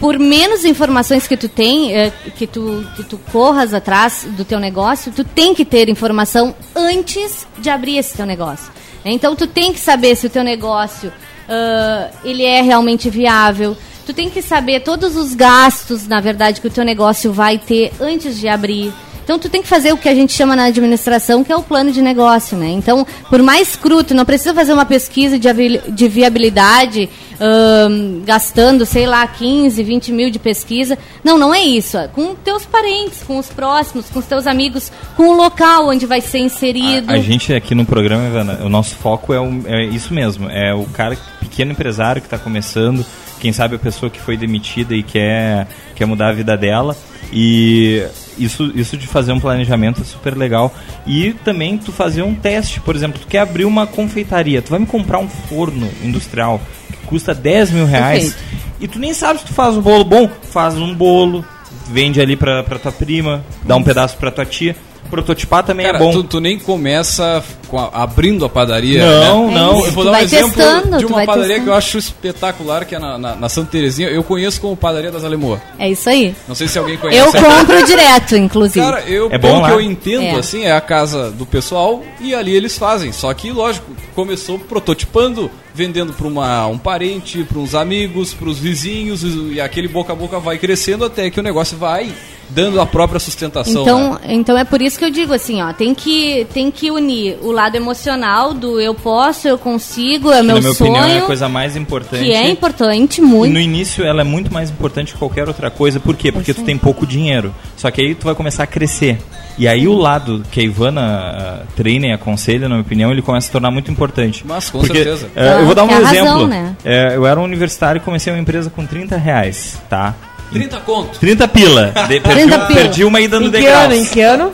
por 0.00 0.18
menos 0.18 0.64
informações 0.64 1.28
que 1.28 1.36
tu 1.36 1.46
tem, 1.46 1.94
eh, 1.94 2.10
que 2.34 2.46
tu, 2.46 2.86
que 2.96 3.04
tu 3.04 3.18
corras 3.30 3.74
atrás 3.74 4.26
do 4.30 4.46
teu 4.46 4.58
negócio, 4.58 5.12
tu 5.12 5.22
tem 5.22 5.54
que 5.54 5.62
ter 5.62 5.90
informação 5.90 6.54
antes 6.74 7.46
de 7.58 7.68
abrir 7.68 7.98
esse 7.98 8.16
teu 8.16 8.24
negócio. 8.24 8.72
Então 9.04 9.36
tu 9.36 9.46
tem 9.46 9.72
que 9.72 9.78
saber 9.78 10.16
se 10.16 10.26
o 10.26 10.30
teu 10.30 10.42
negócio 10.42 11.12
ah, 11.50 12.10
ele 12.24 12.44
é 12.44 12.62
realmente 12.62 13.10
viável. 13.10 13.76
Tu 14.06 14.14
tem 14.14 14.30
que 14.30 14.40
saber 14.40 14.80
todos 14.80 15.16
os 15.16 15.34
gastos, 15.34 16.06
na 16.06 16.20
verdade, 16.20 16.60
que 16.60 16.66
o 16.68 16.70
teu 16.70 16.84
negócio 16.84 17.32
vai 17.32 17.58
ter 17.58 17.92
antes 18.00 18.38
de 18.38 18.48
abrir. 18.48 18.92
Então 19.30 19.38
tu 19.38 19.48
tem 19.48 19.62
que 19.62 19.68
fazer 19.68 19.92
o 19.92 19.96
que 19.96 20.08
a 20.08 20.14
gente 20.14 20.32
chama 20.32 20.56
na 20.56 20.64
administração, 20.64 21.44
que 21.44 21.52
é 21.52 21.56
o 21.56 21.62
plano 21.62 21.92
de 21.92 22.02
negócio, 22.02 22.58
né? 22.58 22.68
Então, 22.70 23.06
por 23.28 23.40
mais 23.40 23.76
cru, 23.76 24.02
tu 24.02 24.12
não 24.12 24.24
precisa 24.24 24.52
fazer 24.52 24.72
uma 24.72 24.84
pesquisa 24.84 25.38
de, 25.38 26.08
viabilidade 26.08 27.08
ahn, 27.38 28.22
gastando, 28.24 28.84
sei 28.84 29.06
lá, 29.06 29.24
15, 29.28 29.80
20 29.84 30.10
mil 30.10 30.30
de 30.30 30.40
pesquisa. 30.40 30.98
Não, 31.22 31.38
não 31.38 31.54
é 31.54 31.62
isso. 31.62 31.96
É 31.96 32.08
Com 32.08 32.34
teus 32.34 32.66
parentes, 32.66 33.22
com 33.22 33.38
os 33.38 33.46
próximos, 33.46 34.10
com 34.10 34.18
os 34.18 34.26
teus 34.26 34.48
amigos, 34.48 34.90
com 35.16 35.28
o 35.28 35.32
local 35.36 35.90
onde 35.90 36.06
vai 36.06 36.20
ser 36.20 36.40
inserido. 36.40 37.08
A, 37.08 37.14
a 37.14 37.18
gente 37.20 37.54
aqui 37.54 37.72
no 37.72 37.86
programa, 37.86 38.26
Ivana, 38.26 38.58
o 38.64 38.68
nosso 38.68 38.96
foco 38.96 39.32
é, 39.32 39.38
o- 39.38 39.62
é 39.64 39.84
isso 39.84 40.12
mesmo. 40.12 40.50
É 40.50 40.74
o 40.74 40.86
cara, 40.86 41.16
pequeno 41.38 41.70
empresário 41.70 42.20
que 42.20 42.26
está 42.26 42.36
começando, 42.36 43.06
quem 43.38 43.52
sabe 43.52 43.76
a 43.76 43.78
pessoa 43.78 44.10
que 44.10 44.20
foi 44.20 44.36
demitida 44.36 44.92
e 44.92 45.04
quer, 45.04 45.68
quer 45.94 46.04
mudar 46.04 46.30
a 46.30 46.32
vida 46.32 46.56
dela. 46.56 46.96
E 47.32 48.04
isso, 48.40 48.72
isso 48.74 48.96
de 48.96 49.06
fazer 49.06 49.32
um 49.32 49.40
planejamento 49.40 50.00
é 50.00 50.04
super 50.04 50.36
legal. 50.36 50.74
E 51.06 51.32
também 51.44 51.78
tu 51.78 51.92
fazer 51.92 52.22
um 52.22 52.34
teste, 52.34 52.80
por 52.80 52.96
exemplo, 52.96 53.20
tu 53.20 53.26
quer 53.26 53.40
abrir 53.40 53.64
uma 53.64 53.86
confeitaria, 53.86 54.62
tu 54.62 54.70
vai 54.70 54.78
me 54.78 54.86
comprar 54.86 55.18
um 55.18 55.28
forno 55.28 55.88
industrial 56.02 56.60
que 56.90 57.06
custa 57.06 57.34
10 57.34 57.70
mil 57.72 57.86
reais 57.86 58.34
Perfeito. 58.34 58.66
e 58.80 58.88
tu 58.88 58.98
nem 58.98 59.14
sabe 59.14 59.40
se 59.40 59.46
tu 59.46 59.52
faz 59.52 59.76
um 59.76 59.80
bolo 59.80 60.04
bom, 60.04 60.28
faz 60.50 60.76
um 60.76 60.94
bolo, 60.94 61.44
vende 61.90 62.20
ali 62.20 62.36
pra, 62.36 62.62
pra 62.62 62.78
tua 62.78 62.92
prima, 62.92 63.44
dá 63.64 63.76
um 63.76 63.82
pedaço 63.82 64.16
pra 64.16 64.30
tua 64.30 64.44
tia. 64.46 64.76
Prototipar 65.10 65.64
também 65.64 65.84
Cara, 65.86 65.98
é 65.98 66.00
bom. 66.00 66.12
tu, 66.12 66.22
tu 66.24 66.40
nem 66.40 66.58
começa 66.58 67.42
com 67.68 67.78
a- 67.78 67.90
abrindo 67.92 68.44
a 68.44 68.48
padaria. 68.48 69.04
Não, 69.04 69.48
né? 69.48 69.54
não. 69.54 69.84
Eu 69.84 69.92
vou 69.92 70.04
Tu 70.04 70.10
dar 70.10 70.18
um 70.18 70.22
exemplo 70.22 70.48
testando, 70.50 70.98
de 70.98 71.06
uma 71.06 71.24
padaria 71.24 71.42
testando. 71.48 71.64
que 71.64 71.70
eu 71.70 71.74
acho 71.74 71.98
espetacular, 71.98 72.84
que 72.84 72.94
é 72.94 72.98
na, 72.98 73.18
na, 73.18 73.34
na 73.36 73.48
Santa 73.48 73.70
Terezinha. 73.72 74.08
Eu 74.08 74.22
conheço 74.22 74.60
como 74.60 74.76
Padaria 74.76 75.10
das 75.10 75.24
Alemoas. 75.24 75.60
É 75.78 75.90
isso 75.90 76.08
aí. 76.08 76.34
Não 76.48 76.54
sei 76.54 76.68
se 76.68 76.78
alguém 76.78 76.96
conhece. 76.96 77.18
Eu 77.20 77.32
compro 77.42 77.84
direto, 77.86 78.36
inclusive. 78.36 78.84
Cara, 78.84 79.00
eu, 79.02 79.26
É 79.30 79.38
pelo 79.38 79.54
bom 79.54 79.62
que 79.64 79.68
lá? 79.70 79.74
eu 79.74 79.80
entendo, 79.80 80.22
É. 80.22 80.38
assim, 80.38 80.64
é 80.64 80.72
a 80.72 80.80
casa 80.80 81.30
do 81.30 81.44
pessoal 81.44 82.02
e 82.20 82.34
ali 82.34 82.54
eles 82.54 82.78
fazem. 82.78 83.12
Só 83.12 83.32
que, 83.34 83.50
lógico, 83.52 83.90
começou 84.14 84.58
prototipando, 84.58 85.50
vendendo 85.74 86.12
para 86.12 86.26
um 86.66 86.78
parente, 86.78 87.44
para 87.44 87.58
uns 87.58 87.74
amigos, 87.74 88.32
para 88.34 88.48
os 88.48 88.58
vizinhos, 88.58 89.22
e 89.52 89.60
aquele 89.60 89.88
boca 89.88 90.12
a 90.12 90.16
boca 90.16 90.38
vai 90.38 90.58
crescendo 90.58 91.04
até 91.04 91.30
que 91.30 91.38
o 91.40 91.42
negócio 91.42 91.76
vai 91.76 92.12
dando 92.50 92.80
a 92.80 92.86
própria 92.86 93.18
sustentação. 93.20 93.82
Então, 93.82 94.12
né? 94.14 94.20
então 94.28 94.58
é 94.58 94.64
por 94.64 94.80
isso 94.82 94.98
que 94.98 95.04
eu 95.04 95.10
digo 95.10 95.32
assim, 95.32 95.62
ó, 95.62 95.72
tem 95.72 95.94
que, 95.94 96.46
tem 96.52 96.70
que 96.70 96.90
unir 96.90 97.38
o 97.42 97.52
lado 97.52 97.76
emocional 97.76 98.52
do 98.52 98.80
eu 98.80 98.94
posso, 98.94 99.48
eu 99.48 99.58
consigo, 99.58 100.30
é 100.32 100.42
meu 100.42 100.56
na 100.56 100.60
minha 100.60 100.74
sonho, 100.74 100.90
opinião, 100.92 101.08
é 101.08 101.18
a 101.18 101.22
coisa 101.22 101.48
mais 101.48 101.76
importante. 101.76 102.24
que 102.24 102.32
é 102.32 102.48
importante 102.50 103.20
E 103.20 103.24
muito. 103.24 103.52
no 103.52 103.60
início 103.60 104.04
ela 104.04 104.20
é 104.20 104.24
muito 104.24 104.52
mais 104.52 104.70
importante 104.70 105.12
que 105.12 105.18
qualquer 105.18 105.48
outra 105.48 105.70
coisa. 105.70 105.98
Por 106.00 106.16
quê? 106.16 106.30
Porque 106.32 106.52
tu 106.52 106.62
tem 106.62 106.76
pouco 106.76 107.06
dinheiro. 107.06 107.54
Só 107.76 107.90
que 107.90 108.00
aí 108.00 108.14
tu 108.14 108.24
vai 108.24 108.34
começar 108.34 108.64
a 108.64 108.66
crescer. 108.66 109.18
E 109.58 109.68
aí 109.68 109.86
o 109.86 109.94
lado 109.94 110.42
que 110.50 110.60
a 110.60 110.62
Ivana 110.62 111.00
ah, 111.02 111.62
treina 111.76 112.06
e 112.06 112.12
aconselha, 112.12 112.62
na 112.62 112.76
minha 112.76 112.80
opinião, 112.80 113.10
ele 113.10 113.20
começa 113.20 113.44
a 113.44 113.48
se 113.48 113.52
tornar 113.52 113.70
muito 113.70 113.90
importante. 113.90 114.42
Mas, 114.46 114.70
com 114.70 114.78
Porque, 114.80 114.94
certeza. 115.04 115.28
eh, 115.36 115.60
eu 115.60 115.66
vou 115.66 115.74
dar 115.74 115.84
um 115.84 115.90
a 115.90 115.94
razão, 115.98 116.10
exemplo. 116.12 116.46
né? 116.48 116.76
Eh, 116.84 117.12
eu 117.16 117.26
era 117.26 117.38
um 117.38 117.44
universitário 117.44 117.98
e 117.98 118.02
comecei 118.02 118.32
uma 118.32 118.38
empresa 118.38 118.70
com 118.70 118.86
30 118.86 119.16
reais, 119.18 119.78
tá? 119.90 120.14
30 120.52 120.80
conto. 120.80 121.18
30 121.18 121.48
pila. 121.48 121.92
De, 122.08 122.20
perdi, 122.20 122.40
30 122.42 122.58
pila. 122.66 122.80
perdi 122.80 123.04
uma 123.04 123.20
ida 123.20 123.38
no 123.40 123.46
Em 123.46 123.50
que 123.52 123.66
ano? 123.66 123.94
Em 123.94 124.04
que 124.04 124.20
ano? 124.20 124.52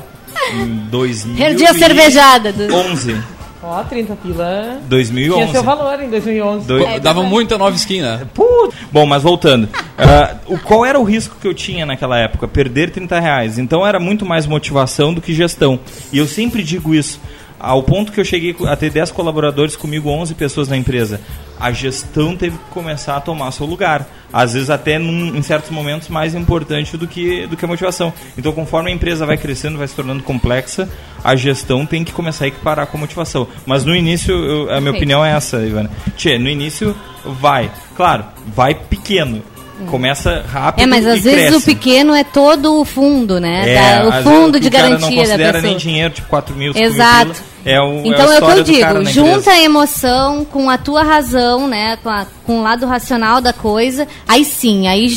Em 0.55 0.67
2000 0.91 1.37
Perdi 1.37 1.67
a 1.67 1.75
cervejada. 1.75 2.53
Do... 2.53 2.75
11. 2.75 3.17
Ó, 3.63 3.83
30 3.83 4.15
pila. 4.17 4.79
2011. 4.89 5.41
Tinha 5.41 5.53
seu 5.53 5.63
valor 5.63 6.01
em 6.01 6.09
2011. 6.09 6.67
Dois- 6.67 6.83
É, 6.85 7.01
Dava 7.01 7.15
verdade. 7.21 7.35
muita 7.35 7.59
nova 7.59 7.75
skin, 7.75 8.01
né? 8.03 8.21
Putz. 8.33 8.77
Bom, 8.93 9.05
mas 9.07 9.23
voltando. 9.25 9.69
Ah, 9.99 10.37
o, 10.47 10.57
qual 10.59 10.85
era 10.87 11.01
o 11.01 11.03
risco 11.05 11.37
que 11.41 11.49
eu 11.49 11.55
tinha 11.55 11.85
naquela 11.85 12.17
época? 12.19 12.47
Perder 12.47 12.91
30 12.91 13.19
reais. 13.19 13.59
Então 13.59 13.85
era 13.85 13.99
muito 13.99 14.25
mais 14.25 14.47
motivação 14.47 15.13
do 15.13 15.21
que 15.21 15.33
gestão. 15.35 15.81
E 16.13 16.19
eu 16.19 16.27
sempre 16.29 16.63
digo 16.63 16.95
isso. 16.95 17.21
Ao 17.59 17.83
ponto 17.83 18.13
que 18.13 18.21
eu 18.21 18.25
cheguei 18.25 18.55
a 18.67 18.77
ter 18.77 18.91
10 18.91 19.11
colaboradores, 19.13 19.77
comigo 19.77 20.11
11 20.11 20.35
pessoas 20.35 20.69
na 20.69 20.77
empresa. 20.77 21.21
A 21.59 21.73
gestão 21.73 22.37
teve 22.37 22.59
que 22.59 22.65
começar 22.71 23.17
a 23.17 23.21
tomar 23.21 23.51
seu 23.51 23.65
lugar. 23.67 24.07
Às 24.33 24.53
vezes 24.53 24.69
até 24.69 24.99
num- 24.99 25.35
em 25.35 25.41
certos 25.43 25.71
momentos 25.71 26.09
mais 26.09 26.35
importante 26.35 26.97
do 26.99 27.07
que, 27.09 27.47
do 27.47 27.57
que 27.57 27.65
a 27.65 27.69
motivação. 27.69 28.13
Então 28.37 28.53
conforme 28.53 28.91
a 28.91 28.95
empresa 28.95 29.25
vai 29.25 29.39
crescendo, 29.39 29.79
vai 29.79 29.89
se 29.89 29.95
tornando 29.95 30.23
complexa, 30.23 30.87
a 31.25 31.35
gestão 31.35 31.87
tem 31.87 32.05
que 32.05 32.13
começar 32.13 32.45
a 32.45 32.49
equiparar 32.49 32.87
com 32.89 32.99
a 32.99 33.01
motivação. 33.01 33.49
Mas 33.65 33.85
no 33.85 33.97
início, 33.97 34.35
eu- 34.35 34.71
a 34.71 34.81
minha 34.81 34.93
opinião 34.93 35.25
é 35.25 35.31
essa, 35.33 35.57
Ivana. 35.65 35.91
Tchê, 36.17 36.39
no 36.39 36.51
início 36.51 36.95
vai. 37.25 37.71
Claro, 37.97 38.25
vai 38.55 38.75
pequeno. 38.75 39.43
Começa 39.91 40.43
rápido 40.51 40.83
É, 40.83 40.87
mas 40.87 41.05
e 41.05 41.09
às 41.11 41.23
vezes 41.23 41.33
cresce. 41.51 41.57
o 41.57 41.61
pequeno 41.61 42.15
é 42.15 42.25
todo 42.25 42.81
o 42.81 42.85
fundo, 42.85 43.39
né? 43.39 43.71
É, 43.75 43.75
Da- 43.75 44.09
o 44.09 44.23
fundo 44.23 44.59
de 44.59 44.69
o 44.69 44.71
cara 44.71 44.85
não 44.89 44.97
garantia 44.99 45.17
da 45.17 45.23
considera 45.29 45.53
pessoa. 45.53 45.71
nem 45.71 45.77
dinheiro, 45.77 46.15
tipo 46.15 46.29
4 46.29 46.55
mil, 46.57 46.73
5 46.73 46.85
mil 46.85 46.95
Exato. 46.95 47.27
pila. 47.33 47.37
É, 47.65 47.81
o, 47.81 48.01
Então 48.07 48.33
é 48.33 48.37
a 48.37 48.39
é 48.39 48.39
o 48.43 48.47
que 48.47 48.53
eu 48.61 48.65
digo, 48.65 49.05
junta 49.07 49.51
a 49.51 49.61
emoção 49.61 50.45
com 50.45 50.71
a 50.71 50.79
tua 50.79 51.03
razão, 51.03 51.67
né? 51.69 51.99
Com, 52.03 52.09
a- 52.09 52.27
com 52.45 52.61
o 52.61 52.63
lado 52.63 52.87
racional 52.87 53.41
da 53.41 53.53
coisa, 53.53 54.07
aí 54.27 54.45
sim, 54.45 54.87
aí 54.89 55.09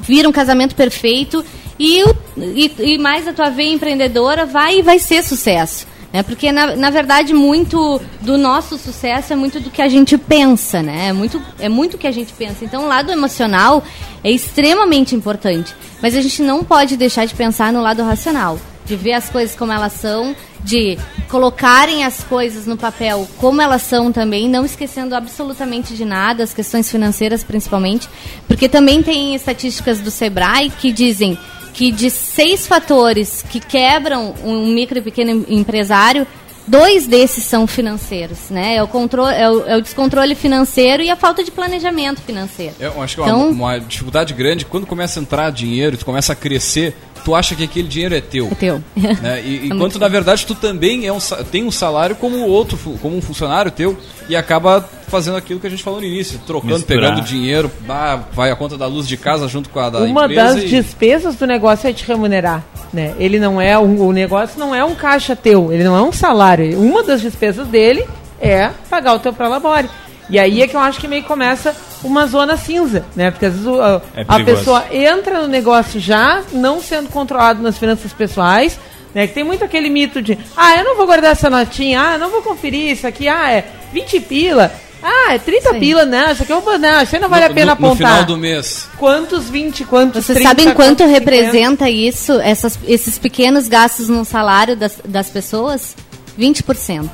vira 0.00 0.28
um 0.28 0.32
casamento 0.32 0.74
perfeito 0.74 1.44
e, 1.78 2.04
o- 2.04 2.16
e, 2.38 2.72
e 2.78 2.98
mais 2.98 3.26
a 3.28 3.32
tua 3.32 3.50
veia 3.50 3.72
empreendedora 3.74 4.46
vai 4.46 4.78
e 4.78 4.82
vai 4.82 4.98
ser 4.98 5.22
sucesso. 5.22 5.86
Né? 6.12 6.22
Porque, 6.22 6.50
na, 6.52 6.76
na 6.76 6.90
verdade, 6.90 7.34
muito 7.34 8.00
do 8.20 8.38
nosso 8.38 8.78
sucesso 8.78 9.32
é 9.32 9.36
muito 9.36 9.60
do 9.60 9.70
que 9.70 9.82
a 9.82 9.88
gente 9.88 10.16
pensa, 10.16 10.82
né? 10.82 11.08
É 11.08 11.12
muito, 11.12 11.42
é 11.58 11.68
muito 11.68 11.98
que 11.98 12.06
a 12.06 12.12
gente 12.12 12.32
pensa. 12.32 12.64
Então, 12.64 12.84
o 12.84 12.88
lado 12.88 13.10
emocional 13.10 13.82
é 14.22 14.30
extremamente 14.30 15.14
importante. 15.14 15.74
Mas 16.00 16.14
a 16.14 16.20
gente 16.20 16.42
não 16.42 16.64
pode 16.64 16.96
deixar 16.96 17.24
de 17.26 17.34
pensar 17.34 17.72
no 17.72 17.82
lado 17.82 18.02
racional 18.02 18.58
de 18.86 18.94
ver 18.94 19.14
as 19.14 19.28
coisas 19.28 19.56
como 19.56 19.72
elas 19.72 19.92
são, 19.94 20.34
de 20.62 20.96
colocarem 21.28 22.04
as 22.04 22.22
coisas 22.22 22.66
no 22.66 22.76
papel 22.76 23.28
como 23.36 23.60
elas 23.60 23.82
são 23.82 24.12
também, 24.12 24.48
não 24.48 24.64
esquecendo 24.64 25.14
absolutamente 25.14 25.94
de 25.94 26.04
nada, 26.04 26.44
as 26.44 26.54
questões 26.54 26.90
financeiras 26.90 27.42
principalmente, 27.42 28.08
porque 28.46 28.68
também 28.68 29.02
tem 29.02 29.34
estatísticas 29.34 30.00
do 30.00 30.10
Sebrae 30.10 30.70
que 30.70 30.92
dizem 30.92 31.36
que 31.76 31.92
de 31.92 32.08
seis 32.10 32.66
fatores 32.66 33.44
que 33.50 33.60
quebram 33.60 34.34
um 34.42 34.66
micro 34.72 34.96
e 34.96 35.02
pequeno 35.02 35.44
empresário, 35.46 36.26
dois 36.66 37.06
desses 37.06 37.44
são 37.44 37.66
financeiros, 37.66 38.48
né? 38.48 38.76
É 38.76 38.82
o, 38.82 38.88
controle, 38.88 39.34
é 39.36 39.48
o, 39.50 39.66
é 39.66 39.76
o 39.76 39.82
descontrole 39.82 40.34
financeiro 40.34 41.02
e 41.02 41.10
a 41.10 41.16
falta 41.16 41.44
de 41.44 41.50
planejamento 41.50 42.22
financeiro. 42.22 42.74
Eu 42.80 43.00
acho 43.02 43.16
que 43.16 43.20
é 43.20 43.24
Então- 43.26 43.50
uma, 43.50 43.74
uma 43.74 43.78
dificuldade 43.78 44.32
grande 44.32 44.64
quando 44.64 44.86
começa 44.86 45.20
a 45.20 45.22
entrar 45.22 45.50
dinheiro, 45.52 45.98
tu 45.98 46.06
começa 46.06 46.32
a 46.32 46.36
crescer, 46.36 46.96
tu 47.26 47.34
acha 47.34 47.56
que 47.56 47.64
aquele 47.64 47.88
dinheiro 47.88 48.14
é 48.14 48.20
teu. 48.20 48.46
É 48.52 48.54
teu. 48.54 48.80
Né? 49.20 49.42
E, 49.44 49.66
enquanto 49.66 49.98
na 49.98 50.06
verdade 50.06 50.46
tu 50.46 50.54
também 50.54 51.06
é 51.06 51.12
um, 51.12 51.18
tem 51.50 51.64
um 51.64 51.70
salário 51.72 52.14
como 52.14 52.38
outro, 52.46 52.78
como 53.02 53.16
um 53.16 53.20
funcionário 53.20 53.70
teu 53.72 53.98
e 54.28 54.36
acaba 54.36 54.88
fazendo 55.08 55.36
aquilo 55.36 55.58
que 55.58 55.66
a 55.66 55.70
gente 55.70 55.82
falou 55.82 56.00
no 56.00 56.06
início, 56.06 56.38
trocando, 56.46 56.74
Misturar. 56.74 57.10
pegando 57.10 57.24
dinheiro, 57.26 57.68
bah, 57.80 58.22
vai 58.32 58.50
a 58.52 58.56
conta 58.56 58.78
da 58.78 58.86
luz 58.86 59.08
de 59.08 59.16
casa 59.16 59.48
junto 59.48 59.68
com 59.70 59.80
a 59.80 59.90
da 59.90 59.98
Uma 60.00 60.24
empresa 60.26 60.54
das 60.54 60.62
e- 60.64 60.68
despesas 60.68 61.34
do 61.34 61.46
negócio 61.48 61.88
é 61.88 61.92
te 61.92 62.06
remunerar, 62.06 62.64
né? 62.92 63.12
Ele 63.18 63.40
não 63.40 63.60
é 63.60 63.76
um- 63.76 64.00
o 64.06 64.12
negócio 64.12 64.56
não 64.58 64.72
é 64.72 64.84
um 64.84 64.94
caixa 64.94 65.34
teu, 65.34 65.72
ele 65.72 65.82
não 65.82 65.96
é 65.96 66.02
um 66.02 66.12
salário. 66.12 66.78
Uma 66.80 67.02
das 67.02 67.20
despesas 67.20 67.66
dele 67.66 68.06
é 68.40 68.70
pagar 68.88 69.14
o 69.14 69.18
teu 69.18 69.32
prolabore. 69.32 69.88
E 70.30 70.38
aí 70.38 70.60
é 70.62 70.66
que 70.68 70.76
eu 70.76 70.80
acho 70.80 71.00
que 71.00 71.06
meio 71.08 71.22
que 71.22 71.28
começa 71.28 71.74
uma 72.06 72.26
zona 72.26 72.56
cinza, 72.56 73.04
né? 73.14 73.30
Porque 73.30 73.46
às 73.46 73.52
vezes 73.54 73.66
a, 73.68 74.00
É 74.14 74.24
a 74.26 74.44
pessoa 74.44 74.84
entra 74.90 75.42
no 75.42 75.48
negócio 75.48 75.98
já 76.00 76.42
não 76.52 76.80
sendo 76.80 77.08
controlado 77.08 77.62
nas 77.62 77.76
finanças 77.78 78.12
pessoais, 78.12 78.78
né? 79.14 79.26
Que 79.26 79.34
tem 79.34 79.44
muito 79.44 79.64
aquele 79.64 79.88
mito 79.90 80.20
de, 80.22 80.38
ah, 80.56 80.76
eu 80.76 80.84
não 80.84 80.96
vou 80.96 81.06
guardar 81.06 81.32
essa 81.32 81.48
notinha, 81.50 82.00
ah, 82.02 82.12
eu 82.14 82.18
não 82.18 82.30
vou 82.30 82.42
conferir 82.42 82.90
isso 82.92 83.06
aqui, 83.06 83.28
ah, 83.28 83.50
é 83.50 83.64
20 83.92 84.20
pila. 84.20 84.72
Ah, 85.02 85.34
é 85.34 85.38
30 85.38 85.74
Sim. 85.74 85.78
pila, 85.78 86.04
não, 86.04 86.32
isso 86.32 86.42
aqui 86.42 86.52
eu 86.52 86.60
vou, 86.62 86.78
não, 86.78 87.02
isso 87.02 87.14
aí 87.14 87.20
não 87.20 87.28
vale 87.28 87.44
no, 87.44 87.50
a 87.52 87.54
pena 87.54 87.74
no, 87.74 87.80
no 87.80 87.86
apontar. 87.86 88.08
final 88.12 88.24
do 88.24 88.36
mês. 88.36 88.88
Quantos 88.98 89.48
20, 89.48 89.84
quantos 89.84 90.24
Vocês 90.24 90.36
30, 90.38 90.48
sabem 90.48 90.64
quanto 90.74 90.76
quantos 90.98 91.06
50? 91.06 91.18
representa 91.20 91.88
isso, 91.90 92.32
essas- 92.40 92.78
esses 92.88 93.16
pequenos 93.18 93.68
gastos 93.68 94.08
no 94.08 94.24
salário 94.24 94.74
das, 94.74 94.98
das 95.04 95.28
pessoas? 95.28 95.94
20%. 96.38 97.08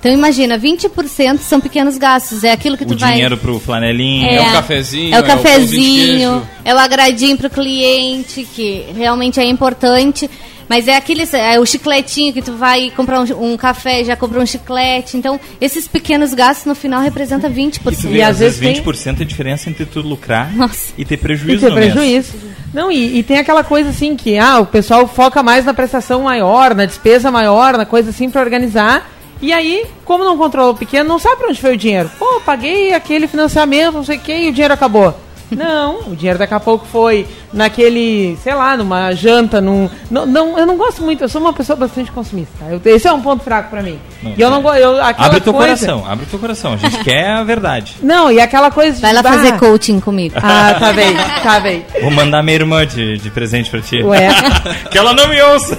Então 0.00 0.12
imagina, 0.12 0.56
20% 0.58 1.38
são 1.40 1.60
pequenos 1.60 1.98
gastos. 1.98 2.44
É 2.44 2.52
aquilo 2.52 2.76
que 2.76 2.84
tu 2.86 2.94
O 2.94 2.96
vai. 2.98 3.12
dinheiro 3.14 3.36
pro 3.36 3.58
flanelinho. 3.58 4.28
É 4.28 4.40
o 4.40 4.52
cafezinho, 4.52 5.14
É 5.14 5.18
é 5.18 5.20
o 5.20 5.24
o 5.24 5.26
cafezinho, 5.26 6.30
queijo. 6.30 6.48
é 6.64 6.74
o 6.74 6.78
agradinho 6.78 7.36
pro 7.36 7.50
cliente, 7.50 8.46
que 8.54 8.86
realmente 8.96 9.40
é 9.40 9.44
importante. 9.44 10.30
Mas 10.68 10.86
é 10.86 10.94
aquele, 10.96 11.26
é 11.32 11.58
o 11.58 11.64
chicletinho 11.64 12.30
que 12.30 12.42
tu 12.42 12.52
vai 12.52 12.90
comprar 12.94 13.22
um, 13.22 13.52
um 13.52 13.56
café, 13.56 14.04
já 14.04 14.14
comprou 14.14 14.42
um 14.42 14.46
chiclete. 14.46 15.16
Então, 15.16 15.40
esses 15.58 15.88
pequenos 15.88 16.34
gastos 16.34 16.66
no 16.66 16.74
final 16.74 17.00
representam 17.00 17.50
20%. 17.50 18.04
E 18.04 18.06
vê, 18.08 18.18
E 18.18 18.22
às 18.22 18.32
às 18.32 18.38
vezes 18.38 18.58
vezes 18.58 18.82
20% 18.84 19.20
é 19.20 19.22
a 19.22 19.26
diferença 19.26 19.70
entre 19.70 19.86
tu 19.86 20.02
lucrar 20.02 20.54
Nossa. 20.54 20.92
e 20.98 21.06
ter 21.06 21.14
E 21.14 21.16
prejuízo 21.16 21.60
ter 21.60 21.70
no 21.70 21.74
mês. 21.76 21.92
prejuízo. 21.94 22.32
Não, 22.74 22.92
e, 22.92 23.18
e 23.18 23.22
tem 23.22 23.38
aquela 23.38 23.64
coisa 23.64 23.88
assim 23.88 24.14
que 24.14 24.36
ah, 24.38 24.58
o 24.60 24.66
pessoal 24.66 25.08
foca 25.08 25.42
mais 25.42 25.64
na 25.64 25.72
prestação 25.72 26.22
maior, 26.24 26.74
na 26.74 26.84
despesa 26.84 27.30
maior, 27.30 27.78
na 27.78 27.86
coisa 27.86 28.10
assim 28.10 28.28
pra 28.28 28.42
organizar. 28.42 29.10
E 29.40 29.52
aí, 29.52 29.86
como 30.04 30.24
não 30.24 30.36
controla 30.36 30.72
o 30.72 30.76
pequeno, 30.76 31.08
não 31.08 31.18
sabe 31.18 31.36
pra 31.36 31.48
onde 31.48 31.60
foi 31.60 31.74
o 31.74 31.76
dinheiro. 31.76 32.10
Pô, 32.18 32.40
paguei 32.44 32.92
aquele 32.92 33.28
financiamento, 33.28 33.94
não 33.94 34.04
sei 34.04 34.16
o 34.16 34.20
que, 34.20 34.32
e 34.32 34.48
o 34.48 34.52
dinheiro 34.52 34.74
acabou. 34.74 35.14
Não, 35.50 36.00
o 36.08 36.16
dinheiro 36.16 36.38
daqui 36.38 36.54
a 36.54 36.60
pouco 36.60 36.86
foi 36.86 37.26
naquele, 37.52 38.36
sei 38.42 38.54
lá, 38.54 38.76
numa 38.76 39.12
janta, 39.12 39.60
num. 39.60 39.88
Não, 40.10 40.26
não, 40.26 40.58
eu 40.58 40.66
não 40.66 40.76
gosto 40.76 41.02
muito, 41.02 41.22
eu 41.24 41.28
sou 41.28 41.40
uma 41.40 41.52
pessoa 41.52 41.76
bastante 41.76 42.10
consumista. 42.12 42.64
Eu- 42.68 42.80
esse 42.84 43.06
é 43.08 43.12
um 43.12 43.20
ponto 43.20 43.42
fraco 43.42 43.70
pra 43.70 43.82
mim. 43.82 43.98
Não, 44.22 44.32
e 44.36 44.40
eu 44.40 44.50
não 44.50 44.58
é. 44.58 44.62
gosto. 44.62 45.00
Abre 45.18 45.40
teu 45.40 45.52
coisa- 45.52 45.86
coração, 45.86 46.04
abre 46.10 46.26
teu 46.26 46.38
coração. 46.38 46.72
A 46.74 46.76
gente 46.76 46.98
quer 47.04 47.30
a 47.30 47.44
verdade. 47.44 47.96
Não, 48.02 48.30
e 48.30 48.40
aquela 48.40 48.70
coisa 48.70 48.96
de. 48.96 49.02
Vai 49.02 49.12
lá 49.12 49.22
bah, 49.22 49.32
fazer 49.32 49.58
coaching 49.58 50.00
comigo. 50.00 50.34
Ah, 50.36 50.74
tá 50.78 50.92
bem, 50.92 51.14
tá 51.42 51.60
bem. 51.60 51.84
Vou 52.00 52.10
mandar 52.10 52.42
minha 52.42 52.56
irmã 52.56 52.86
de, 52.86 53.18
de 53.18 53.30
presente 53.30 53.70
pra 53.70 53.80
ti. 53.80 54.02
Ué. 54.02 54.28
que 54.90 54.98
ela 54.98 55.12
não 55.14 55.28
me 55.28 55.40
ouça. 55.42 55.78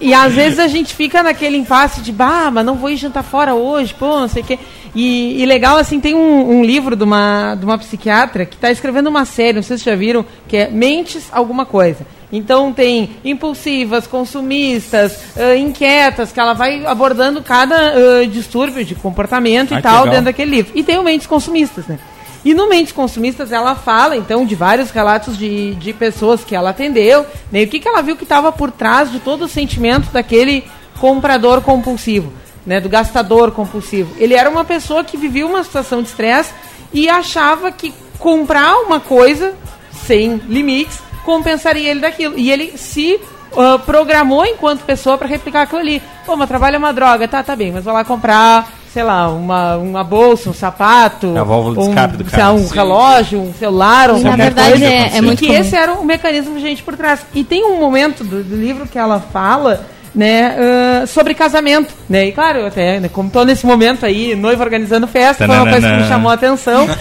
E 0.00 0.14
às 0.14 0.32
vezes 0.32 0.58
a 0.58 0.68
gente 0.68 0.94
fica 0.94 1.22
naquele 1.22 1.56
impasse 1.56 2.00
de, 2.00 2.12
bah, 2.12 2.50
mas 2.52 2.64
não 2.64 2.76
vou 2.76 2.90
ir 2.90 2.96
jantar 2.96 3.22
fora 3.22 3.54
hoje, 3.54 3.94
pô, 3.94 4.20
não 4.20 4.28
sei 4.28 4.42
o 4.42 4.44
quê. 4.46 4.58
E, 4.98 5.42
e 5.42 5.44
legal, 5.44 5.76
assim, 5.76 6.00
tem 6.00 6.14
um, 6.14 6.58
um 6.58 6.64
livro 6.64 6.96
de 6.96 7.04
uma, 7.04 7.54
de 7.54 7.66
uma 7.66 7.76
psiquiatra 7.76 8.46
que 8.46 8.54
está 8.54 8.70
escrevendo 8.70 9.08
uma 9.08 9.26
série, 9.26 9.52
não 9.52 9.62
sei 9.62 9.76
se 9.76 9.84
vocês 9.84 9.94
já 9.94 9.98
viram, 10.00 10.24
que 10.48 10.56
é 10.56 10.70
Mentes 10.70 11.28
Alguma 11.30 11.66
Coisa. 11.66 12.06
Então 12.32 12.72
tem 12.72 13.10
impulsivas, 13.22 14.06
consumistas, 14.06 15.18
ãh, 15.36 15.54
inquietas, 15.58 16.32
que 16.32 16.40
ela 16.40 16.54
vai 16.54 16.86
abordando 16.86 17.42
cada 17.42 17.76
ãh, 17.76 18.26
distúrbio 18.26 18.84
de 18.86 18.94
comportamento 18.94 19.74
Ah, 19.74 19.78
e 19.78 19.82
tal 19.82 19.96
legal. 19.98 20.10
dentro 20.10 20.24
daquele 20.24 20.50
livro. 20.50 20.72
E 20.74 20.82
tem 20.82 20.98
o 20.98 21.04
Mentes 21.04 21.26
Consumistas, 21.26 21.86
né? 21.86 21.98
E 22.42 22.54
no 22.54 22.66
Mentes 22.68 22.92
Consumistas 22.92 23.52
ela 23.52 23.74
fala, 23.74 24.16
então, 24.16 24.46
de 24.46 24.54
vários 24.54 24.90
relatos 24.90 25.36
de, 25.36 25.74
de 25.74 25.92
pessoas 25.92 26.42
que 26.42 26.56
ela 26.56 26.70
atendeu, 26.70 27.26
né? 27.52 27.64
O 27.64 27.66
que, 27.68 27.80
que 27.80 27.86
ela 27.88 28.00
viu 28.00 28.16
que 28.16 28.22
estava 28.22 28.50
por 28.50 28.70
trás 28.70 29.12
de 29.12 29.18
todo 29.20 29.44
o 29.44 29.48
sentimento 29.48 30.10
daquele 30.10 30.64
comprador 30.98 31.60
compulsivo, 31.60 32.32
né? 32.66 32.80
Do 32.80 32.88
gastador 32.88 33.52
compulsivo. 33.52 34.14
Ele 34.18 34.34
era 34.34 34.50
uma 34.50 34.64
pessoa 34.64 35.04
que 35.04 35.16
vivia 35.16 35.46
uma 35.46 35.62
situação 35.62 36.02
de 36.02 36.08
estresse 36.08 36.52
e 36.92 37.08
achava 37.08 37.70
que 37.70 37.94
comprar 38.18 38.76
uma 38.80 38.98
coisa 39.00 39.54
sem 39.92 40.36
limites 40.48 40.98
compensaria 41.24 41.90
ele 41.90 42.00
daquilo. 42.00 42.38
E 42.38 42.50
ele 42.52 42.76
se 42.78 43.18
ah, 43.56 43.78
programou 43.84 44.44
enquanto 44.46 44.82
pessoa 44.84 45.18
para 45.18 45.26
replicar 45.26 45.62
aquilo 45.62 45.80
ali. 45.80 46.00
Pô, 46.24 46.36
mas 46.36 46.48
trabalho 46.48 46.76
é 46.76 46.78
uma 46.78 46.92
droga, 46.92 47.26
tá, 47.26 47.42
tá 47.42 47.56
bem, 47.56 47.72
mas 47.72 47.84
vou 47.84 47.92
lá 47.92 48.04
comprar, 48.04 48.68
sei 48.92 49.02
lá, 49.02 49.28
uma, 49.28 49.76
uma 49.76 50.04
bolsa, 50.04 50.48
um 50.50 50.54
sapato, 50.54 51.36
A 51.36 51.42
válvula 51.42 51.74
de 51.74 51.80
um, 51.80 51.88
escape 51.88 52.16
do 52.16 52.30
sei 52.30 52.38
lá, 52.38 52.44
carro. 52.46 52.58
um 52.58 52.68
Sim. 52.68 52.74
relógio, 52.74 53.40
um 53.40 53.52
celular, 53.54 54.10
um 54.12 54.20
Na 54.20 54.36
verdade, 54.36 54.70
coisa. 54.70 54.84
é- 54.86 55.16
é 55.16 55.20
muito 55.20 55.40
que 55.40 55.46
comum. 55.48 55.58
esse 55.58 55.74
era 55.74 55.92
o 55.94 56.04
mecanismo 56.04 56.54
de 56.54 56.60
gente 56.60 56.82
por 56.84 56.96
trás. 56.96 57.26
E 57.34 57.42
tem 57.42 57.64
um 57.64 57.80
momento 57.80 58.22
do, 58.22 58.44
do 58.44 58.54
livro 58.56 58.86
que 58.86 58.98
ela 58.98 59.18
fala, 59.18 59.84
né, 60.16 60.56
ah, 60.58 61.06
sobre 61.06 61.34
casamento, 61.34 61.92
né? 62.08 62.26
E 62.26 62.32
claro, 62.32 62.60
eu 62.60 62.66
até, 62.66 62.98
né, 62.98 63.10
como 63.12 63.28
tô 63.28 63.44
nesse 63.44 63.66
momento 63.66 64.06
aí, 64.06 64.34
noiva 64.34 64.64
organizando 64.64 65.06
festa, 65.06 65.46
foi 65.46 65.54
uma 65.54 65.70
coisa 65.70 65.90
que 65.90 65.96
me 65.96 66.08
chamou 66.08 66.30
a 66.30 66.34
atenção. 66.34 66.88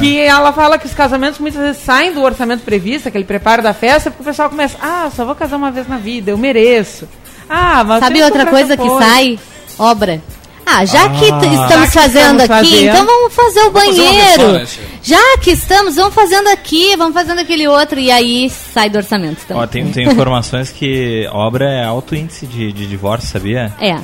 Que 0.00 0.18
ela 0.18 0.52
fala 0.52 0.78
que 0.78 0.86
os 0.86 0.94
casamentos 0.94 1.38
muitas 1.38 1.60
vezes 1.60 1.82
saem 1.82 2.12
do 2.12 2.22
orçamento 2.22 2.62
previsto, 2.62 3.08
aquele 3.08 3.24
preparo 3.24 3.62
da 3.62 3.72
festa, 3.72 4.10
porque 4.10 4.22
o 4.22 4.26
pessoal 4.26 4.50
começa, 4.50 4.76
ah, 4.82 5.08
só 5.14 5.24
vou 5.24 5.34
casar 5.34 5.56
uma 5.56 5.70
vez 5.70 5.86
na 5.86 5.98
vida, 5.98 6.32
eu 6.32 6.38
mereço. 6.38 7.08
Ah, 7.48 7.84
mas 7.84 8.00
Sabe 8.00 8.22
outra 8.22 8.46
coisa 8.46 8.76
que 8.76 8.88
sai? 8.98 9.38
Obra. 9.78 10.20
Ah, 10.68 10.84
já 10.84 11.08
que 11.10 11.24
Ah. 11.24 11.38
estamos 11.38 11.56
Já 11.68 11.86
que 11.86 11.92
fazendo 11.92 12.40
estamos 12.42 12.42
aqui, 12.42 12.70
fazendo. 12.70 12.88
então 12.88 13.06
vamos 13.06 13.34
fazer 13.34 13.60
o 13.60 13.70
Vamos 13.70 13.86
fazer 13.96 14.02
banheiro. 14.02 14.52
versão, 14.52 14.52
né, 14.52 14.66
já 15.02 15.38
que 15.40 15.50
estamos, 15.52 15.94
vamos 15.94 16.12
fazendo 16.14 16.48
aqui, 16.48 16.96
vamos 16.96 17.14
fazendo 17.14 17.38
aquele 17.40 17.68
outro, 17.68 18.00
e 18.00 18.10
aí 18.10 18.50
sai 18.50 18.90
do 18.90 18.98
orçamento. 18.98 19.38
Então. 19.44 19.58
Ó, 19.58 19.66
tem, 19.66 19.88
tem 19.92 20.08
informações 20.08 20.70
que 20.70 21.26
obra 21.30 21.70
é 21.70 21.84
alto 21.84 22.16
índice 22.16 22.46
de, 22.46 22.72
de 22.72 22.86
divórcio, 22.86 23.28
sabia? 23.30 23.72
É, 23.80 23.96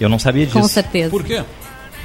Eu 0.00 0.08
não 0.08 0.18
sabia 0.18 0.46
disso. 0.46 0.58
com 0.58 0.66
certeza. 0.66 1.10
Por 1.10 1.22
quê? 1.22 1.42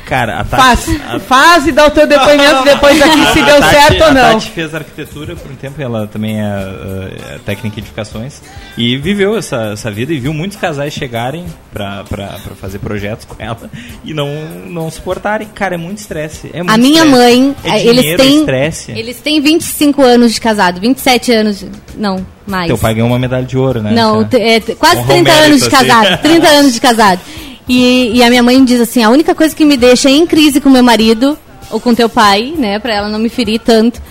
Cara, 0.06 0.40
a 0.42 0.44
Faz, 0.44 0.86
Tati, 0.86 1.02
a, 1.08 1.20
faz 1.20 1.68
e 1.68 1.72
dá 1.72 1.88
o 1.88 1.92
teu 1.92 2.06
depoimento 2.06 2.64
depois 2.66 3.00
daqui 3.00 3.26
se 3.34 3.40
a 3.40 3.46
deu 3.46 3.60
Tati- 3.60 3.76
certo 3.76 4.02
ou 4.02 4.08
A 4.08 4.12
não. 4.14 4.34
Tati 4.34 4.50
fez 4.52 4.76
arquitetura 4.76 5.36
por 5.36 5.50
um 5.52 5.56
tempo, 5.56 5.82
ela 5.82 6.06
também 6.08 6.42
é, 6.42 6.44
é, 6.46 7.40
técnica 7.46 7.78
em 7.78 7.80
edificações 7.80 8.42
e 8.78 8.98
viveu 8.98 9.38
essa, 9.38 9.72
essa 9.74 9.90
vida 9.90 10.12
e 10.14 10.20
viu 10.20 10.34
muitos 10.34 10.58
casais 10.58 10.94
chegarem 10.94 11.46
pra, 11.72 12.04
pra, 12.04 12.28
pra 12.28 12.56
fazer 12.56 12.80
projetos 12.80 13.26
com 13.26 13.36
ela 13.40 13.70
e 14.04 14.14
não, 14.14 14.28
não 14.68 14.90
suportarem. 14.92 15.48
Cara, 15.54 15.76
é 15.76 15.78
muito 15.78 16.00
estresse. 16.00 16.50
É 16.54 16.58
muito 16.58 16.72
A 16.74 16.78
minha 16.78 17.04
estresse. 17.06 17.12
mãe, 17.18 17.56
é 17.64 17.70
dinheiro, 17.78 17.90
eles 18.00 18.06
é 18.06 18.16
têm 18.18 18.40
estresse. 18.40 18.92
eles 18.92 19.20
têm 19.22 19.42
25 19.42 20.02
anos 20.04 20.34
de 20.34 20.42
casado, 20.42 20.80
27 20.82 21.32
anos, 21.32 21.60
de- 21.60 21.70
não, 21.96 22.26
mais. 22.46 22.68
Teu 22.68 22.78
pai 22.78 22.94
ganhou 22.96 23.08
uma 23.10 23.20
medalha 23.20 23.46
de 23.46 23.58
ouro, 23.58 23.82
né? 23.82 23.92
Não, 23.94 24.26
cara? 24.26 24.28
t- 24.28 24.38
é, 24.42 24.60
quase 24.76 24.96
Com 24.98 25.08
30 25.08 25.30
Romero, 25.32 25.46
anos 25.46 25.62
de 25.62 25.68
assim. 25.68 25.88
casado. 25.88 26.22
30 26.22 26.48
anos 26.48 26.74
de 26.74 26.82
casado. 26.82 27.20
E, 27.68 28.18
e 28.18 28.24
a 28.24 28.30
minha 28.30 28.44
mãe 28.44 28.64
diz 28.64 28.80
assim: 28.82 29.04
a 29.04 29.10
única 29.10 29.34
coisa 29.36 29.56
que 29.56 29.66
me 29.66 29.78
deixa 29.78 30.10
em 30.10 30.26
crise 30.26 30.60
com 30.60 30.70
meu 30.70 30.84
marido, 30.84 31.38
ou 31.70 31.80
com 31.80 31.96
teu 31.96 32.10
pai, 32.10 32.54
né, 32.58 32.80
pra 32.80 32.94
ela 32.94 33.10
não 33.10 33.20
me 33.20 33.30
ferir 33.30 33.60
tanto, 33.60 34.02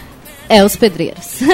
é 0.49 0.65
os 0.65 0.77
pedreiros. 0.77 1.41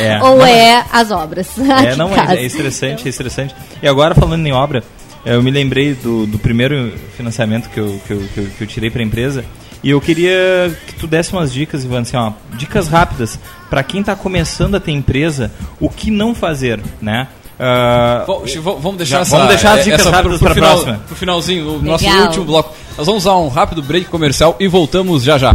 É, 0.00 0.20
ou 0.22 0.38
não, 0.38 0.46
é 0.46 0.84
as 0.92 1.10
obras. 1.10 1.48
É, 1.58 1.94
não, 1.94 2.10
casa. 2.10 2.34
é 2.34 2.44
estressante, 2.44 3.06
é 3.06 3.08
estressante. 3.08 3.54
E 3.82 3.86
agora, 3.86 4.14
falando 4.14 4.44
em 4.46 4.52
obra, 4.52 4.82
eu 5.24 5.42
me 5.42 5.50
lembrei 5.50 5.94
do, 5.94 6.26
do 6.26 6.38
primeiro 6.38 6.92
financiamento 7.16 7.70
que 7.70 7.78
eu, 7.78 8.00
que 8.06 8.12
eu, 8.12 8.28
que 8.34 8.38
eu, 8.38 8.46
que 8.58 8.62
eu 8.62 8.66
tirei 8.66 8.90
para 8.90 9.00
a 9.00 9.04
empresa. 9.04 9.44
E 9.82 9.90
eu 9.90 10.00
queria 10.00 10.74
que 10.86 10.94
tu 10.94 11.06
desse 11.06 11.32
umas 11.32 11.52
dicas, 11.52 11.84
Ivan, 11.84 12.00
assim, 12.00 12.16
ó, 12.16 12.32
dicas 12.54 12.88
rápidas 12.88 13.38
para 13.68 13.82
quem 13.82 14.00
está 14.00 14.16
começando 14.16 14.74
a 14.74 14.80
ter 14.80 14.92
empresa, 14.92 15.52
o 15.78 15.88
que 15.88 16.10
não 16.10 16.34
fazer, 16.34 16.80
né? 17.02 17.28
V- 17.58 18.60
vamos 18.80 18.96
deixar 18.96 19.16
Já- 19.16 19.22
essa, 19.22 19.36
vamos 19.36 19.48
deixar 19.48 19.78
as 19.78 19.84
dicas 19.84 20.00
essa 20.00 20.10
rápidas 20.10 20.38
pro, 20.38 20.46
pra 20.46 20.54
final, 20.54 20.70
próxima. 20.70 21.00
pro 21.06 21.16
finalzinho, 21.16 21.76
o 21.76 21.82
nosso 21.82 22.04
Legal. 22.04 22.22
último 22.26 22.44
bloco. 22.44 22.74
Nós 22.96 23.06
vamos 23.06 23.22
usar 23.24 23.36
um 23.36 23.48
rápido 23.48 23.82
break 23.82 24.06
comercial 24.06 24.56
e 24.58 24.66
voltamos 24.68 25.22
já 25.22 25.38
já. 25.38 25.54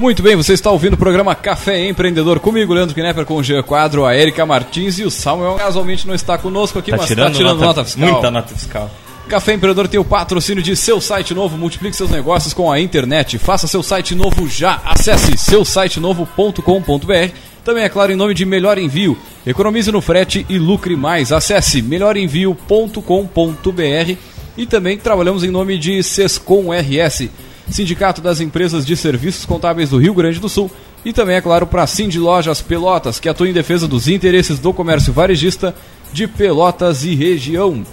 Muito 0.00 0.22
bem, 0.22 0.34
você 0.34 0.54
está 0.54 0.70
ouvindo 0.70 0.94
o 0.94 0.96
programa 0.96 1.34
Café 1.34 1.86
Empreendedor 1.86 2.40
comigo, 2.40 2.72
Leandro 2.72 2.94
Knepper, 2.94 3.26
com 3.26 3.34
o 3.34 3.42
Jean 3.42 3.62
Quadro, 3.62 4.06
a 4.06 4.16
Erika 4.16 4.46
Martins 4.46 4.98
e 4.98 5.04
o 5.04 5.10
Samuel 5.10 5.56
casualmente 5.56 6.06
não 6.06 6.14
está 6.14 6.38
conosco 6.38 6.78
aqui, 6.78 6.90
tá 6.90 6.96
mas 6.96 7.10
está 7.10 7.30
tirando 7.30 7.60
nota, 7.60 7.66
nota, 7.66 7.84
fiscal. 7.84 8.10
muita 8.10 8.30
nota 8.30 8.54
fiscal. 8.54 8.90
Café 9.28 9.52
Empreendedor 9.52 9.88
tem 9.88 10.00
o 10.00 10.04
patrocínio 10.04 10.62
de 10.62 10.74
seu 10.74 11.02
site 11.02 11.34
novo. 11.34 11.58
Multiplique 11.58 11.94
seus 11.94 12.08
negócios 12.08 12.54
com 12.54 12.72
a 12.72 12.80
internet. 12.80 13.36
Faça 13.36 13.66
seu 13.66 13.82
site 13.82 14.14
novo 14.14 14.48
já. 14.48 14.80
Acesse 14.86 15.36
seusitenovo.com.br. 15.36 17.34
Também, 17.62 17.84
é 17.84 17.88
claro, 17.90 18.10
em 18.10 18.16
nome 18.16 18.32
de 18.32 18.46
Melhor 18.46 18.78
Envio. 18.78 19.18
Economize 19.46 19.92
no 19.92 20.00
frete 20.00 20.46
e 20.48 20.58
lucre 20.58 20.96
mais. 20.96 21.30
Acesse 21.30 21.82
melhorenvio.com.br. 21.82 24.16
E 24.56 24.66
também 24.66 24.96
trabalhamos 24.96 25.44
em 25.44 25.50
nome 25.50 25.78
de 25.78 26.02
Sescom 26.02 26.70
RS, 26.72 27.28
Sindicato 27.70 28.20
das 28.20 28.40
Empresas 28.40 28.84
de 28.84 28.96
Serviços 28.96 29.44
Contábeis 29.44 29.90
do 29.90 29.98
Rio 29.98 30.14
Grande 30.14 30.38
do 30.38 30.48
Sul. 30.48 30.70
E 31.04 31.12
também, 31.12 31.36
é 31.36 31.40
claro, 31.40 31.66
para 31.66 31.82
a 31.82 31.86
Cindy 31.86 32.18
Lojas 32.18 32.60
Pelotas, 32.60 33.18
que 33.18 33.28
atua 33.28 33.48
em 33.48 33.52
defesa 33.52 33.88
dos 33.88 34.08
interesses 34.08 34.58
do 34.58 34.72
comércio 34.72 35.12
varejista 35.12 35.74
de 36.12 36.26
Pelotas 36.26 37.04
e 37.04 37.14
região. 37.14 37.84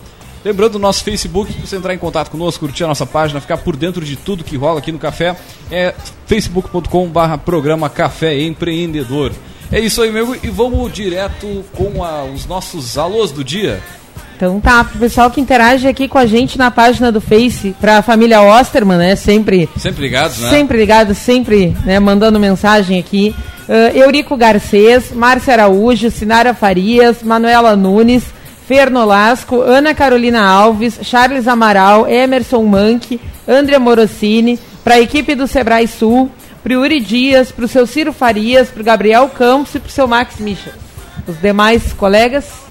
Lembrando 0.43 0.75
o 0.75 0.80
nosso 0.80 1.03
Facebook, 1.03 1.51
se 1.51 1.59
você 1.59 1.75
entrar 1.75 1.93
em 1.93 1.97
contato 1.97 2.30
conosco, 2.30 2.65
curtir 2.65 2.84
a 2.84 2.88
nossa 2.88 3.05
página, 3.05 3.41
ficar 3.41 3.57
por 3.57 3.75
dentro 3.75 4.05
de 4.05 4.15
tudo 4.15 4.43
que 4.43 4.55
rola 4.55 4.80
aqui 4.80 4.91
no 4.91 4.99
Café, 4.99 5.36
é 5.71 5.93
facebook.com/barra 6.25 7.38
programa 7.38 7.89
Café 7.89 8.39
Empreendedor. 8.41 9.32
É 9.71 9.80
isso 9.80 10.01
aí, 10.01 10.11
meu, 10.11 10.34
e 10.36 10.47
vamos 10.47 10.93
direto 10.93 11.65
com 11.73 12.01
a, 12.01 12.23
os 12.23 12.45
nossos 12.45 12.97
alôs 12.97 13.32
do 13.32 13.43
dia. 13.43 13.82
Então 14.38 14.59
tá, 14.59 14.83
pro 14.83 14.99
pessoal 14.99 15.31
que 15.31 15.41
interage 15.41 15.88
aqui 15.88 16.07
com 16.07 16.19
a 16.19 16.27
gente 16.27 16.59
na 16.59 16.69
página 16.69 17.11
do 17.11 17.19
Face, 17.19 17.75
pra 17.81 18.03
família 18.03 18.39
Osterman, 18.39 18.97
né? 18.99 19.15
Sempre. 19.15 19.67
Sempre 19.75 20.03
ligados, 20.03 20.38
né? 20.38 20.49
Sempre 20.51 20.77
ligados, 20.77 21.17
sempre 21.17 21.75
né, 21.83 21.99
mandando 21.99 22.39
mensagem 22.39 22.99
aqui. 22.99 23.35
Uh, 23.67 23.97
Eurico 23.97 24.38
Garcês, 24.38 25.11
Márcia 25.11 25.53
Araújo, 25.53 26.11
Sinara 26.11 26.53
Farias, 26.53 27.23
Manuela 27.23 27.75
Nunes, 27.75 28.25
Fer 28.67 28.91
Nolasco, 28.91 29.59
Ana 29.59 29.95
Carolina 29.95 30.45
Alves, 30.45 30.99
Charles 31.01 31.47
Amaral, 31.47 32.07
Emerson 32.07 32.61
Manque, 32.63 33.19
Andrea 33.47 33.79
Morosini, 33.79 34.59
para 34.83 34.95
a 34.95 35.01
equipe 35.01 35.33
do 35.33 35.47
Sebrae 35.47 35.88
Sul, 35.88 36.29
para 36.61 36.73
o 36.73 36.83
Yuri 36.83 36.99
Dias, 36.99 37.51
para 37.51 37.65
o 37.65 37.67
seu 37.67 37.88
Ciro 37.88 38.13
Farias, 38.13 38.69
para 38.69 38.81
o 38.81 38.85
Gabriel 38.85 39.27
Campos 39.29 39.73
e 39.73 39.79
para 39.79 39.89
o 39.89 39.91
seu 39.91 40.07
Max 40.07 40.35
Michel. 40.39 40.73
Os 41.27 41.41
demais 41.41 41.91
colegas. 41.91 42.66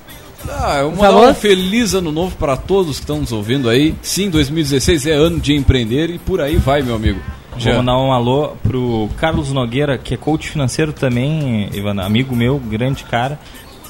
Ah, 0.49 0.79
eu 0.81 0.91
mandar 0.91 1.31
um 1.31 1.35
feliz 1.35 1.95
ano 1.95 2.13
novo 2.13 2.37
para 2.37 2.57
todos 2.57 2.97
que 2.97 3.03
estão 3.03 3.21
nos 3.21 3.33
ouvindo 3.33 3.69
aí. 3.69 3.95
Sim, 4.03 4.31
2016 4.31 5.07
é 5.07 5.13
ano 5.13 5.41
de 5.41 5.55
empreender 5.55 6.11
e 6.11 6.19
por 6.19 6.41
aí 6.41 6.57
vai, 6.57 6.83
meu 6.83 6.95
amigo. 6.95 7.21
Vou 7.59 7.75
mandar 7.75 7.99
um 7.99 8.13
alô 8.13 8.53
pro 8.63 9.09
Carlos 9.17 9.51
Nogueira, 9.53 9.97
que 9.97 10.15
é 10.15 10.17
coach 10.17 10.51
financeiro 10.51 10.93
também, 10.93 11.71
Ivana, 11.73 12.05
amigo 12.05 12.37
meu, 12.37 12.59
grande 12.59 13.05
cara. 13.05 13.39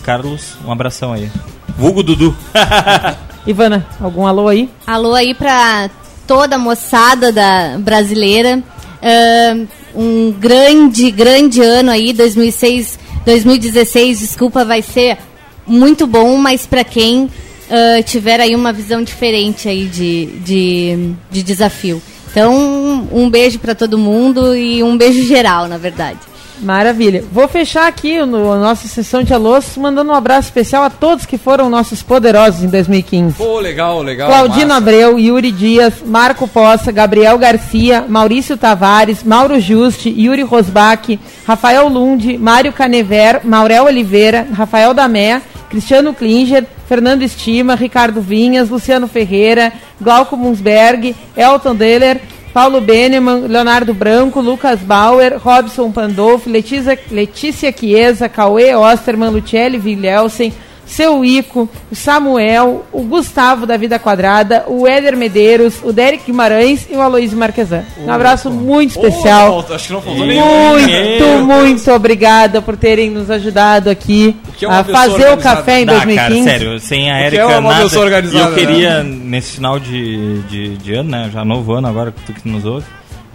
Carlos, 0.05 0.57
um 0.65 0.71
abração 0.71 1.13
aí. 1.13 1.29
Vulgo 1.77 2.03
Dudu. 2.03 2.37
Ivana, 3.47 3.87
algum 4.01 4.27
alô 4.27 4.49
aí? 4.49 4.71
Alô 4.87 5.15
aí 5.15 5.35
pra 5.35 5.91
toda 6.27 6.57
a 6.57 6.59
moçada 6.59 7.33
da 7.33 7.77
brasileira. 7.79 8.63
Uh, 9.03 9.67
um 9.95 10.33
grande, 10.33 11.11
grande 11.11 11.61
ano 11.61 11.91
aí, 11.91 12.13
2006, 12.13 12.99
2016, 13.25 14.21
desculpa, 14.21 14.65
vai 14.65 14.83
ser 14.83 15.19
muito 15.67 16.07
bom, 16.07 16.37
mas 16.37 16.67
para 16.67 16.85
quem 16.85 17.25
uh, 17.25 18.03
tiver 18.05 18.41
aí 18.41 18.55
uma 18.55 18.73
visão 18.73 19.03
diferente 19.03 19.69
aí 19.69 19.87
de, 19.87 20.27
de, 20.41 21.15
de 21.31 21.43
desafio. 21.43 22.01
Então, 22.31 23.09
um 23.13 23.31
beijo 23.31 23.59
para 23.59 23.75
todo 23.75 23.97
mundo 23.97 24.55
e 24.55 24.83
um 24.83 24.97
beijo 24.97 25.23
geral, 25.25 25.67
na 25.69 25.79
verdade. 25.79 26.19
Maravilha. 26.61 27.23
Vou 27.31 27.47
fechar 27.49 27.87
aqui 27.87 28.25
no, 28.25 28.53
a 28.53 28.59
nossa 28.59 28.89
sessão 28.89 29.23
de 29.23 29.33
alôs 29.35 29.77
mandando 29.77 30.11
um 30.11 30.15
abraço 30.15 30.49
especial 30.49 30.83
a 30.83 30.91
todos 30.91 31.27
que 31.27 31.37
foram 31.37 31.69
nossos 31.69 32.03
poderosos 32.03 32.63
em 32.63 32.69
2015. 32.69 33.35
Pô, 33.35 33.61
legal, 33.61 34.03
legal. 34.03 34.29
Claudino 34.29 34.69
massa. 34.69 34.79
Abreu, 34.79 35.19
Yuri 35.19 35.53
Dias, 35.53 35.95
Marco 36.05 36.49
Poça, 36.49 36.91
Gabriel 36.91 37.37
Garcia, 37.39 38.05
Maurício 38.09 38.57
Tavares, 38.57 39.23
Mauro 39.23 39.61
Juste, 39.61 40.09
Yuri 40.09 40.43
Rosbach, 40.43 41.19
Rafael 41.47 41.89
Lund, 41.89 42.39
Mário 42.39 42.73
Canever, 42.73 43.41
Maurel 43.45 43.85
Oliveira, 43.85 44.47
Rafael 44.53 44.95
Damé, 44.95 45.43
Cristiano 45.69 46.15
Klinger, 46.15 46.67
Fernando 46.89 47.23
Estima, 47.23 47.75
Ricardo 47.75 48.21
Vinhas, 48.21 48.69
Luciano 48.69 49.09
Ferreira, 49.09 49.73
Glauco 50.01 50.37
Munsberg, 50.37 51.15
Elton 51.37 51.75
Deller, 51.75 52.21
Paulo 52.53 52.81
Beneman, 52.81 53.47
Leonardo 53.47 53.93
Branco, 53.93 54.41
Lucas 54.41 54.81
Bauer, 54.81 55.39
Robson 55.39 55.93
Pandolfo, 55.93 56.49
Letícia, 56.49 56.99
Letícia 57.11 57.71
Chiesa, 57.71 58.29
Cauê 58.29 58.75
Osterman, 58.75 59.31
Luciele 59.31 59.77
Vilhelsen, 59.77 60.53
seu 60.87 61.25
Ico, 61.25 61.69
o 61.91 61.95
Samuel, 61.95 62.87
o 62.93 63.03
Gustavo 63.03 63.67
da 63.67 63.77
Vida 63.77 63.99
Quadrada, 63.99 64.65
o 64.69 64.87
Éder 64.87 65.17
Medeiros, 65.17 65.81
o 65.83 65.93
Derek 65.93 66.25
Guimarães 66.25 66.87
e 66.89 66.95
o 66.95 67.01
Aloysio 67.01 67.37
Marquesan. 67.37 67.85
Um 67.99 68.11
abraço 68.11 68.51
muito 68.51 68.91
especial. 68.91 69.67
Oh, 69.69 69.75
acho 69.75 69.89
que 69.89 69.93
não 69.93 70.01
faltou 70.01 70.27
muito, 70.27 71.45
muito 71.45 71.93
obrigada 71.93 72.63
por 72.63 72.77
terem 72.77 73.11
nos 73.11 73.31
ajudado 73.31 73.91
aqui 73.91 74.37
é 74.63 74.67
a 74.67 74.85
fazer 74.85 75.33
o 75.33 75.37
café 75.37 75.81
em 75.81 75.87
2015. 75.87 76.45
Cara, 76.45 76.59
sério, 76.59 76.81
sem 76.81 77.11
a 77.11 77.27
Erika 77.27 77.43
é 77.43 77.61
nada. 77.61 78.27
E 78.33 78.39
eu 78.39 78.55
queria, 78.55 79.03
né? 79.03 79.19
nesse 79.25 79.53
final 79.53 79.79
de, 79.79 80.41
de, 80.43 80.77
de 80.77 80.95
ano, 80.95 81.11
né, 81.11 81.31
já 81.33 81.45
novo 81.45 81.73
ano 81.73 81.89
agora, 81.89 82.15
tu 82.25 82.33
que 82.33 82.49
nos 82.49 82.65
ouve, 82.65 82.87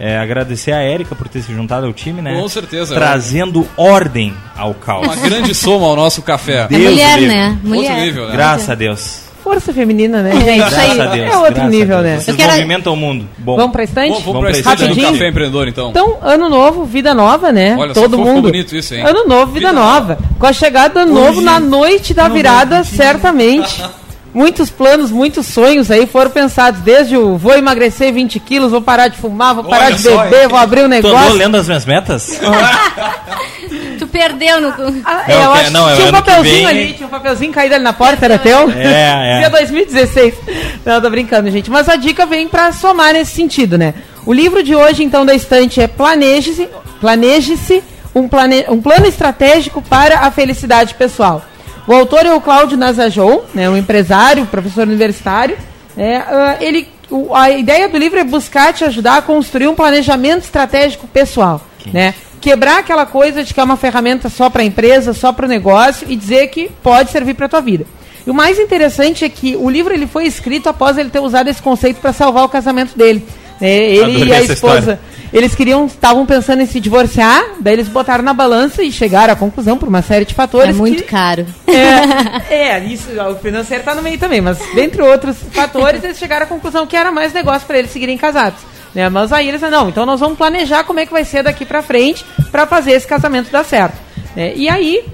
é, 0.04 0.18
agradecer 0.18 0.72
a 0.72 0.82
Érica 0.82 1.14
por 1.14 1.28
ter 1.28 1.42
se 1.42 1.54
juntado 1.54 1.86
ao 1.86 1.92
time, 1.92 2.20
né? 2.20 2.34
Com 2.34 2.48
certeza. 2.48 2.92
Trazendo 2.92 3.62
é. 3.62 3.80
ordem 3.80 4.34
ao 4.56 4.74
caos. 4.74 5.06
Uma 5.06 5.14
grande 5.14 5.54
soma 5.54 5.86
ao 5.86 5.94
nosso 5.94 6.22
café. 6.22 6.66
Deus 6.66 6.82
mulher, 6.82 7.20
né? 7.20 7.58
Mulher. 7.62 8.04
Nível, 8.04 8.26
né? 8.26 8.32
Graças 8.32 8.68
a 8.68 8.74
Deus. 8.74 9.22
Força 9.44 9.72
feminina, 9.72 10.20
né, 10.20 10.32
gente? 10.32 10.56
Graças 10.56 10.98
a 10.98 11.06
Deus. 11.06 11.32
É 11.32 11.36
outro 11.36 11.68
nível, 11.68 12.00
né? 12.00 12.18
Vocês 12.18 12.36
quero... 12.36 12.50
movimentam 12.50 12.94
o 12.94 12.96
mundo. 12.96 13.28
Bom. 13.38 13.54
Vamos 13.54 13.70
pra 13.70 13.84
estante? 13.84 14.08
Vamos, 14.08 14.24
vamos 14.24 14.40
pra 14.40 14.50
estante 14.50 14.88
do 14.88 15.00
Café 15.00 15.28
Empreendedor, 15.28 15.68
então. 15.68 15.90
Então, 15.90 16.18
ano 16.20 16.48
novo, 16.48 16.84
vida 16.84 17.14
nova, 17.14 17.52
né? 17.52 17.76
Olha, 17.78 17.94
Todo 17.94 18.16
só 18.16 18.24
mundo. 18.24 18.42
bonito 18.42 18.74
isso, 18.74 18.96
hein? 18.96 19.04
Ano 19.06 19.24
novo, 19.24 19.52
vida, 19.52 19.68
vida 19.68 19.72
nova. 19.72 20.14
nova. 20.14 20.18
Com 20.36 20.46
a 20.46 20.52
chegada 20.52 20.94
do 20.94 20.98
ano 21.00 21.14
novo 21.14 21.40
na 21.40 21.60
noite 21.60 22.12
da 22.12 22.26
virada, 22.26 22.82
certamente. 22.82 23.80
muitos 24.32 24.70
planos, 24.70 25.10
muitos 25.10 25.46
sonhos 25.46 25.90
aí 25.90 26.06
foram 26.06 26.30
pensados. 26.30 26.80
Desde 26.80 27.16
o 27.16 27.36
vou 27.36 27.56
emagrecer 27.56 28.12
20 28.12 28.40
quilos, 28.40 28.70
vou 28.70 28.80
parar 28.80 29.08
de 29.08 29.18
fumar, 29.18 29.54
vou 29.54 29.64
parar 29.64 29.86
Olha 29.86 29.96
de 29.96 30.02
beber, 30.02 30.48
vou 30.48 30.58
abrir 30.58 30.84
um 30.84 30.88
negócio. 30.88 31.28
Tô 31.28 31.34
lendo 31.34 31.56
as 31.56 31.66
minhas 31.66 31.84
metas? 31.84 32.40
tu 33.98 34.06
perdeu 34.06 34.60
no. 34.60 34.68
Ah, 35.04 35.24
é, 35.28 35.44
eu 35.44 35.52
acho 35.52 35.70
não, 35.70 35.88
que 35.88 35.96
tinha 35.96 36.08
um 36.08 36.12
papelzinho 36.12 36.54
vem... 36.54 36.66
ali, 36.66 36.92
tinha 36.94 37.06
um 37.06 37.10
papelzinho 37.10 37.52
caído 37.52 37.74
ali 37.74 37.84
na 37.84 37.92
porta, 37.92 38.24
era 38.24 38.38
teu? 38.38 38.70
É, 38.70 39.36
é. 39.36 39.38
Dia 39.48 39.50
2016. 39.50 40.34
Não, 40.84 41.00
tô 41.00 41.10
brincando, 41.10 41.50
gente. 41.50 41.70
Mas 41.70 41.88
a 41.88 41.96
dica 41.96 42.26
vem 42.26 42.48
para 42.48 42.72
somar 42.72 43.12
nesse 43.12 43.32
sentido, 43.32 43.76
né? 43.76 43.94
O 44.24 44.32
livro 44.32 44.62
de 44.62 44.74
hoje, 44.74 45.02
então, 45.02 45.26
da 45.26 45.34
estante 45.34 45.80
é 45.80 45.88
Planeje-se, 45.88 46.68
Planeje-se 47.00 47.82
um, 48.14 48.28
plane... 48.28 48.64
um 48.68 48.80
plano 48.80 49.06
estratégico 49.06 49.82
para 49.82 50.20
a 50.20 50.30
felicidade 50.30 50.94
pessoal. 50.94 51.42
O 51.86 51.92
autor 51.92 52.24
é 52.24 52.32
o 52.32 52.40
Cláudio 52.40 52.78
Nazajou, 52.78 53.44
né, 53.52 53.68
um 53.68 53.76
empresário, 53.76 54.46
professor 54.46 54.86
universitário. 54.86 55.56
É, 55.96 56.18
uh, 56.18 56.62
ele, 56.62 56.88
o, 57.10 57.34
a 57.34 57.50
ideia 57.50 57.88
do 57.88 57.98
livro 57.98 58.18
é 58.18 58.24
buscar 58.24 58.72
te 58.72 58.84
ajudar 58.84 59.16
a 59.16 59.22
construir 59.22 59.66
um 59.66 59.74
planejamento 59.74 60.44
estratégico 60.44 61.08
pessoal. 61.08 61.60
Né? 61.92 62.14
Quebrar 62.40 62.78
aquela 62.78 63.04
coisa 63.04 63.42
de 63.42 63.52
que 63.52 63.58
é 63.58 63.64
uma 63.64 63.76
ferramenta 63.76 64.28
só 64.28 64.48
para 64.48 64.62
a 64.62 64.64
empresa, 64.64 65.12
só 65.12 65.32
para 65.32 65.46
o 65.46 65.48
negócio 65.48 66.06
e 66.08 66.14
dizer 66.14 66.48
que 66.48 66.70
pode 66.82 67.10
servir 67.10 67.34
para 67.34 67.46
a 67.46 67.48
tua 67.48 67.60
vida. 67.60 67.84
E 68.24 68.30
o 68.30 68.34
mais 68.34 68.58
interessante 68.58 69.24
é 69.24 69.28
que 69.28 69.56
o 69.56 69.68
livro 69.68 69.92
ele 69.92 70.06
foi 70.06 70.26
escrito 70.26 70.68
após 70.68 70.96
ele 70.96 71.10
ter 71.10 71.18
usado 71.18 71.48
esse 71.48 71.60
conceito 71.60 72.00
para 72.00 72.12
salvar 72.12 72.44
o 72.44 72.48
casamento 72.48 72.96
dele. 72.96 73.26
É, 73.62 73.94
ele 73.94 74.24
e 74.24 74.32
a 74.32 74.42
esposa, 74.42 74.98
eles 75.32 75.54
queriam, 75.54 75.86
estavam 75.86 76.26
pensando 76.26 76.62
em 76.62 76.66
se 76.66 76.80
divorciar, 76.80 77.54
daí 77.60 77.74
eles 77.74 77.86
botaram 77.86 78.24
na 78.24 78.34
balança 78.34 78.82
e 78.82 78.90
chegaram 78.90 79.32
à 79.32 79.36
conclusão 79.36 79.78
por 79.78 79.88
uma 79.88 80.02
série 80.02 80.24
de 80.24 80.34
fatores. 80.34 80.70
É 80.70 80.72
muito 80.72 81.04
que, 81.04 81.08
caro. 81.08 81.46
É, 82.50 82.54
é, 82.54 82.84
isso, 82.84 83.08
o 83.30 83.36
financeiro 83.36 83.82
está 83.82 83.94
no 83.94 84.02
meio 84.02 84.18
também, 84.18 84.40
mas 84.40 84.58
dentre 84.74 85.00
outros 85.00 85.36
fatores, 85.52 86.02
eles 86.02 86.18
chegaram 86.18 86.44
à 86.44 86.48
conclusão 86.48 86.86
que 86.86 86.96
era 86.96 87.12
mais 87.12 87.32
negócio 87.32 87.66
para 87.66 87.78
eles 87.78 87.92
seguirem 87.92 88.18
casados. 88.18 88.58
Né? 88.92 89.08
Mas 89.08 89.32
aí 89.32 89.48
eles 89.48 89.60
não, 89.60 89.88
então 89.88 90.04
nós 90.04 90.20
vamos 90.20 90.36
planejar 90.36 90.84
como 90.84 91.00
é 91.00 91.06
que 91.06 91.12
vai 91.12 91.24
ser 91.24 91.44
daqui 91.44 91.64
para 91.64 91.82
frente 91.82 92.24
para 92.50 92.66
fazer 92.66 92.92
esse 92.92 93.06
casamento 93.06 93.50
dar 93.50 93.64
certo. 93.64 93.96
Né? 94.36 94.52
E 94.56 94.68
aí 94.68 95.04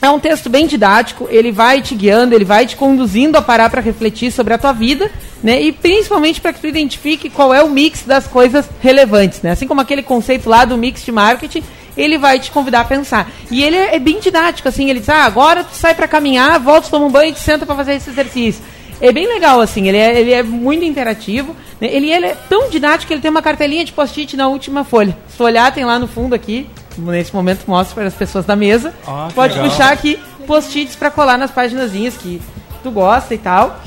é 0.00 0.08
um 0.08 0.20
texto 0.20 0.48
bem 0.48 0.66
didático, 0.66 1.26
ele 1.30 1.50
vai 1.50 1.82
te 1.82 1.94
guiando, 1.94 2.34
ele 2.34 2.44
vai 2.44 2.66
te 2.66 2.76
conduzindo 2.76 3.36
a 3.36 3.42
parar 3.42 3.68
para 3.68 3.80
refletir 3.80 4.30
sobre 4.30 4.54
a 4.54 4.58
tua 4.58 4.72
vida, 4.72 5.10
né? 5.42 5.60
E 5.60 5.72
principalmente 5.72 6.40
para 6.40 6.52
que 6.52 6.60
tu 6.60 6.66
identifique 6.66 7.28
qual 7.28 7.52
é 7.52 7.62
o 7.62 7.68
mix 7.68 8.04
das 8.04 8.26
coisas 8.26 8.68
relevantes, 8.80 9.42
né? 9.42 9.50
Assim 9.50 9.66
como 9.66 9.80
aquele 9.80 10.02
conceito 10.02 10.48
lá 10.48 10.64
do 10.64 10.76
mix 10.76 11.04
de 11.04 11.10
marketing, 11.10 11.64
ele 11.96 12.16
vai 12.16 12.38
te 12.38 12.50
convidar 12.52 12.80
a 12.80 12.84
pensar. 12.84 13.28
E 13.50 13.62
ele 13.62 13.76
é, 13.76 13.98
bem 13.98 14.20
didático, 14.20 14.68
assim, 14.68 14.88
ele 14.88 15.00
diz: 15.00 15.08
"Ah, 15.08 15.24
agora 15.24 15.64
tu 15.64 15.74
sai 15.74 15.94
para 15.94 16.06
caminhar, 16.06 16.60
volta, 16.60 16.88
toma 16.88 17.06
um 17.06 17.10
banho 17.10 17.32
te 17.32 17.40
senta 17.40 17.66
para 17.66 17.74
fazer 17.74 17.94
esse 17.94 18.10
exercício". 18.10 18.62
É 19.00 19.12
bem 19.12 19.26
legal, 19.26 19.60
assim, 19.60 19.88
ele 19.88 19.96
é, 19.96 20.20
ele 20.20 20.32
é 20.32 20.42
muito 20.42 20.84
interativo. 20.84 21.54
Né? 21.80 21.88
Ele, 21.90 22.10
ele 22.10 22.26
é 22.26 22.36
tão 22.48 22.68
didático 22.68 23.06
que 23.06 23.14
ele 23.14 23.20
tem 23.20 23.30
uma 23.30 23.42
cartelinha 23.42 23.84
de 23.84 23.92
post-it 23.92 24.36
na 24.36 24.48
última 24.48 24.84
folha. 24.84 25.16
Se 25.28 25.36
tu 25.36 25.44
olhar, 25.44 25.72
tem 25.72 25.84
lá 25.84 25.98
no 25.98 26.08
fundo 26.08 26.34
aqui, 26.34 26.68
nesse 26.98 27.34
momento 27.34 27.64
mostro 27.66 27.94
para 27.94 28.06
as 28.06 28.14
pessoas 28.14 28.44
da 28.44 28.56
mesa. 28.56 28.94
Ah, 29.06 29.28
Pode 29.34 29.54
legal. 29.54 29.70
puxar 29.70 29.92
aqui 29.92 30.18
post-its 30.46 30.96
para 30.96 31.10
colar 31.10 31.38
nas 31.38 31.50
páginas 31.50 31.92
que 32.16 32.40
tu 32.82 32.90
gosta 32.90 33.34
e 33.34 33.38
tal. 33.38 33.80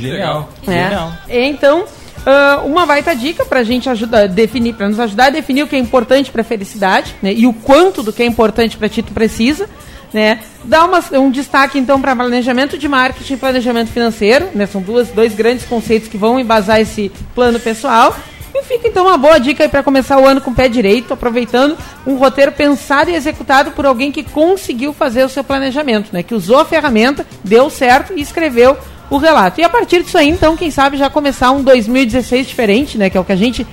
Genial. 0.64 1.14
É. 1.28 1.46
Então, 1.48 1.86
ah, 2.26 2.62
uma 2.64 2.86
baita 2.86 3.16
dica 3.16 3.46
pra 3.46 3.64
gente 3.64 3.90
ajudar, 3.90 4.28
definir, 4.28 4.74
para 4.74 4.88
nos 4.88 5.00
ajudar 5.00 5.26
a 5.26 5.30
definir 5.30 5.64
o 5.64 5.68
que 5.68 5.76
é 5.76 5.80
importante 5.80 6.32
pra 6.32 6.44
felicidade, 6.44 7.16
né? 7.22 7.34
E 7.34 7.48
o 7.48 7.54
quanto 7.54 8.04
do 8.04 8.14
que 8.14 8.22
é 8.22 8.26
importante 8.26 8.78
pra 8.78 8.88
ti 8.88 9.02
tu 9.02 9.12
precisa, 9.12 9.68
né? 10.14 10.40
Dá 10.64 10.86
uma, 10.86 11.00
um 11.20 11.32
destaque 11.32 11.80
então 11.80 12.00
para 12.00 12.16
planejamento 12.16 12.78
de 12.78 12.88
marketing 12.88 13.34
e 13.34 13.38
planejamento 13.38 13.90
financeiro, 13.90 14.50
né? 14.54 14.66
São 14.66 14.82
duas, 14.82 15.10
dois 15.10 15.34
grandes 15.34 15.66
conceitos 15.66 16.08
que 16.08 16.18
vão 16.18 16.40
embasar 16.40 16.80
esse 16.80 17.12
plano 17.34 17.60
pessoal. 17.60 18.16
E 18.62 18.66
fica 18.66 18.88
então 18.88 19.06
uma 19.08 19.18
boa 19.18 19.40
dica 19.40 19.64
aí 19.64 19.70
para 19.70 19.82
começar 19.84 20.18
o 20.20 20.26
ano 20.28 20.40
com 20.42 20.52
o 20.52 20.56
pé 20.56 20.68
direito, 20.70 21.14
aproveitando 21.14 21.78
um 22.06 22.16
roteiro 22.16 22.52
pensado 22.52 23.10
e 23.10 23.16
executado 23.16 23.72
por 23.72 23.86
alguém 23.86 24.12
que 24.12 24.24
conseguiu 24.24 24.94
fazer 24.94 25.24
o 25.26 25.30
seu 25.30 25.44
planejamento, 25.44 26.10
né? 26.14 26.22
Que 26.24 26.36
usou 26.36 26.60
a 26.60 26.66
ferramenta, 26.66 27.26
deu 27.44 27.70
certo 27.70 28.14
e 28.16 28.22
escreveu 28.22 28.78
o 29.10 29.18
relato. 29.18 29.60
E 29.60 29.64
a 29.64 29.70
partir 29.70 30.04
disso 30.04 30.18
aí, 30.18 30.30
então, 30.30 30.56
quem 30.56 30.72
sabe 30.72 30.96
já 30.98 31.10
começar 31.10 31.52
um 31.52 31.62
2016 31.64 32.48
diferente, 32.48 32.98
né? 32.98 33.10
Que 33.10 33.18
é 33.18 33.20
o 33.22 33.26
que 33.26 33.32
a 33.34 33.36
gente 33.36 33.66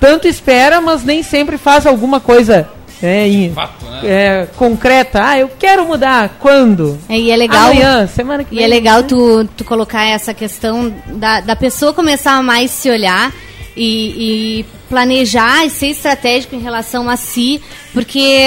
tanto 0.00 0.26
espera, 0.26 0.80
mas 0.80 1.04
nem 1.04 1.22
sempre 1.22 1.58
faz 1.58 1.86
alguma 1.86 2.18
coisa 2.20 2.68
é, 3.02 3.28
em- 3.28 3.52
Fato, 3.52 3.84
né? 3.86 4.00
é, 4.04 4.46
concreta. 4.56 5.20
Ah, 5.22 5.38
eu 5.38 5.50
quero 5.58 5.86
mudar. 5.86 6.36
Quando? 6.40 6.98
É, 7.08 7.18
e 7.18 7.30
é 7.30 7.36
legal. 7.36 7.64
Amanhã, 7.70 8.06
semana 8.06 8.42
que 8.44 8.54
E 8.54 8.56
vem. 8.56 8.64
é 8.64 8.68
legal 8.68 9.00
né? 9.02 9.06
tu, 9.08 9.44
tu 9.56 9.64
colocar 9.64 10.04
essa 10.04 10.32
questão 10.34 10.92
da, 11.06 11.40
da 11.40 11.54
pessoa 11.56 11.92
começar 11.92 12.32
a 12.32 12.42
mais 12.42 12.70
se 12.70 12.90
olhar 12.90 13.32
e, 13.82 14.60
e 14.60 14.66
planejar 14.90 15.64
e 15.64 15.70
ser 15.70 15.86
estratégico 15.86 16.54
em 16.54 16.60
relação 16.60 17.08
a 17.08 17.16
si, 17.16 17.62
porque 17.94 18.46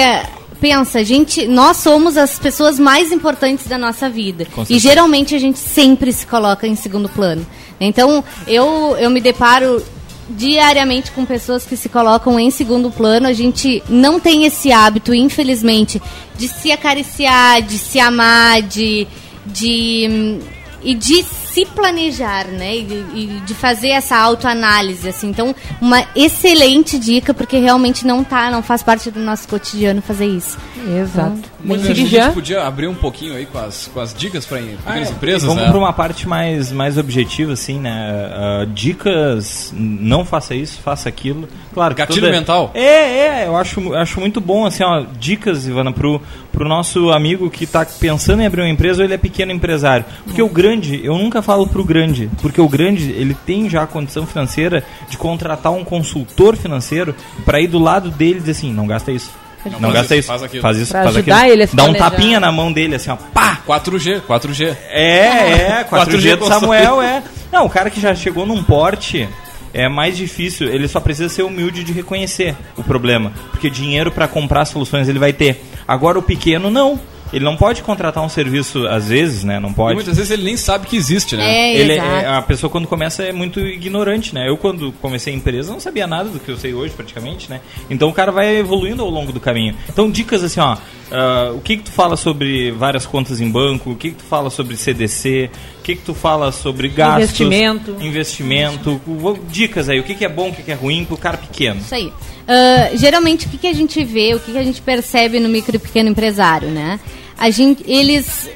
pensa, 0.60 1.04
gente, 1.04 1.44
nós 1.48 1.78
somos 1.78 2.16
as 2.16 2.38
pessoas 2.38 2.78
mais 2.78 3.10
importantes 3.10 3.66
da 3.66 3.76
nossa 3.76 4.08
vida. 4.08 4.46
E 4.70 4.78
geralmente 4.78 5.34
a 5.34 5.38
gente 5.38 5.58
sempre 5.58 6.12
se 6.12 6.24
coloca 6.24 6.68
em 6.68 6.76
segundo 6.76 7.08
plano. 7.08 7.44
Então, 7.80 8.22
eu, 8.46 8.96
eu 8.96 9.10
me 9.10 9.20
deparo 9.20 9.82
diariamente 10.30 11.10
com 11.10 11.24
pessoas 11.26 11.64
que 11.66 11.76
se 11.76 11.88
colocam 11.88 12.38
em 12.38 12.50
segundo 12.52 12.88
plano. 12.88 13.26
A 13.26 13.32
gente 13.32 13.82
não 13.88 14.20
tem 14.20 14.44
esse 14.44 14.70
hábito, 14.70 15.12
infelizmente, 15.12 16.00
de 16.38 16.46
se 16.46 16.70
acariciar, 16.70 17.60
de 17.60 17.76
se 17.76 17.98
amar, 17.98 18.62
de. 18.62 19.08
de 19.44 20.08
hum, 20.08 20.40
e 20.84 20.94
de 20.94 21.24
se 21.54 21.64
planejar, 21.66 22.46
né? 22.48 22.76
E 22.78 22.82
de, 22.84 22.94
e 23.14 23.26
de 23.46 23.54
fazer 23.54 23.90
essa 23.90 24.16
autoanálise, 24.16 25.08
assim. 25.08 25.28
Então, 25.28 25.54
uma 25.80 26.04
excelente 26.16 26.98
dica, 26.98 27.32
porque 27.32 27.56
realmente 27.58 28.04
não 28.06 28.24
tá, 28.24 28.50
não 28.50 28.62
faz 28.62 28.82
parte 28.82 29.10
do 29.10 29.20
nosso 29.20 29.46
cotidiano 29.46 30.02
fazer 30.02 30.26
isso. 30.26 30.58
Exato. 31.00 31.38
Muito 31.62 31.82
Bem, 31.82 31.92
a 31.92 31.94
gente 31.94 32.10
já. 32.10 32.30
podia 32.32 32.62
abrir 32.62 32.88
um 32.88 32.94
pouquinho 32.94 33.34
aí 33.36 33.46
com 33.46 33.56
as, 33.58 33.88
com 33.92 34.00
as 34.00 34.12
dicas 34.12 34.44
para 34.44 34.58
pequenas 34.58 35.08
É, 35.08 35.12
empresas, 35.12 35.44
Vamos 35.44 35.62
né? 35.62 35.68
para 35.70 35.78
uma 35.78 35.92
parte 35.92 36.28
mais, 36.28 36.70
mais 36.72 36.98
objetiva, 36.98 37.52
assim, 37.54 37.78
né? 37.80 38.30
Ah, 38.34 38.66
dicas, 38.68 39.72
não 39.74 40.24
faça 40.24 40.54
isso, 40.54 40.78
faça 40.80 41.08
aquilo. 41.08 41.48
Claro, 41.72 41.94
que 41.94 42.00
Gatilho 42.00 42.20
toda- 42.20 42.32
mental. 42.32 42.70
É, 42.74 43.42
é, 43.42 43.46
eu 43.46 43.56
acho, 43.56 43.94
acho 43.94 44.20
muito 44.20 44.40
bom, 44.40 44.66
assim, 44.66 44.82
ó, 44.84 45.04
dicas, 45.18 45.66
Ivana, 45.66 45.92
pro, 45.92 46.20
pro 46.54 46.68
nosso 46.68 47.10
amigo 47.10 47.50
que 47.50 47.66
tá 47.66 47.84
pensando 47.84 48.40
em 48.40 48.46
abrir 48.46 48.62
uma 48.62 48.70
empresa 48.70 49.02
ou 49.02 49.04
ele 49.04 49.14
é 49.14 49.18
pequeno 49.18 49.50
empresário. 49.52 50.04
Porque 50.24 50.40
o 50.40 50.48
grande, 50.48 51.04
eu 51.04 51.18
nunca 51.18 51.42
falo 51.42 51.66
pro 51.66 51.84
grande, 51.84 52.30
porque 52.40 52.60
o 52.60 52.68
grande, 52.68 53.10
ele 53.10 53.34
tem 53.34 53.68
já 53.68 53.82
a 53.82 53.86
condição 53.86 54.24
financeira 54.24 54.84
de 55.10 55.18
contratar 55.18 55.72
um 55.72 55.84
consultor 55.84 56.56
financeiro 56.56 57.14
para 57.44 57.60
ir 57.60 57.66
do 57.66 57.78
lado 57.78 58.10
dele 58.10 58.36
e 58.36 58.40
dizer 58.40 58.52
assim, 58.52 58.72
não 58.72 58.86
gasta 58.86 59.10
isso. 59.10 59.30
Não, 59.64 59.80
faz 59.80 59.92
gasta 59.94 60.14
isso, 60.14 60.20
isso, 60.20 60.28
faz 60.28 60.42
aquilo. 60.42 60.62
faz 60.62 60.76
isso, 60.76 60.90
Pra 60.92 61.04
faz 61.04 61.16
ajudar 61.16 61.36
aquilo. 61.38 61.52
ele 61.52 61.62
a 61.62 61.66
se 61.66 61.76
Dá 61.76 61.84
um 61.84 61.94
tapinha 61.94 62.38
na 62.38 62.52
mão 62.52 62.70
dele, 62.70 62.96
assim, 62.96 63.10
ó, 63.10 63.16
pá! 63.16 63.60
4G, 63.66 64.20
4G. 64.20 64.76
É, 64.90 65.80
é, 65.80 65.86
4G 65.90 66.06
4G 66.06 66.36
do 66.36 66.46
Samuel 66.46 67.00
é. 67.02 67.22
Não, 67.50 67.64
o 67.64 67.70
cara 67.70 67.88
que 67.90 68.00
já 68.00 68.14
chegou 68.14 68.44
num 68.44 68.62
porte 68.62 69.26
é 69.74 69.88
mais 69.88 70.16
difícil, 70.16 70.68
ele 70.68 70.86
só 70.86 71.00
precisa 71.00 71.28
ser 71.28 71.42
humilde 71.42 71.82
de 71.82 71.92
reconhecer 71.92 72.56
o 72.76 72.82
problema, 72.84 73.32
porque 73.50 73.68
dinheiro 73.68 74.12
para 74.12 74.28
comprar 74.28 74.64
soluções 74.64 75.08
ele 75.08 75.18
vai 75.18 75.32
ter. 75.32 75.60
Agora 75.86 76.18
o 76.18 76.22
pequeno 76.22 76.70
não. 76.70 76.98
Ele 77.32 77.44
não 77.44 77.56
pode 77.56 77.82
contratar 77.82 78.22
um 78.22 78.28
serviço 78.28 78.86
às 78.86 79.08
vezes, 79.08 79.42
né? 79.44 79.58
Não 79.58 79.70
E 79.70 79.74
pode. 79.74 79.94
muitas 79.94 80.16
vezes 80.16 80.30
ele 80.30 80.44
nem 80.44 80.56
sabe 80.56 80.86
que 80.86 80.96
existe, 80.96 81.36
né? 81.36 81.44
É, 81.44 81.76
Ele 81.76 81.92
exato. 81.94 82.08
é, 82.08 82.26
a 82.36 82.42
pessoa 82.42 82.70
quando 82.70 82.86
começa 82.86 83.22
é 83.24 83.32
muito 83.32 83.58
ignorante, 83.60 84.34
né? 84.34 84.48
Eu 84.48 84.56
quando 84.56 84.92
comecei 85.00 85.32
a 85.32 85.36
empresa 85.36 85.72
não 85.72 85.80
sabia 85.80 86.06
nada 86.06 86.28
do 86.28 86.38
que 86.38 86.48
eu 86.50 86.56
sei 86.56 86.74
hoje 86.74 86.94
praticamente, 86.94 87.50
né? 87.50 87.60
Então 87.90 88.08
o 88.08 88.12
cara 88.12 88.30
vai 88.30 88.56
evoluindo 88.56 89.02
ao 89.02 89.10
longo 89.10 89.32
do 89.32 89.40
caminho. 89.40 89.74
Então 89.88 90.10
dicas 90.10 90.44
assim, 90.44 90.60
ó, 90.60 90.76
ah, 91.10 91.52
o 91.54 91.60
que 91.60 91.76
que 91.76 91.82
tu 91.84 91.92
fala 91.92 92.16
sobre 92.16 92.70
várias 92.72 93.04
contas 93.06 93.40
em 93.40 93.50
banco? 93.50 93.90
O 93.90 93.96
que 93.96 94.10
que 94.10 94.16
tu 94.16 94.24
fala 94.24 94.50
sobre 94.50 94.76
CDC? 94.76 95.50
O 95.80 95.82
que 95.82 95.96
que 95.96 96.02
tu 96.02 96.14
fala 96.14 96.50
sobre 96.52 96.88
gastos? 96.88 97.24
Investimento. 97.40 97.96
Investimento. 98.00 99.00
Dicas 99.48 99.88
aí, 99.88 99.98
o 100.00 100.02
que 100.02 100.14
que 100.14 100.24
é 100.24 100.28
bom, 100.28 100.48
o 100.50 100.52
que 100.54 100.62
que 100.62 100.70
é 100.70 100.74
ruim 100.74 101.04
pro 101.04 101.16
cara 101.16 101.36
pequeno? 101.36 101.80
Isso 101.80 101.94
aí. 101.94 102.12
Ah, 102.46 102.90
geralmente, 102.94 103.46
o 103.46 103.50
que, 103.50 103.58
que 103.58 103.66
a 103.66 103.72
gente 103.72 104.02
vê, 104.04 104.34
o 104.34 104.40
que, 104.40 104.52
que 104.52 104.58
a 104.58 104.62
gente 104.62 104.80
percebe 104.80 105.40
no 105.40 105.48
micro 105.48 105.76
e 105.76 105.78
pequeno 105.78 106.10
empresário, 106.10 106.68
né? 106.68 107.00
A 107.38 107.50
gente, 107.50 107.82
eles, 107.86 108.48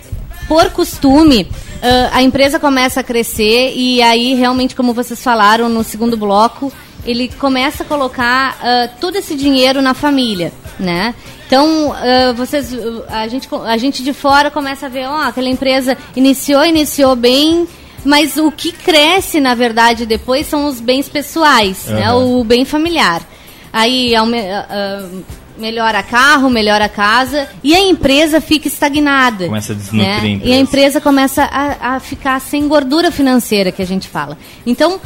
por 0.46 0.70
costume, 0.70 1.48
ah, 1.82 2.10
a 2.12 2.22
empresa 2.22 2.58
começa 2.58 3.00
a 3.00 3.02
crescer 3.02 3.72
e 3.74 4.02
aí, 4.02 4.34
realmente, 4.34 4.76
como 4.76 4.92
vocês 4.92 5.22
falaram 5.22 5.68
no 5.68 5.82
segundo 5.82 6.16
bloco, 6.16 6.72
ele 7.04 7.28
começa 7.28 7.82
a 7.82 7.86
colocar 7.86 8.58
ah, 8.62 8.88
todo 9.00 9.16
esse 9.16 9.34
dinheiro 9.34 9.80
na 9.80 9.94
família, 9.94 10.52
né? 10.78 11.14
Então, 11.46 11.94
ah, 11.94 12.32
vocês, 12.36 12.70
a 13.08 13.26
gente, 13.26 13.48
a 13.64 13.76
gente 13.78 14.02
de 14.02 14.12
fora 14.12 14.50
começa 14.50 14.86
a 14.86 14.88
ver, 14.88 15.06
ó, 15.06 15.22
aquela 15.22 15.48
empresa 15.48 15.96
iniciou, 16.14 16.64
iniciou 16.64 17.16
bem, 17.16 17.66
mas 18.04 18.36
o 18.36 18.52
que 18.52 18.70
cresce, 18.70 19.40
na 19.40 19.54
verdade, 19.54 20.04
depois 20.04 20.46
são 20.46 20.66
os 20.66 20.78
bens 20.78 21.08
pessoais, 21.08 21.86
né? 21.86 22.08
Aham. 22.08 22.38
O 22.38 22.44
bem 22.44 22.66
familiar. 22.66 23.22
Aí 23.72 24.14
ah, 24.16 24.24
melhora 25.58 26.02
carro, 26.02 26.48
melhora 26.48 26.88
casa 26.88 27.48
e 27.62 27.74
a 27.74 27.80
empresa 27.80 28.40
fica 28.40 28.68
estagnada. 28.68 29.46
Começa 29.46 29.72
a 29.72 29.76
desnutrir 29.76 30.08
a 30.18 30.20
né? 30.22 30.28
empresa. 30.28 30.50
E 30.50 30.52
a 30.52 30.60
empresa 30.60 31.00
começa 31.00 31.42
a, 31.44 31.96
a 31.96 32.00
ficar 32.00 32.40
sem 32.40 32.66
gordura 32.68 33.10
financeira, 33.10 33.72
que 33.72 33.82
a 33.82 33.86
gente 33.86 34.08
fala. 34.08 34.38
Então, 34.64 35.00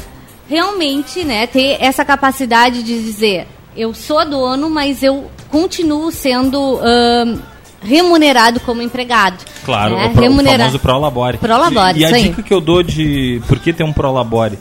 realmente, 0.49 1.25
né, 1.25 1.47
ter 1.47 1.79
essa 1.81 2.05
capacidade 2.05 2.83
de 2.83 3.03
dizer, 3.03 3.47
eu 3.77 3.95
sou 3.95 4.25
dono, 4.29 4.69
mas 4.69 5.03
eu 5.03 5.31
continuo 5.49 6.11
sendo 6.13 6.79
ahn, 6.83 7.39
remunerado 7.83 8.61
como 8.61 8.83
empregado. 8.83 9.39
Claro, 9.65 9.97
né? 9.97 10.07
o, 10.07 10.11
pro, 10.11 10.21
o 10.21 10.23
Remunera- 10.23 10.59
famoso 10.59 10.79
Prolabore. 10.79 11.39
Prolabore, 11.39 11.99
E 12.01 12.05
a 12.05 12.09
isso 12.09 12.15
aí. 12.15 12.23
dica 12.25 12.43
que 12.43 12.53
eu 12.53 12.61
dou 12.61 12.83
de 12.83 13.41
por 13.49 13.59
que 13.59 13.73
ter 13.73 13.85
um 13.85 13.93
Prolabore, 13.93 14.59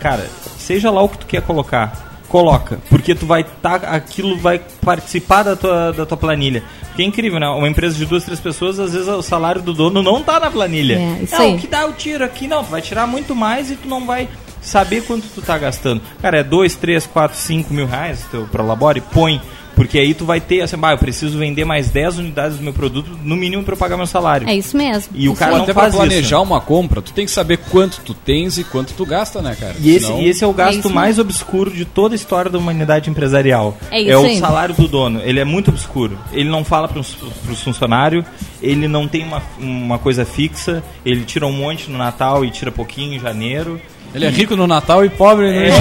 cara, 0.00 0.26
seja 0.58 0.90
lá 0.90 1.02
o 1.02 1.08
que 1.08 1.18
tu 1.18 1.26
quer 1.26 1.42
colocar, 1.42 2.05
coloca, 2.36 2.78
porque 2.90 3.14
tu 3.14 3.24
vai 3.24 3.44
tá, 3.44 3.76
aquilo 3.76 4.36
vai 4.36 4.60
participar 4.84 5.42
da 5.42 5.56
tua, 5.56 5.90
da 5.90 6.04
tua 6.04 6.18
planilha. 6.18 6.62
Porque 6.88 7.00
é 7.00 7.06
incrível, 7.06 7.40
né? 7.40 7.48
Uma 7.48 7.66
empresa 7.66 7.96
de 7.96 8.04
duas, 8.04 8.24
três 8.24 8.38
pessoas, 8.38 8.78
às 8.78 8.92
vezes 8.92 9.08
o 9.08 9.22
salário 9.22 9.62
do 9.62 9.72
dono 9.72 10.02
não 10.02 10.22
tá 10.22 10.38
na 10.38 10.50
planilha. 10.50 10.98
É, 10.98 11.22
isso 11.22 11.42
o 11.42 11.58
que 11.58 11.66
dá 11.66 11.82
eu 11.82 11.94
tiro 11.94 12.22
aqui, 12.22 12.46
não, 12.46 12.62
tu 12.62 12.70
vai 12.70 12.82
tirar 12.82 13.06
muito 13.06 13.34
mais 13.34 13.70
e 13.70 13.76
tu 13.76 13.88
não 13.88 14.04
vai 14.04 14.28
saber 14.60 15.02
quanto 15.04 15.26
tu 15.28 15.40
tá 15.40 15.56
gastando. 15.56 16.02
Cara, 16.20 16.40
é 16.40 16.44
2, 16.44 16.76
3, 16.76 17.06
4, 17.06 17.38
5 17.38 17.72
mil 17.72 17.86
reais 17.86 18.22
o 18.26 18.28
teu 18.28 18.46
Prolabore, 18.48 19.00
põe. 19.00 19.40
Porque 19.76 19.98
aí 19.98 20.12
tu 20.14 20.24
vai 20.24 20.40
ter, 20.40 20.62
assim, 20.62 20.76
bah, 20.76 20.92
eu 20.92 20.98
preciso 20.98 21.38
vender 21.38 21.64
mais 21.64 21.90
10 21.90 22.18
unidades 22.18 22.56
do 22.56 22.64
meu 22.64 22.72
produto, 22.72 23.10
no 23.22 23.36
mínimo 23.36 23.62
para 23.62 23.74
eu 23.74 23.78
pagar 23.78 23.96
meu 23.96 24.06
salário. 24.06 24.48
É 24.48 24.54
isso 24.56 24.76
mesmo. 24.76 25.12
E 25.14 25.28
o 25.28 25.32
Isso 25.32 25.38
cara 25.38 25.52
aí. 25.52 25.56
não 25.58 25.64
Até 25.64 25.72
pra 25.74 25.82
faz 25.82 25.94
isso. 25.94 26.02
planejar 26.02 26.40
uma 26.40 26.60
compra, 26.60 27.00
tu 27.02 27.12
tem 27.12 27.26
que 27.26 27.30
saber 27.30 27.58
quanto 27.70 28.00
tu 28.00 28.14
tens 28.14 28.56
e 28.58 28.64
quanto 28.64 28.94
tu 28.94 29.04
gasta, 29.06 29.40
né, 29.42 29.54
cara? 29.54 29.76
E 29.78 29.90
esse, 29.94 30.06
Senão- 30.06 30.20
e 30.22 30.28
esse 30.28 30.42
é 30.42 30.46
o 30.46 30.52
gasto 30.52 30.78
isso 30.80 30.90
mais 30.90 31.18
obscuro 31.18 31.70
de 31.70 31.84
toda 31.84 32.14
a 32.14 32.16
história 32.16 32.50
da 32.50 32.58
humanidade 32.58 33.10
empresarial. 33.10 33.76
É 33.90 34.00
isso 34.00 34.18
o 34.18 34.24
aí. 34.24 34.38
salário 34.38 34.74
do 34.74 34.88
dono. 34.88 35.20
Ele 35.22 35.38
é 35.38 35.44
muito 35.44 35.68
obscuro. 35.70 36.18
Ele 36.32 36.48
não 36.48 36.64
fala 36.64 36.88
para 36.88 36.98
os 36.98 37.14
funcionários, 37.62 38.24
ele 38.62 38.88
não 38.88 39.06
tem 39.06 39.24
uma, 39.24 39.42
uma 39.58 39.98
coisa 39.98 40.24
fixa, 40.24 40.82
ele 41.04 41.22
tira 41.24 41.46
um 41.46 41.52
monte 41.52 41.90
no 41.90 41.98
Natal 41.98 42.44
e 42.44 42.50
tira 42.50 42.72
pouquinho 42.72 43.14
em 43.14 43.18
janeiro. 43.20 43.80
Ele 44.14 44.24
é 44.24 44.30
rico 44.30 44.56
no 44.56 44.66
Natal 44.66 45.04
e 45.04 45.10
pobre 45.10 45.46
no 45.52 45.74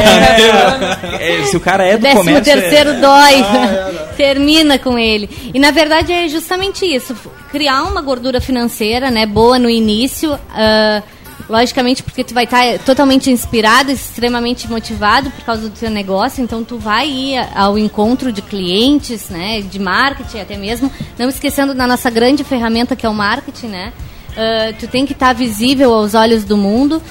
É, 1.19 1.45
se 1.45 1.55
o 1.55 1.59
cara 1.59 1.85
é 1.85 1.97
do 1.97 2.01
Décimo 2.01 2.21
comércio... 2.21 2.51
é- 2.51 2.55
terceiro 2.61 2.99
dói. 2.99 3.43
Termina 4.17 4.77
com 4.79 4.97
ele. 4.97 5.29
E 5.53 5.59
na 5.59 5.71
verdade 5.71 6.11
é 6.11 6.27
justamente 6.27 6.85
isso. 6.85 7.15
Criar 7.51 7.83
uma 7.83 8.01
gordura 8.01 8.41
financeira, 8.41 9.09
né, 9.11 9.25
boa 9.25 9.57
no 9.59 9.69
início. 9.69 10.37
ah, 10.53 11.01
logicamente 11.47 12.01
porque 12.01 12.23
tu 12.23 12.33
vai 12.33 12.45
estar 12.45 12.79
totalmente 12.79 13.29
inspirado, 13.29 13.91
extremamente 13.91 14.67
motivado 14.69 15.29
por 15.29 15.43
causa 15.45 15.63
do 15.63 15.69
teu 15.69 15.89
negócio. 15.91 16.43
Então 16.43 16.63
tu 16.63 16.77
vai 16.79 17.07
ir 17.07 17.37
ao 17.55 17.77
encontro 17.77 18.31
de 18.31 18.41
clientes, 18.41 19.29
né, 19.29 19.61
de 19.61 19.79
marketing 19.79 20.39
até 20.39 20.57
mesmo. 20.57 20.91
Não 21.17 21.29
esquecendo 21.29 21.73
da 21.73 21.85
nossa 21.85 22.09
grande 22.09 22.43
ferramenta 22.43 22.95
que 22.95 23.05
é 23.05 23.09
o 23.09 23.13
marketing, 23.13 23.67
né. 23.67 23.93
Ah, 24.35 24.73
tu 24.79 24.87
tem 24.87 25.05
que 25.05 25.13
estar 25.13 25.33
visível 25.33 25.93
aos 25.93 26.13
olhos 26.13 26.43
do 26.43 26.57
mundo. 26.57 27.01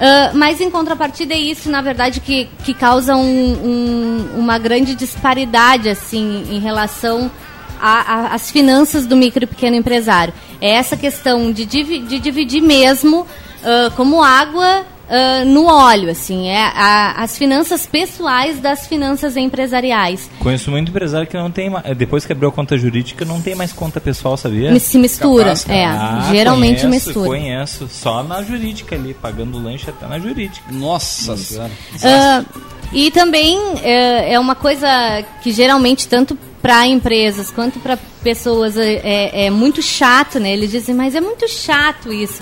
Ah, 0.00 0.30
mas 0.34 0.60
em 0.60 0.70
contrapartida 0.70 1.34
é 1.34 1.38
isso, 1.38 1.70
na 1.70 1.82
verdade, 1.82 2.20
que, 2.20 2.48
que 2.64 2.72
causa 2.72 3.14
um- 3.16 3.20
um- 3.62 4.38
uma 4.38 4.58
grande 4.58 4.94
disparidade 4.94 5.88
assim 5.90 6.44
em 6.50 6.58
relação 6.58 7.30
às 7.82 8.50
finanças 8.50 9.06
do 9.06 9.16
micro 9.16 9.44
e 9.44 9.46
pequeno 9.46 9.76
empresário. 9.76 10.34
É 10.60 10.70
essa 10.70 10.96
questão 10.96 11.50
de, 11.52 11.64
divi- 11.64 12.00
de 12.00 12.18
dividir 12.18 12.60
mesmo 12.62 13.26
ah, 13.64 13.90
como 13.96 14.22
água 14.22 14.84
ah, 15.10 15.44
no 15.44 15.66
óleo, 15.66 16.08
assim, 16.10 16.48
é 16.48 16.62
a- 16.74 17.14
as 17.18 17.36
finanças 17.36 17.84
pessoais 17.86 18.60
das 18.60 18.86
finanças 18.86 19.36
empresariais. 19.36 20.30
Conheço 20.38 20.70
muito 20.70 20.88
empresário 20.90 21.26
que 21.26 21.36
não 21.36 21.50
tem 21.50 21.68
ma- 21.68 21.82
depois 21.96 22.24
que 22.24 22.32
abriu 22.32 22.48
a 22.48 22.52
conta 22.52 22.78
jurídica 22.78 23.24
não 23.24 23.40
tem 23.40 23.54
mais 23.54 23.72
conta 23.72 24.00
pessoal, 24.00 24.36
sabia? 24.36 24.78
Se 24.78 24.98
mistura, 24.98 25.44
Capaz, 25.54 25.68
é, 25.68 25.84
Ah, 25.84 26.28
geralmente 26.30 26.82
conheço, 26.82 26.88
mistura. 27.06 27.28
Conheço, 27.28 27.88
só 27.88 28.22
na 28.22 28.42
jurídica 28.42 28.94
ali, 28.94 29.12
pagando 29.14 29.62
lanche 29.62 29.90
até 29.90 30.06
na 30.06 30.18
jurídica. 30.18 30.70
Nossa 30.70 31.36
senhora. 31.36 31.70
Ah, 32.04 32.44
e 32.92 33.10
também 33.10 33.58
é, 33.82 34.34
é 34.34 34.38
uma 34.40 34.54
coisa 34.54 34.88
que 35.42 35.50
geralmente 35.52 36.06
tanto 36.08 36.36
para 36.62 36.86
empresas 36.86 37.50
quanto 37.50 37.78
para 37.80 37.96
pessoas 38.22 38.76
é, 38.76 38.94
é- 39.02 39.46
é 39.46 39.50
muito 39.50 39.80
chato, 39.80 40.38
né? 40.38 40.52
Eles 40.52 40.70
dizem, 40.70 40.94
mas 40.94 41.14
é 41.14 41.20
muito 41.20 41.48
chato 41.48 42.12
isso. 42.12 42.40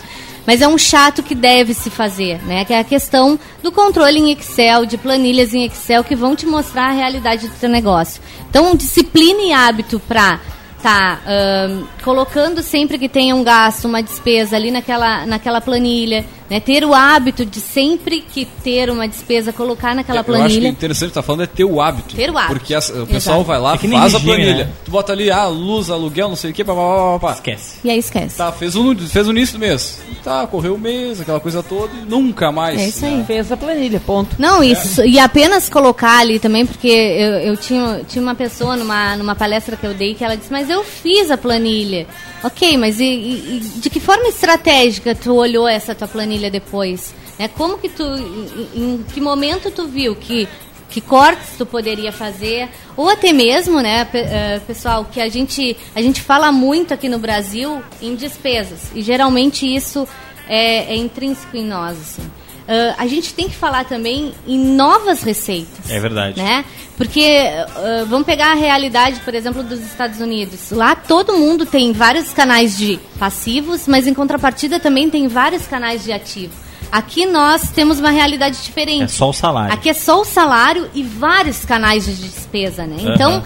Mas 0.49 0.63
é 0.63 0.67
um 0.67 0.79
chato 0.79 1.23
que 1.23 1.35
deve 1.35 1.75
se 1.75 1.91
fazer, 1.91 2.43
né? 2.47 2.65
Que 2.65 2.73
é 2.73 2.79
a 2.79 2.85
questão 2.85 3.39
do 3.63 3.71
controle 3.71 4.19
em 4.19 4.33
Excel, 4.33 4.87
de 4.87 4.97
planilhas 4.97 5.53
em 5.53 5.67
Excel 5.67 6.03
que 6.03 6.17
vão 6.17 6.35
te 6.35 6.47
mostrar 6.47 6.89
a 6.89 6.93
realidade 6.93 7.49
do 7.49 7.55
teu 7.57 7.69
negócio. 7.69 8.23
Então, 8.49 8.75
disciplina 8.75 9.43
e 9.43 9.53
hábito 9.53 10.01
para 10.01 10.41
tá 10.83 11.21
ahn, 11.27 11.85
colocando 12.03 12.63
sempre 12.63 12.99
que 12.99 13.11
tenha 13.11 13.37
um 13.37 13.45
gasto, 13.45 13.85
uma 13.85 14.03
despesa 14.03 14.57
ali 14.57 14.71
naquela, 14.71 15.27
naquela 15.27 15.61
planilha, 15.61 16.25
né? 16.51 16.61
Ter 16.61 16.85
o 16.85 16.95
hábito 16.95 17.45
de 17.45 17.61
sempre 17.61 18.21
que 18.21 18.45
ter 18.45 18.91
uma 18.91 19.07
despesa 19.07 19.53
colocar 19.53 19.95
naquela 19.95 20.19
Eu 20.19 20.21
acho 20.23 20.27
que 20.27 20.33
o 20.33 20.35
planilha. 20.45 20.69
interessante 20.69 21.09
que 21.09 21.15
tá 21.15 21.23
falando 21.23 21.43
é 21.43 21.47
ter 21.47 21.65
o 21.65 21.81
hábito. 21.81 22.15
Ter 22.17 22.31
o 22.31 22.39
hábito. 22.39 22.55
Porque 22.59 22.75
as- 22.75 22.89
o 22.91 23.07
pessoal 23.07 23.37
Exato. 23.39 23.45
vai 23.45 23.59
lá, 23.61 23.75
É 23.75 23.79
faz 23.79 24.15
a 24.15 24.19
regime, 24.19 24.25
planilha. 24.25 24.65
né? 24.65 24.71
Tu 24.85 24.91
bota 24.91 25.13
ali, 25.13 25.31
ah, 25.31 25.47
luz, 25.47 25.91
aluguel, 25.91 26.29
não 26.29 26.37
sei 26.37 26.51
o 26.51 26.55
que, 26.55 26.65
papapá. 26.65 27.33
Esquece. 27.33 27.79
E 27.85 27.91
aí 27.91 27.99
esquece. 27.99 28.37
Tá, 28.37 28.51
fez 28.53 28.75
o, 28.77 28.95
fez 28.97 29.27
o 29.29 29.31
início 29.31 29.59
do 29.59 29.61
mês. 29.61 30.01
Tá, 30.25 30.47
correu 30.47 30.75
o 30.75 30.79
mês, 30.79 31.21
aquela 31.21 31.41
coisa 31.41 31.63
toda 31.63 31.93
e 31.95 32.09
nunca 32.09 32.51
mais. 32.53 32.79
É 32.81 32.89
isso 32.89 33.05
aí. 33.05 33.25
Fez 33.27 33.51
a 33.53 33.57
planilha, 33.57 34.01
ponto. 34.05 34.37
Não, 34.39 34.63
isso, 34.63 35.05
e 35.05 35.19
apenas 35.19 35.69
colocar 35.69 36.19
ali 36.19 36.39
também, 36.39 36.65
porque 36.67 36.89
eu, 36.89 37.33
eu 37.41 37.57
tinha, 37.57 38.01
tinha 38.09 38.23
uma 38.23 38.35
pessoa 38.35 38.77
numa, 38.77 39.17
numa 39.17 39.35
palestra 39.35 39.77
que 39.77 39.87
eu 39.87 39.95
dei 39.95 40.15
que 40.15 40.25
ela 40.25 40.37
disse, 40.37 40.51
mas 40.51 40.69
eu 40.71 40.83
fiz 40.85 41.31
a 41.31 41.37
planilha. 41.39 42.07
Ok, 42.43 42.77
mas 42.79 43.01
e, 43.01 43.05
e- 43.05 43.61
de 43.77 43.91
que 43.91 43.99
forma 43.99 44.29
estratégica 44.29 45.15
tu 45.15 45.35
olhou 45.35 45.67
essa 45.67 45.95
tua 45.95 46.07
planilha 46.07 46.51
depois? 46.51 47.13
É, 47.39 47.49
como 47.49 47.79
que 47.79 47.89
tu, 47.89 48.03
em, 48.05 48.83
em 48.95 49.05
que 49.13 49.21
momento 49.21 49.71
tu 49.71 49.87
viu 49.89 50.15
que, 50.15 50.49
que 50.89 51.01
cortes 51.01 51.57
tu 51.57 51.67
poderia 51.67 52.13
fazer? 52.13 52.69
Ou 52.97 53.09
até 53.09 53.33
mesmo, 53.33 53.81
né, 53.81 54.09
eh, 54.13 54.61
pessoal, 54.67 55.05
que 55.05 55.21
a 55.21 55.29
gente, 55.29 55.77
a 55.95 56.03
gente 56.03 56.21
fala 56.21 56.51
muito 56.53 56.95
aqui 56.95 57.09
no 57.09 57.19
Brasil 57.19 57.83
em 58.01 58.15
despesas. 58.15 58.91
E 58.95 59.03
geralmente 59.03 59.67
isso 59.67 60.07
é, 60.49 60.93
é 60.93 60.97
intrínseco 60.97 61.57
em 61.57 61.65
nós, 61.65 61.99
assim. 61.99 62.31
Ah, 62.69 62.95
a 62.99 63.07
gente 63.07 63.33
tem 63.33 63.49
que 63.49 63.57
falar 63.57 63.85
também 63.87 64.35
em 64.47 64.59
novas 64.59 65.23
receitas. 65.23 65.89
É 65.91 65.99
verdade. 65.99 66.39
Né? 66.41 66.65
Porque 66.99 67.25
ah, 67.25 68.05
vamos 68.07 68.27
pegar 68.27 68.53
a 68.53 68.55
realidade, 68.55 69.21
por 69.21 69.35
exemplo, 69.35 69.63
dos 69.63 69.81
Estados 69.81 70.21
Unidos. 70.21 70.71
Lá 70.71 70.95
todo 70.95 71.33
mundo 71.33 71.65
tem 71.65 71.93
vários 71.93 72.31
canais 72.31 72.77
de 72.77 73.01
passivos, 73.19 73.89
mas 73.89 74.07
em 74.07 74.13
contrapartida 74.13 74.79
também 74.79 75.09
tem 75.09 75.27
vários 75.29 75.67
canais 75.67 76.05
de 76.05 76.13
ativo. 76.13 76.53
Aqui 76.91 77.27
nós 77.27 77.71
temos 77.71 78.01
uma 78.01 78.11
realidade 78.11 78.63
diferente. 78.63 79.05
É 79.05 79.09
só 79.09 79.29
o 79.29 79.33
salário. 79.33 79.73
Aqui 79.73 79.91
é 79.91 79.95
só 79.95 80.21
o 80.21 80.25
salário 80.25 80.89
e 80.95 81.03
vários 81.03 81.65
canais 81.65 82.07
de 82.07 82.15
despesa, 82.15 82.87
né? 82.87 82.97
Então, 82.99 83.33
Aham. 83.33 83.45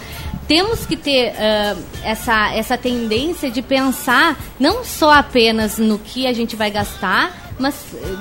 Temos 0.52 0.84
que 0.84 0.96
ter 0.98 1.32
ah, 1.38 1.74
essa, 2.04 2.52
essa 2.54 2.76
tendência 2.76 3.50
de 3.50 3.62
pensar 3.62 4.38
não 4.60 4.84
só 4.84 5.10
apenas 5.14 5.78
no 5.78 5.98
que 5.98 6.26
a 6.26 6.32
gente 6.34 6.54
vai 6.54 6.70
gastar, 6.70 7.54
mas 7.58 7.74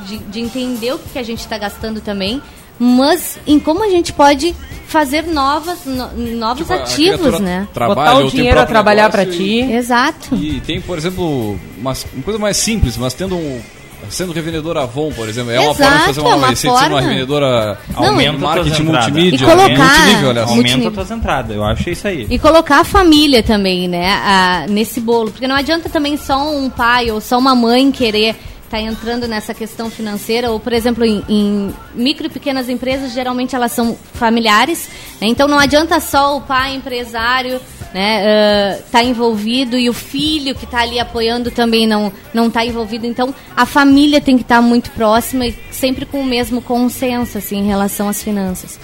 de, 0.08 0.18
de 0.20 0.40
entender 0.40 0.94
o 0.94 1.00
que 1.00 1.20
a 1.20 1.24
gente 1.24 1.40
está 1.40 1.58
gastando 1.58 2.00
também, 2.00 2.42
mas 2.80 3.38
em 3.46 3.60
como 3.60 3.84
a 3.84 3.90
gente 3.90 4.14
pode 4.14 4.56
fazer 4.88 5.24
novas, 5.28 5.80
no- 5.86 6.14
novos 6.38 6.66
Tipo, 6.66 6.74
ativos, 6.74 7.40
né? 7.42 7.68
Trabalha, 7.74 8.12
Botar 8.12 8.26
o 8.26 8.30
dinheiro 8.32 8.60
a 8.62 8.66
trabalhar 8.66 9.12
negócio 9.12 9.32
ti. 9.38 9.60
Exato. 9.70 10.34
E, 10.36 10.56
e 10.58 10.62
tem, 10.62 10.80
por 10.80 10.98
exemplo, 10.98 11.60
uma, 11.78 11.92
uma 12.14 12.24
coisa 12.24 12.40
mais 12.40 12.56
simples, 12.56 12.96
mas 12.96 13.14
tendo 13.14 13.36
um. 13.36 13.62
Sendo 14.10 14.32
revendedor 14.34 14.78
Avon, 14.78 15.12
por 15.12 15.28
exemplo, 15.30 15.52
é 15.52 15.60
uma 15.60 15.72
Exato, 15.72 15.84
forma 15.84 15.98
de 16.00 16.06
fazer 16.06 16.20
é 16.20 16.24
uma 16.24 16.36
uma 16.36 16.48
receita 16.50 16.78
sendo 16.80 16.92
uma 16.94 17.02
revendedora 17.02 17.78
Não, 17.94 18.04
Aumenta 18.06 18.32
de 18.32 18.38
tuas 18.40 18.42
marketing 18.56 18.84
multimídia. 18.84 19.36
E 19.36 19.50
colocar- 19.50 19.68
multinível, 19.78 20.30
aliás. 20.32 20.50
Aumenta 20.50 20.88
as 20.88 20.94
tuas 20.94 21.12
entradas. 21.12 21.56
Eu 21.56 21.64
acho 21.64 21.90
isso 21.90 22.08
aí. 22.08 22.28
E 22.30 22.40
colocar 22.40 22.80
a 22.80 22.84
família 22.84 23.42
também, 23.44 23.88
né, 23.88 24.12
a- 24.12 24.66
nesse 24.70 25.00
bolo. 25.00 25.32
Porque 25.32 25.48
não 25.48 25.56
adianta 25.56 25.90
também 25.90 26.18
só 26.18 26.50
um 26.54 26.70
pai 26.70 27.10
ou 27.12 27.22
só 27.22 27.38
uma 27.38 27.56
mãe 27.56 27.92
querer 27.92 28.36
estar 28.66 28.80
entrando 28.82 29.28
nessa 29.28 29.54
questão 29.54 29.90
financeira. 29.90 30.50
Ou, 30.52 30.60
por 30.60 30.72
exemplo, 30.74 31.04
em, 31.06 31.24
em 31.28 31.74
micro 31.94 32.28
e 32.28 32.30
pequenas 32.30 32.70
empresas, 32.70 33.12
geralmente 33.14 33.56
elas 33.56 33.72
são 33.72 33.98
familiares. 34.14 34.90
né, 35.20 35.28
Então 35.28 35.48
não 35.48 35.60
adianta 35.60 36.00
só 36.00 36.38
o 36.38 36.42
pai 36.42 36.76
empresário 36.76 37.60
né, 37.94 38.80
estar 38.80 39.04
envolvido 39.04 39.78
e 39.78 39.90
o 39.90 39.94
filho 39.94 40.56
que 40.56 40.66
está 40.66 40.82
ali 40.82 41.00
apoiando 41.00 41.52
também 41.52 41.86
não 41.88 42.12
não 42.34 42.48
está 42.48 42.66
envolvido. 42.66 43.06
Então 43.06 43.34
a 43.56 43.66
família 43.66 44.22
tem 44.22 44.38
que 44.38 44.44
estar 44.44 44.62
muito 44.62 44.92
próxima 44.92 45.46
e 45.48 45.56
sempre 45.72 46.06
com 46.06 46.22
o 46.22 46.26
mesmo 46.26 46.62
consenso 46.62 47.38
assim, 47.38 47.58
em 47.60 47.68
relação 47.68 48.08
às 48.08 48.24
finanças. 48.24 48.80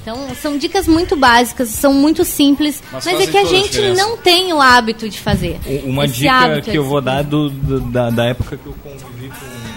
Então 0.00 0.18
são 0.40 0.56
dicas 0.58 0.86
muito 0.86 1.16
básicas, 1.16 1.68
são 1.70 1.92
muito 1.92 2.24
simples, 2.24 2.82
Mas 2.92 3.04
mas, 3.04 3.20
é 3.20 3.26
que 3.26 3.36
a 3.36 3.42
a 3.42 3.44
gente 3.44 3.70
diferença. 3.70 4.02
não 4.06 4.16
tem 4.16 4.52
o 4.52 4.60
hábito 4.60 5.08
de 5.08 5.18
fazer. 5.18 5.58
Uma 5.84 6.04
Esse 6.04 6.14
dica 6.20 6.60
que 6.60 6.76
eu 6.78 6.84
vou 6.84 7.00
de- 7.00 7.06
dar 7.06 7.22
do, 7.24 7.50
do- 7.50 7.80
da, 7.80 8.10
da 8.10 8.24
época 8.26 8.56
que 8.56 8.66
eu 8.66 8.74
convivi 8.82 9.28
com 9.28 9.71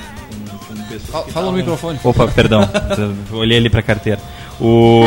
pessoas. 0.99 1.11
Fala- 1.11 1.25
que 1.25 1.31
fala 1.31 1.51
no 1.51 1.57
estavam- 1.59 1.75
microfone. 1.93 1.99
Opa, 2.03 2.27
perdão. 2.33 2.69
Olhei 3.31 3.57
ali 3.57 3.69
pra 3.69 3.81
carteira. 3.81 4.19
O. 4.59 5.01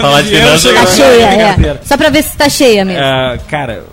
Falar 0.00 0.22
de 0.22 0.28
finanças. 0.28 0.74
Tá 0.74 0.86
cheia, 0.86 1.24
é. 1.26 1.80
Só 1.84 1.96
pra 1.96 2.10
ver 2.10 2.22
se 2.22 2.36
tá 2.36 2.48
cheia 2.48 2.84
mesmo. 2.84 3.02
Ah, 3.02 3.38
cara, 3.48 3.84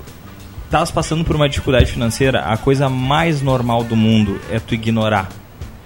estavas 0.66 0.91
passando 0.91 1.24
por 1.24 1.36
uma 1.36 1.47
dificuldade 1.47 1.86
financeira, 1.91 2.41
a 2.41 2.57
coisa 2.57 2.89
mais 2.89 3.41
normal 3.41 3.84
do 3.84 3.95
mundo 3.95 4.39
é 4.51 4.60
tu 4.60 4.74
ignorar. 4.74 5.30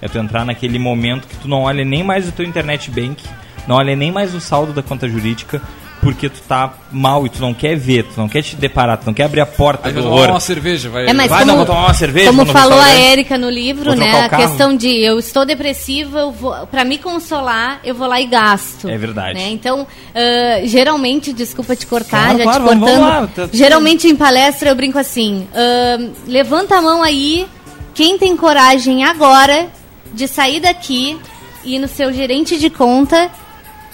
É 0.02 0.08
tu 0.08 0.18
entrar 0.18 0.44
naquele 0.44 0.78
momento 0.78 1.26
que 1.26 1.36
tu 1.36 1.48
não 1.48 1.62
olha 1.62 1.84
nem 1.84 2.02
mais 2.02 2.28
o 2.28 2.32
teu 2.32 2.44
internet 2.44 2.90
bank, 2.90 3.22
não 3.66 3.76
olha 3.76 3.96
nem 3.96 4.12
mais 4.12 4.34
o 4.34 4.40
saldo 4.40 4.72
da 4.72 4.82
conta 4.82 5.08
jurídica, 5.08 5.62
porque 6.04 6.28
tu 6.28 6.40
tá 6.42 6.72
mal 6.92 7.26
e 7.26 7.28
tu 7.28 7.40
não 7.40 7.52
quer 7.52 7.74
ver, 7.76 8.04
tu 8.04 8.12
não 8.20 8.28
quer 8.28 8.42
te 8.42 8.54
deparar, 8.54 8.98
tu 8.98 9.06
não 9.06 9.14
quer 9.14 9.24
abrir 9.24 9.40
a 9.40 9.46
porta 9.46 9.88
Aí 9.88 9.92
do 9.92 9.96
vai 9.96 10.02
tomar 10.04 10.14
horror. 10.16 10.30
uma 10.34 10.40
cerveja, 10.40 10.88
vai. 10.90 11.06
É, 11.08 11.12
mas 11.12 11.28
vai, 11.28 11.40
como, 11.40 11.50
não, 11.50 11.56
vou 11.56 11.66
tomar 11.66 11.80
uma 11.86 11.94
cerveja, 11.94 12.26
como 12.30 12.46
falou 12.46 12.78
a 12.78 12.90
Érica 12.90 13.36
no 13.38 13.48
livro, 13.50 13.94
né? 13.96 14.20
A 14.26 14.28
questão 14.28 14.76
de 14.76 14.88
eu 14.88 15.18
estou 15.18 15.44
depressiva, 15.44 16.20
eu 16.20 16.30
vou, 16.30 16.54
pra 16.68 16.84
me 16.84 16.98
consolar, 16.98 17.80
eu 17.82 17.94
vou 17.94 18.06
lá 18.06 18.20
e 18.20 18.26
gasto. 18.26 18.88
É 18.88 18.96
verdade. 18.98 19.34
né? 19.38 19.48
Então, 19.50 19.86
ah, 20.14 20.60
geralmente, 20.64 21.32
desculpa 21.32 21.74
te 21.74 21.86
cortar, 21.86 22.34
Claro, 22.36 22.38
já 22.38 22.44
claro, 22.44 22.62
te 22.62 22.66
vamos- 22.68 22.84
cortando. 22.90 23.00
vamos 23.10 23.20
lá, 23.36 23.46
tá- 23.46 23.48
geralmente 23.52 24.06
em 24.06 24.14
palestra 24.14 24.68
eu 24.68 24.74
brinco 24.76 24.98
assim: 24.98 25.48
ah, 25.54 25.98
levanta 26.26 26.76
a 26.76 26.82
mão 26.82 27.02
aí, 27.02 27.46
quem 27.94 28.18
tem 28.18 28.36
coragem 28.36 29.04
agora 29.04 29.68
de 30.12 30.28
sair 30.28 30.60
daqui, 30.60 31.18
ir 31.64 31.78
no 31.78 31.88
seu 31.88 32.12
gerente 32.12 32.58
de 32.58 32.68
conta 32.68 33.30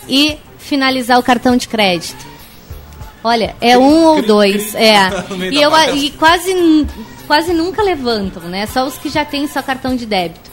e 0.09 0.37
finalizar 0.61 1.19
o 1.19 1.23
cartão 1.23 1.57
de 1.57 1.67
crédito. 1.67 2.25
Olha, 3.23 3.55
é 3.61 3.77
um 3.77 4.05
ou 4.05 4.23
dois, 4.23 4.75
é. 4.75 4.97
E, 5.51 5.61
eu, 5.61 5.71
e 5.97 6.11
quase, 6.13 6.87
quase 7.27 7.53
nunca 7.53 7.83
levantam, 7.83 8.43
né? 8.45 8.67
Só 8.67 8.87
os 8.87 8.97
que 8.97 9.11
já 9.11 9.25
têm 9.25 9.47
só 9.47 9.61
cartão 9.63 9.95
de 9.97 10.07
débito. 10.07 10.51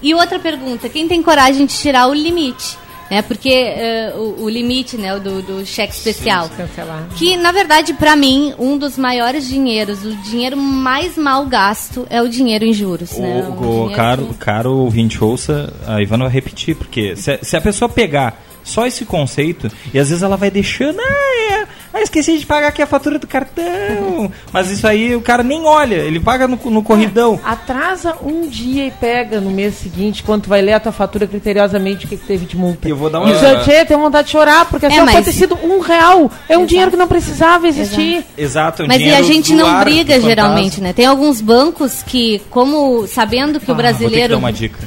E 0.00 0.12
outra 0.14 0.38
pergunta, 0.38 0.88
quem 0.88 1.06
tem 1.06 1.22
coragem 1.22 1.64
de 1.64 1.74
tirar 1.76 2.08
o 2.08 2.14
limite? 2.14 2.76
Né? 3.08 3.22
Porque 3.22 3.50
eh, 3.50 4.12
o, 4.16 4.44
o 4.44 4.48
limite 4.48 4.96
né, 4.96 5.14
o 5.14 5.20
do, 5.20 5.42
do 5.42 5.66
cheque 5.66 5.92
especial. 5.92 6.48
Cancelar. 6.56 7.06
Que, 7.16 7.36
na 7.36 7.52
verdade, 7.52 7.92
para 7.92 8.16
mim, 8.16 8.52
um 8.58 8.76
dos 8.76 8.96
maiores 8.98 9.46
dinheiros, 9.46 10.04
o 10.04 10.10
dinheiro 10.16 10.56
mais 10.56 11.16
mal 11.16 11.44
gasto 11.46 12.04
é 12.10 12.20
o 12.20 12.28
dinheiro 12.28 12.64
em 12.64 12.72
juros. 12.72 13.12
né? 13.18 13.44
O, 13.46 13.52
o 13.52 13.54
dinheiro 13.60 13.94
caro, 13.94 14.26
que- 14.26 14.34
caro 14.34 14.72
ouvinte 14.78 15.22
ouça, 15.22 15.72
a 15.86 16.00
Ivana 16.02 16.24
vai 16.24 16.32
repetir, 16.32 16.74
porque 16.74 17.14
se, 17.14 17.38
se 17.42 17.56
a 17.56 17.60
pessoa 17.60 17.88
pegar 17.88 18.42
só 18.64 18.86
esse 18.86 19.04
conceito, 19.04 19.70
e 19.92 19.98
às 19.98 20.08
vezes 20.08 20.22
ela 20.22 20.36
vai 20.36 20.50
deixando, 20.50 20.98
ah, 21.00 21.52
é, 21.52 21.66
ah, 21.94 22.00
esqueci 22.00 22.38
de 22.38 22.46
pagar 22.46 22.68
aqui 22.68 22.80
a 22.82 22.86
fatura 22.86 23.18
do 23.18 23.26
cartão. 23.26 24.30
Mas 24.52 24.70
isso 24.70 24.86
aí 24.86 25.14
o 25.14 25.20
cara 25.20 25.42
nem 25.42 25.64
olha, 25.64 25.96
ele 25.96 26.18
paga 26.20 26.46
no, 26.48 26.56
no 26.70 26.82
corridão. 26.82 27.38
Atrasa 27.44 28.14
um 28.24 28.48
dia 28.48 28.86
e 28.86 28.90
pega 28.90 29.40
no 29.40 29.50
mês 29.50 29.74
seguinte, 29.74 30.22
quando 30.22 30.42
tu 30.44 30.48
vai 30.48 30.62
ler 30.62 30.72
a 30.74 30.80
tua 30.80 30.92
fatura 30.92 31.26
criteriosamente, 31.26 32.06
o 32.06 32.08
que, 32.08 32.16
que 32.16 32.26
teve 32.26 32.46
de 32.46 32.56
multa. 32.56 32.88
E 32.88 32.90
eu 32.90 32.96
vou 32.96 33.10
dar 33.10 33.20
uma- 33.20 33.30
Isso 33.30 33.44
eu 33.44 33.62
te, 33.62 33.84
tenho 33.84 34.00
vontade 34.00 34.26
de 34.26 34.32
chorar, 34.32 34.64
porque 34.66 34.86
assim, 34.86 34.96
É, 34.96 35.00
pode 35.00 35.12
mas- 35.14 35.24
ter 35.24 35.32
sido 35.32 35.58
um 35.62 35.80
real. 35.80 36.30
É 36.48 36.56
um 36.56 36.60
Exato. 36.60 36.66
dinheiro 36.66 36.90
que 36.90 36.96
não 36.96 37.08
precisava 37.08 37.66
existir. 37.68 38.24
Exato, 38.38 38.82
é 38.82 38.84
um 38.84 38.88
Mas 38.88 39.00
e 39.02 39.10
a 39.12 39.22
gente 39.22 39.52
não 39.54 39.80
briga 39.80 40.20
geralmente, 40.20 40.80
né? 40.80 40.92
Tem 40.92 41.06
alguns 41.06 41.40
bancos 41.40 42.02
que, 42.02 42.40
como 42.50 43.06
sabendo 43.06 43.58
que 43.60 43.70
o 43.70 43.72
Ah, 43.72 43.74
Vou 43.74 43.82
ter 43.82 43.88
que 43.88 43.98
brasileiro 43.98 44.32
dar 44.34 44.38
uma 44.38 44.52
dica. 44.52 44.78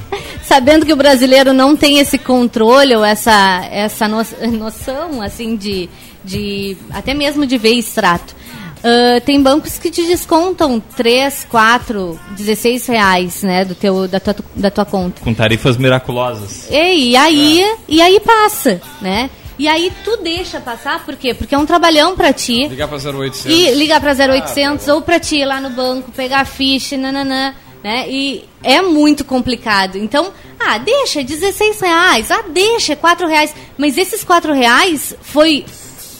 Sabendo 0.45 0.85
que 0.85 0.93
o 0.93 0.95
brasileiro 0.95 1.53
não 1.53 1.75
tem 1.75 1.99
esse 1.99 2.17
controle 2.17 2.95
ou 2.95 3.03
essa, 3.03 3.67
essa 3.71 4.07
no- 4.07 4.25
noção, 4.57 5.21
assim, 5.21 5.55
de, 5.55 5.89
de 6.23 6.77
até 6.91 7.13
mesmo 7.13 7.45
de 7.45 7.57
ver 7.57 7.73
extrato. 7.73 8.35
Uh, 8.79 9.19
tem 9.21 9.41
bancos 9.41 9.79
que 9.79 9.89
te 9.89 10.05
descontam 10.05 10.79
3, 10.79 11.47
4, 11.49 12.19
16 12.37 12.85
reais, 12.85 13.41
né, 13.41 13.65
do 13.65 13.73
teu, 13.73 14.07
da, 14.07 14.19
tua, 14.19 14.35
da 14.55 14.69
tua 14.69 14.85
conta. 14.85 15.21
Com 15.23 15.33
tarifas 15.33 15.75
miraculosas. 15.75 16.69
E, 16.69 17.09
e 17.11 17.17
aí, 17.17 17.63
é. 17.63 17.75
e 17.87 18.01
aí 18.01 18.19
passa, 18.19 18.79
né? 19.01 19.31
E 19.57 19.67
aí 19.67 19.91
tu 20.03 20.17
deixa 20.17 20.59
passar, 20.59 21.03
por 21.03 21.15
quê? 21.15 21.33
Porque 21.33 21.55
é 21.55 21.57
um 21.57 21.65
trabalhão 21.65 22.15
pra 22.15 22.31
ti. 22.33 22.67
Ligar 22.67 22.87
pra 22.87 22.97
0800. 22.97 23.45
E 23.45 23.71
ligar 23.73 24.01
pra 24.01 24.11
0800 24.11 24.87
ah, 24.87 24.95
ou 24.95 25.01
pra 25.01 25.19
ti 25.19 25.37
ir 25.37 25.45
lá 25.45 25.59
no 25.61 25.69
banco, 25.69 26.11
pegar 26.11 26.41
a 26.41 26.45
ficha, 26.45 26.97
nananã, 26.97 27.55
né? 27.85 28.09
E 28.09 28.43
é 28.63 28.81
muito 28.81 29.23
complicado. 29.23 29.95
Então, 29.95 30.31
ah, 30.59 30.79
deixa, 30.79 31.23
16 31.23 31.79
reais, 31.81 32.31
ah, 32.31 32.43
deixa, 32.51 32.95
4 32.95 33.27
reais. 33.27 33.53
Mas 33.77 33.95
esses 33.95 34.23
4 34.23 34.53
reais 34.53 35.15
foi 35.21 35.63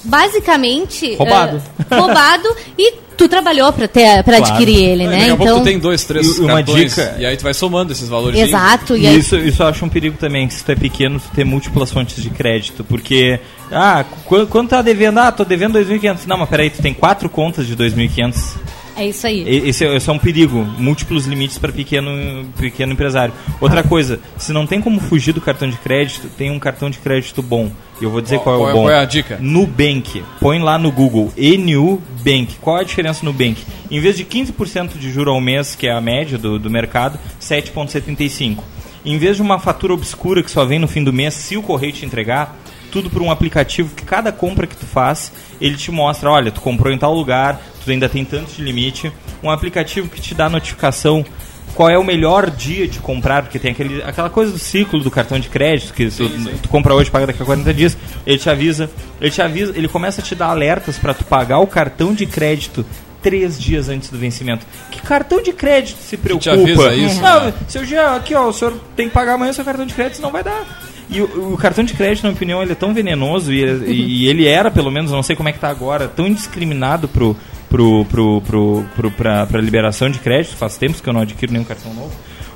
basicamente 0.04 1.16
roubado, 1.16 1.58
uh, 1.58 1.96
roubado 1.96 2.56
e 2.78 2.94
tu 3.18 3.28
trabalhou 3.28 3.74
para 3.74 3.88
ter 3.88 4.24
para 4.24 4.38
claro. 4.38 4.54
adquirir 4.54 4.78
ele, 4.78 5.06
é, 5.06 5.08
né? 5.08 5.18
Daqui 5.18 5.32
a 5.32 5.34
então 5.34 5.38
pouco 5.38 5.62
tu 5.62 5.64
tem 5.64 5.80
dois, 5.80 6.04
três 6.04 6.38
uma 6.38 6.62
dica 6.62 7.16
e 7.18 7.26
aí 7.26 7.36
tu 7.36 7.42
vai 7.42 7.56
somando 7.56 7.92
esses 7.92 8.08
valores. 8.08 8.40
Exato. 8.40 8.96
E, 8.96 9.08
aí... 9.08 9.18
isso 9.18 9.36
isso 9.38 9.64
eu 9.64 9.68
acho 9.68 9.84
um 9.84 9.90
perigo 9.90 10.18
também, 10.18 10.48
que 10.48 10.54
se 10.54 10.64
tu 10.64 10.72
é 10.72 10.76
pequeno, 10.76 11.20
tu 11.20 11.30
ter 11.34 11.44
múltiplas 11.44 11.92
fontes 11.92 12.22
de 12.22 12.30
crédito, 12.30 12.84
porque 12.84 13.40
ah, 13.72 14.06
quanto 14.52 14.70
tá 14.70 14.84
devendo? 14.84 15.18
Ah, 15.18 15.32
tô 15.32 15.44
devendo 15.44 15.80
2.500. 15.80 16.28
Não, 16.28 16.38
mas 16.38 16.48
peraí, 16.48 16.70
tu 16.70 16.80
tem 16.84 16.94
quatro 16.94 17.28
contas 17.28 17.66
de 17.66 17.76
2.500. 17.76 18.58
É 18.98 19.06
isso 19.06 19.28
aí. 19.28 19.44
Esse, 19.68 19.86
é, 19.86 19.96
esse 19.96 20.10
é 20.10 20.14
um 20.14 20.18
perigo. 20.18 20.64
Múltiplos 20.78 21.26
limites 21.26 21.58
para 21.58 21.72
pequeno, 21.72 22.46
pequeno 22.58 22.94
empresário. 22.94 23.34
Outra 23.60 23.84
coisa, 23.84 24.20
se 24.38 24.54
não 24.54 24.66
tem 24.66 24.82
como 24.82 25.00
fugir 25.00 25.34
do 25.34 25.42
cartão 25.42 25.70
de 25.70 25.78
crédito, 25.78 26.30
tem 26.38 26.50
um 26.50 26.60
cartão 26.60 26.90
de 26.90 27.00
crédito 27.00 27.42
bom. 27.42 27.70
E 28.00 28.04
eu 28.04 28.10
vou 28.10 28.22
dizer 28.22 28.40
qual, 28.40 28.58
qual 28.60 28.70
é 28.70 28.72
o 28.72 28.76
bom. 28.76 28.82
Qual 28.84 28.92
é 28.92 29.00
a 29.00 29.06
dica? 29.06 29.38
Nubank. 29.42 30.24
Põe 30.40 30.60
lá 30.60 30.78
no 30.78 30.92
Google. 30.92 31.32
Nubank. 31.38 32.56
Qual 32.62 32.78
a 32.78 32.84
diferença 32.84 33.26
no 33.26 33.32
Nubank? 33.32 33.62
Em 33.92 34.00
vez 34.00 34.18
de 34.18 34.26
15% 34.26 34.98
de 34.98 35.12
juro 35.12 35.32
ao 35.32 35.42
mês, 35.42 35.76
que 35.76 35.88
é 35.88 35.92
a 35.92 36.02
média 36.02 36.38
do, 36.38 36.58
do 36.58 36.70
mercado, 36.70 37.20
7,75%. 37.42 38.60
Em 39.06 39.20
vez 39.20 39.36
de 39.36 39.42
uma 39.42 39.60
fatura 39.60 39.94
obscura 39.94 40.42
que 40.42 40.50
só 40.50 40.66
vem 40.66 40.80
no 40.80 40.88
fim 40.88 41.04
do 41.04 41.14
mês, 41.14 41.36
se 41.36 41.56
o 41.56 41.62
correio 41.62 41.94
te 41.94 42.06
entregar, 42.06 42.58
tudo 42.96 43.10
por 43.10 43.22
um 43.22 43.30
aplicativo 43.30 43.94
que 43.94 44.06
cada 44.06 44.32
compra 44.32 44.66
que 44.66 44.76
tu 44.78 44.86
faz, 44.86 45.30
ele 45.60 45.76
te 45.76 45.92
mostra, 45.92 46.32
olha, 46.32 46.50
tu 46.50 46.62
comprou 46.62 46.94
em 46.94 46.98
tal 46.98 47.14
lugar, 47.14 47.60
tu 47.84 47.92
ainda 47.92 48.08
tem 48.08 48.24
tanto 48.24 48.54
de 48.54 48.62
limite. 48.62 49.12
Um 49.44 49.50
aplicativo 49.50 50.08
que 50.08 50.22
te 50.22 50.34
dá 50.34 50.50
notificação 50.50 51.26
qual 51.74 51.90
é 51.90 51.98
o 51.98 52.06
melhor 52.06 52.50
dia 52.50 52.88
de 52.88 53.00
comprar, 53.00 53.42
porque 53.42 53.60
tem 53.60 53.72
aquele, 53.72 54.02
aquela 54.02 54.30
coisa 54.30 54.54
do 54.54 54.58
ciclo 54.58 55.02
do 55.02 55.12
cartão 55.12 55.38
de 55.38 55.50
crédito, 55.50 55.94
que 55.94 56.10
sim, 56.10 56.30
tu, 56.30 56.40
sim. 56.42 56.58
tu, 56.64 56.70
compra 56.70 56.96
hoje, 56.96 57.12
paga 57.12 57.28
daqui 57.28 57.44
a 57.44 57.46
40 57.46 57.74
dias, 57.74 57.98
ele 58.26 58.38
te 58.38 58.50
avisa, 58.50 58.90
ele 59.20 59.30
te 59.30 59.42
avisa, 59.42 59.74
ele 59.76 59.90
começa 59.90 60.22
a 60.22 60.24
te 60.24 60.34
dar 60.34 60.48
alertas 60.48 60.98
para 60.98 61.14
tu 61.14 61.26
pagar 61.26 61.60
o 61.60 61.68
cartão 61.68 62.14
de 62.14 62.26
crédito 62.26 62.86
três 63.22 63.60
dias 63.60 63.90
antes 63.90 64.10
do 64.10 64.18
vencimento. 64.18 64.66
Que 64.90 65.02
cartão 65.02 65.44
de 65.44 65.52
crédito 65.52 65.98
se 65.98 66.16
preocupa? 66.16 66.44
Te 66.44 66.50
avisa 66.50 66.96
isso, 66.96 67.22
não, 67.22 67.46
né? 67.48 67.54
se 67.68 67.78
eu 67.78 67.84
já, 67.84 68.16
aqui 68.16 68.34
ó, 68.34 68.48
o 68.48 68.54
senhor 68.54 68.80
tem 68.96 69.10
que 69.10 69.14
pagar 69.14 69.34
amanhã 69.34 69.52
o 69.52 69.54
seu 69.54 69.66
cartão 69.66 69.86
de 69.86 69.94
crédito, 69.94 70.22
não 70.22 70.32
vai 70.32 70.46
dar. 70.46 70.64
E 71.10 71.22
o, 71.22 71.54
o, 71.54 71.58
cartão 71.58 71.84
de 71.84 71.94
crédito, 71.94 72.24
na 72.24 72.30
minha 72.30 72.38
opinião, 72.38 72.62
ele 72.62 72.72
é 72.72 72.76
tão 72.76 72.94
venenoso 72.94 73.54
e, 73.54 73.64
e, 73.64 74.28
ele 74.28 74.48
era, 74.48 74.72
pelo 74.72 74.92
menos, 74.92 75.12
não 75.12 75.22
sei 75.22 75.36
como 75.36 75.50
é 75.50 75.52
que 75.52 75.60
tá 75.60 75.70
agora, 75.70 76.08
tão 76.08 76.26
indiscriminado 76.26 77.08
pro, 77.08 77.36
pro, 77.70 78.06
pro, 78.06 78.42
pro, 78.42 78.86
pro, 78.96 79.12
pra, 79.12 79.46
pra 79.46 79.62
liberação 79.62 80.10
de 80.10 80.20
crédito. 80.20 80.56
Faz 80.56 80.78
tempos 80.78 81.02
que 81.02 81.08
eu 81.08 81.14
não 81.14 81.22
adquiro 81.22 81.52
nenhum 81.52 81.66
cartão 81.66 81.94
novo. 81.94 82.12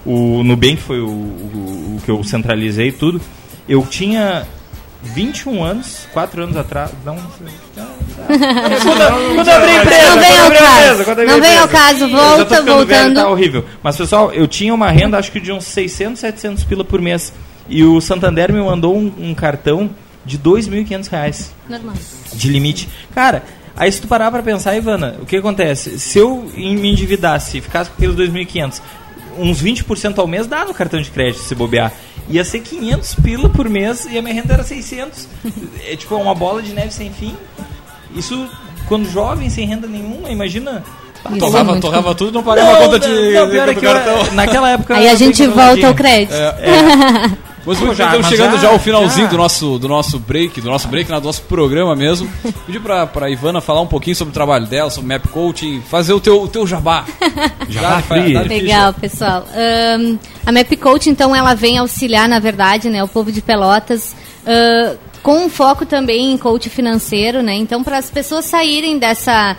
O 0.05 0.43
Nubank 0.43 0.77
foi 0.77 0.99
o, 0.99 1.07
o, 1.07 1.97
o 1.97 2.01
que 2.03 2.09
eu 2.09 2.23
centralizei 2.23 2.91
tudo. 2.91 3.21
Eu 3.67 3.85
tinha 3.85 4.47
21 5.03 5.63
anos, 5.63 6.07
4 6.11 6.43
anos 6.43 6.57
atrás. 6.57 6.91
Não, 7.05 7.15
quando, 8.27 9.47
eu 9.47 9.53
abri 9.53 9.75
empresa, 9.75 10.15
não 10.15 10.19
vem 10.19 10.39
ao 10.39 10.51
caso. 10.51 11.05
Não 11.25 11.41
vem 11.41 11.57
ao 11.57 11.67
caso, 11.67 12.09
volta, 12.09 12.61
voltando. 12.61 12.85
Velho, 12.87 13.13
tá 13.13 13.29
horrível. 13.29 13.65
Mas 13.81 13.97
pessoal, 13.97 14.33
eu 14.33 14.47
tinha 14.47 14.73
uma 14.73 14.89
renda 14.91 15.17
acho 15.17 15.31
que 15.31 15.39
de 15.39 15.51
uns 15.51 15.65
600, 15.65 16.19
700 16.19 16.63
pila 16.63 16.83
por 16.83 17.01
mês. 17.01 17.33
E 17.69 17.83
o 17.83 18.01
Santander 18.01 18.51
me 18.51 18.59
mandou 18.59 18.97
um, 18.97 19.13
um 19.19 19.35
cartão 19.35 19.91
de 20.25 20.37
2.500 20.37 21.07
reais. 21.07 21.53
Normal. 21.69 21.93
De 22.33 22.49
limite. 22.49 22.89
Cara, 23.13 23.43
aí 23.75 23.91
se 23.91 24.01
tu 24.01 24.07
parar 24.07 24.31
pra 24.31 24.41
pensar, 24.41 24.75
Ivana, 24.75 25.15
o 25.21 25.25
que 25.25 25.37
acontece? 25.37 25.99
Se 25.99 26.17
eu 26.17 26.49
me 26.55 26.91
endividasse 26.91 27.59
e 27.59 27.61
ficasse 27.61 27.89
com 27.91 27.95
aqueles 27.95 28.15
2.500, 28.15 28.81
uns 29.37 29.61
20% 29.61 30.17
ao 30.17 30.27
mês 30.27 30.47
dá 30.47 30.65
no 30.65 30.73
cartão 30.73 30.99
de 30.99 31.11
crédito 31.11 31.41
se 31.41 31.55
bobear. 31.55 31.93
Ia 32.27 32.43
ser 32.43 32.59
500 32.59 33.15
pila 33.15 33.49
por 33.49 33.69
mês 33.69 34.07
e 34.09 34.17
a 34.17 34.21
minha 34.21 34.33
renda 34.33 34.53
era 34.53 34.63
600. 34.63 35.27
é 35.87 35.95
tipo 35.95 36.15
uma 36.15 36.35
bola 36.35 36.61
de 36.61 36.73
neve 36.73 36.91
sem 36.91 37.11
fim. 37.11 37.35
Isso, 38.15 38.47
quando 38.87 39.09
jovem, 39.09 39.49
sem 39.49 39.65
renda 39.65 39.87
nenhuma, 39.87 40.29
imagina... 40.29 40.83
Ah, 41.23 41.31
torrava, 41.37 41.75
é 41.75 41.79
torrava 41.81 42.15
tudo 42.15 42.31
não 42.31 42.43
pagava 42.43 42.71
a 42.71 42.77
conta 42.77 42.99
de, 42.99 43.33
não, 43.33 43.49
de, 43.49 43.73
de 43.75 43.81
cartão. 43.81 44.25
Eu, 44.25 44.31
naquela 44.33 44.69
época... 44.69 44.95
Aí 44.95 45.09
a 45.09 45.15
gente 45.15 45.45
volta 45.47 45.87
ao 45.87 45.93
crédito. 45.93 46.33
É. 46.33 46.55
É. 46.61 47.37
Mas 47.65 47.79
muito 47.79 47.95
já, 47.95 48.05
estamos 48.05 48.27
chegando 48.27 48.55
já, 48.55 48.63
já 48.63 48.69
ao 48.69 48.79
finalzinho 48.79 49.25
já. 49.25 49.31
do 49.31 49.37
nosso, 49.37 49.79
do 49.79 49.87
nosso 49.87 50.19
break, 50.19 50.61
do 50.61 50.69
nosso 50.69 50.87
break, 50.87 51.11
do 51.11 51.21
nosso 51.21 51.41
programa 51.43 51.95
mesmo. 51.95 52.29
Pedi 52.65 52.79
pra, 52.79 53.05
pra 53.05 53.29
Ivana 53.29 53.61
falar 53.61 53.81
um 53.81 53.87
pouquinho 53.87 54.15
sobre 54.15 54.31
o 54.31 54.33
trabalho 54.33 54.65
dela, 54.65 54.89
sobre 54.89 55.07
map 55.07 55.27
coaching, 55.27 55.81
fazer 55.81 56.13
o 56.13 56.19
teu, 56.19 56.41
o 56.41 56.47
teu 56.47 56.65
jabá. 56.65 57.05
jabá 57.69 58.01
fria. 58.01 58.41
Legal, 58.41 58.93
pessoal. 58.93 59.45
Um, 59.99 60.17
a 60.45 60.51
map 60.51 60.71
coaching, 60.77 61.11
então, 61.11 61.35
ela 61.35 61.53
vem 61.53 61.77
auxiliar, 61.77 62.27
na 62.27 62.39
verdade, 62.39 62.89
né, 62.89 63.03
o 63.03 63.07
povo 63.07 63.31
de 63.31 63.41
Pelotas. 63.41 64.15
Uh, 64.43 64.97
com 65.21 65.45
um 65.45 65.49
foco 65.49 65.85
também 65.85 66.31
em 66.31 66.37
coach 66.37 66.69
financeiro, 66.69 67.41
né? 67.41 67.53
Então, 67.53 67.83
para 67.83 67.97
as 67.97 68.09
pessoas 68.09 68.45
saírem 68.45 68.97
dessa, 68.97 69.55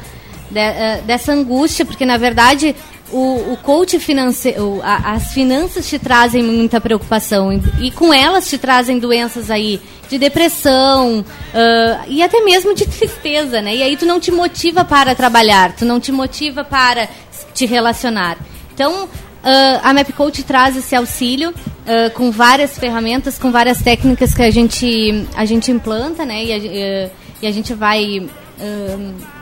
de, 0.51 0.59
uh, 0.59 1.03
dessa 1.05 1.33
angústia, 1.33 1.85
porque 1.85 2.07
na 2.07 2.17
verdade 2.17 2.75
o, 3.13 3.53
o 3.53 3.57
coach 3.57 3.99
financeiro, 3.99 4.81
as 4.83 5.33
finanças 5.33 5.89
te 5.89 5.99
trazem 5.99 6.43
muita 6.43 6.81
preocupação 6.81 7.53
e, 7.53 7.61
e, 7.81 7.91
com 7.91 8.13
elas 8.13 8.49
te 8.49 8.59
trazem 8.59 8.99
doenças 8.99 9.51
aí 9.51 9.81
de 10.09 10.19
depressão 10.19 11.21
uh, 11.21 12.05
e 12.09 12.23
até 12.23 12.41
mesmo 12.41 12.75
de 12.75 12.87
tristeza, 12.87 13.61
né? 13.61 13.77
E 13.77 13.83
aí 13.83 13.97
tu 13.97 14.07
não 14.07 14.19
te 14.19 14.31
motiva 14.31 14.85
para 14.85 15.15
trabalhar, 15.15 15.75
tu 15.75 15.85
não 15.85 16.01
te 16.01 16.11
motiva 16.13 16.65
para 16.65 17.09
te 17.55 17.67
relacionar. 17.67 18.37
Então, 18.75 19.05
uh, 19.05 19.09
a 19.83 19.93
Map 19.93 20.11
Coach 20.13 20.43
traz 20.43 20.77
esse 20.77 20.95
auxílio 20.95 21.51
uh, 21.51 22.11
com 22.15 22.31
várias 22.31 22.79
ferramentas, 22.79 23.39
com 23.39 23.51
várias 23.51 23.83
técnicas 23.83 24.35
que 24.35 24.43
a 24.43 24.51
gente, 24.51 25.27
a 25.37 25.45
gente 25.45 25.71
implanta, 25.71 26.25
né? 26.25 26.45
E 26.45 26.53
a, 26.53 27.11
e 27.43 27.47
a 27.47 27.51
gente 27.51 27.73
vai 27.73 28.29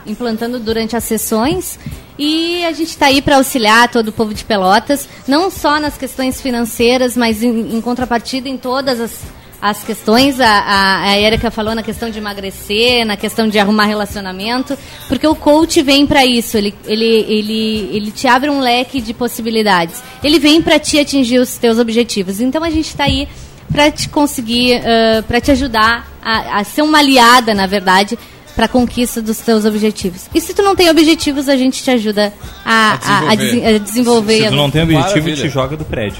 implantando 0.07 0.59
durante 0.59 0.97
as 0.97 1.05
sessões. 1.05 1.79
E 2.19 2.64
a 2.64 2.73
gente 2.73 2.89
está 2.89 3.07
aí 3.07 3.23
para 3.23 3.37
auxiliar 3.37 3.89
todo 3.89 4.09
o 4.09 4.12
povo 4.12 4.35
de 4.35 4.45
Pelotas, 4.45 5.09
não 5.27 5.51
só 5.51 5.79
nas 5.79 5.97
questões 5.97 6.41
financeiras, 6.41 7.16
mas 7.16 7.43
em, 7.43 7.77
em 7.77 7.81
contrapartida 7.81 8.49
em 8.49 8.57
todas 8.57 9.01
as, 9.01 9.23
as 9.62 9.85
questões. 9.85 10.41
A, 10.41 10.49
a, 10.49 11.11
a 11.11 11.19
Erika 11.21 11.51
falou 11.51 11.77
na 11.77 11.83
questão 11.83 12.11
de 12.11 12.19
emagrecer, 12.19 13.07
na 13.07 13.16
questão 13.16 13.49
de 13.49 13.59
arrumar 13.59 13.85
relacionamento, 13.85 14.77
porque 15.07 15.27
o 15.27 15.35
coach 15.37 15.81
vem 15.81 16.07
para 16.07 16.27
isso, 16.27 16.57
ele, 16.57 16.75
ele, 16.87 17.05
ele, 17.05 17.91
ele 17.93 18.11
te 18.11 18.27
abre 18.27 18.51
um 18.51 18.61
leque 18.61 19.01
de 19.01 19.14
possibilidades. 19.14 20.03
Ele 20.23 20.41
vem 20.41 20.61
para 20.61 20.79
te 20.79 20.99
atingir 20.99 21.39
os 21.39 21.57
teus 21.57 21.79
objetivos. 21.79 22.41
Então 22.41 22.64
a 22.64 22.71
gente 22.71 22.89
está 22.89 23.05
aí 23.05 23.29
para 23.71 23.91
te 23.91 24.09
conseguir, 24.09 24.81
uh, 24.81 25.23
para 25.25 25.41
te 25.41 25.51
ajudar 25.51 26.11
a, 26.23 26.59
a 26.59 26.64
ser 26.64 26.83
uma 26.83 26.99
aliada, 26.99 27.55
na 27.55 27.66
verdade, 27.66 28.19
para 28.59 28.65
a 28.65 28.69
conquista 28.69 29.23
dos 29.23 29.39
teus 29.39 29.65
objetivos. 29.65 30.23
E 30.35 30.41
se 30.41 30.53
tu 30.53 30.63
não 30.63 30.75
tem 30.75 30.91
objetivos, 30.91 31.49
a 31.49 31.57
gente 31.57 31.81
te 31.81 31.93
ajuda 31.93 32.33
a, 32.65 32.99
a 33.29 33.35
desenvolver. 33.37 33.63
A, 33.63 33.73
a, 33.73 33.77
a 33.77 33.79
desenvolver. 33.79 34.43
Se 34.43 34.49
tu 34.49 34.57
não 34.57 34.69
tem 34.69 34.83
objetivo, 34.83 35.11
Maravilha. 35.11 35.37
te 35.37 35.49
joga 35.49 35.77
do 35.77 35.85
prédio. 35.85 36.19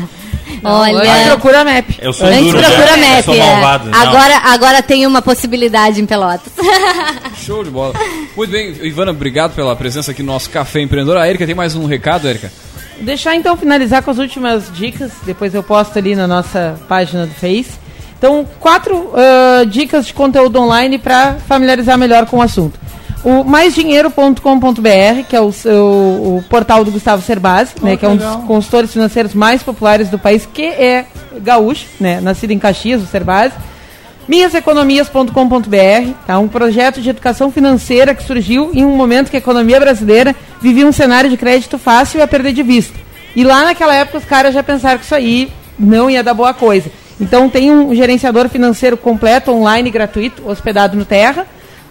Olha. 0.64 1.02
Antes 1.02 1.26
procura 1.26 1.64
map. 1.66 1.86
Eu 2.00 2.14
sou 2.14 2.28
Antes 2.28 2.46
duro, 2.46 2.58
procura 2.60 2.96
né? 2.96 3.16
map. 3.16 3.24
sou 3.26 3.36
malvado, 3.36 3.90
é. 3.90 3.92
agora, 3.94 4.36
agora 4.38 4.82
tem 4.82 5.06
uma 5.06 5.20
possibilidade 5.20 6.00
em 6.00 6.06
Pelotas. 6.06 6.50
Show 7.44 7.62
de 7.62 7.68
bola. 7.68 7.92
Muito 8.34 8.50
bem, 8.50 8.74
Ivana, 8.80 9.10
obrigado 9.10 9.54
pela 9.54 9.76
presença 9.76 10.12
aqui 10.12 10.22
no 10.22 10.32
nosso 10.32 10.48
Café 10.48 10.80
Empreendedor. 10.80 11.18
A 11.18 11.28
Erika 11.28 11.44
tem 11.44 11.54
mais 11.54 11.74
um 11.74 11.84
recado, 11.84 12.26
Erika? 12.26 12.50
Deixar 13.02 13.36
então 13.36 13.54
finalizar 13.54 14.02
com 14.02 14.10
as 14.10 14.16
últimas 14.16 14.72
dicas, 14.74 15.12
depois 15.26 15.54
eu 15.54 15.62
posto 15.62 15.98
ali 15.98 16.16
na 16.16 16.26
nossa 16.26 16.80
página 16.88 17.26
do 17.26 17.34
Face. 17.34 17.84
Então, 18.18 18.46
quatro 18.58 18.96
uh, 18.96 19.66
dicas 19.66 20.06
de 20.06 20.14
conteúdo 20.14 20.58
online 20.58 20.98
para 20.98 21.34
familiarizar 21.46 21.98
melhor 21.98 22.26
com 22.26 22.38
o 22.38 22.42
assunto. 22.42 22.78
O 23.22 23.42
maisdinheiro.com.br, 23.42 25.22
que 25.28 25.34
é 25.34 25.40
o, 25.40 25.50
o, 25.50 26.36
o, 26.36 26.44
portal 26.48 26.84
do 26.84 26.92
Gustavo 26.92 27.22
Cerbasi, 27.22 27.72
oh, 27.80 27.84
né, 27.84 27.96
que 27.96 28.06
é 28.06 28.08
um 28.08 28.16
dos 28.16 28.44
consultores 28.46 28.92
financeiros 28.92 29.34
mais 29.34 29.62
populares 29.62 30.08
do 30.08 30.18
país, 30.18 30.46
que 30.46 30.62
é 30.62 31.06
gaúcho, 31.40 31.86
né, 31.98 32.20
nascido 32.20 32.52
em 32.52 32.58
Caxias, 32.58 33.02
o 33.02 33.06
Cerbasi. 33.06 33.54
Minhaseconomias.com.br, 34.28 36.10
tá, 36.26 36.38
um 36.38 36.48
projeto 36.48 37.00
de 37.00 37.10
educação 37.10 37.50
financeira 37.50 38.14
que 38.14 38.22
surgiu 38.22 38.70
em 38.72 38.84
um 38.84 38.96
momento 38.96 39.30
que 39.30 39.36
a 39.36 39.38
economia 39.38 39.78
brasileira 39.78 40.34
vivia 40.60 40.86
um 40.86 40.92
cenário 40.92 41.30
de 41.30 41.36
crédito 41.36 41.78
fácil 41.78 42.22
a 42.22 42.26
perder 42.26 42.52
de 42.52 42.62
vista. 42.62 42.98
E 43.36 43.44
lá 43.44 43.64
naquela 43.64 43.94
época 43.94 44.18
os 44.18 44.24
caras 44.24 44.54
já 44.54 44.62
pensaram 44.62 44.98
que 44.98 45.04
isso 45.04 45.14
aí 45.14 45.52
não 45.78 46.08
ia 46.08 46.24
dar 46.24 46.34
boa 46.34 46.54
coisa. 46.54 46.90
Então 47.20 47.48
tem 47.48 47.70
um 47.70 47.94
gerenciador 47.94 48.48
financeiro 48.48 48.96
completo, 48.96 49.50
online, 49.50 49.90
gratuito, 49.90 50.46
hospedado 50.48 50.96
no 50.96 51.04
Terra. 51.04 51.46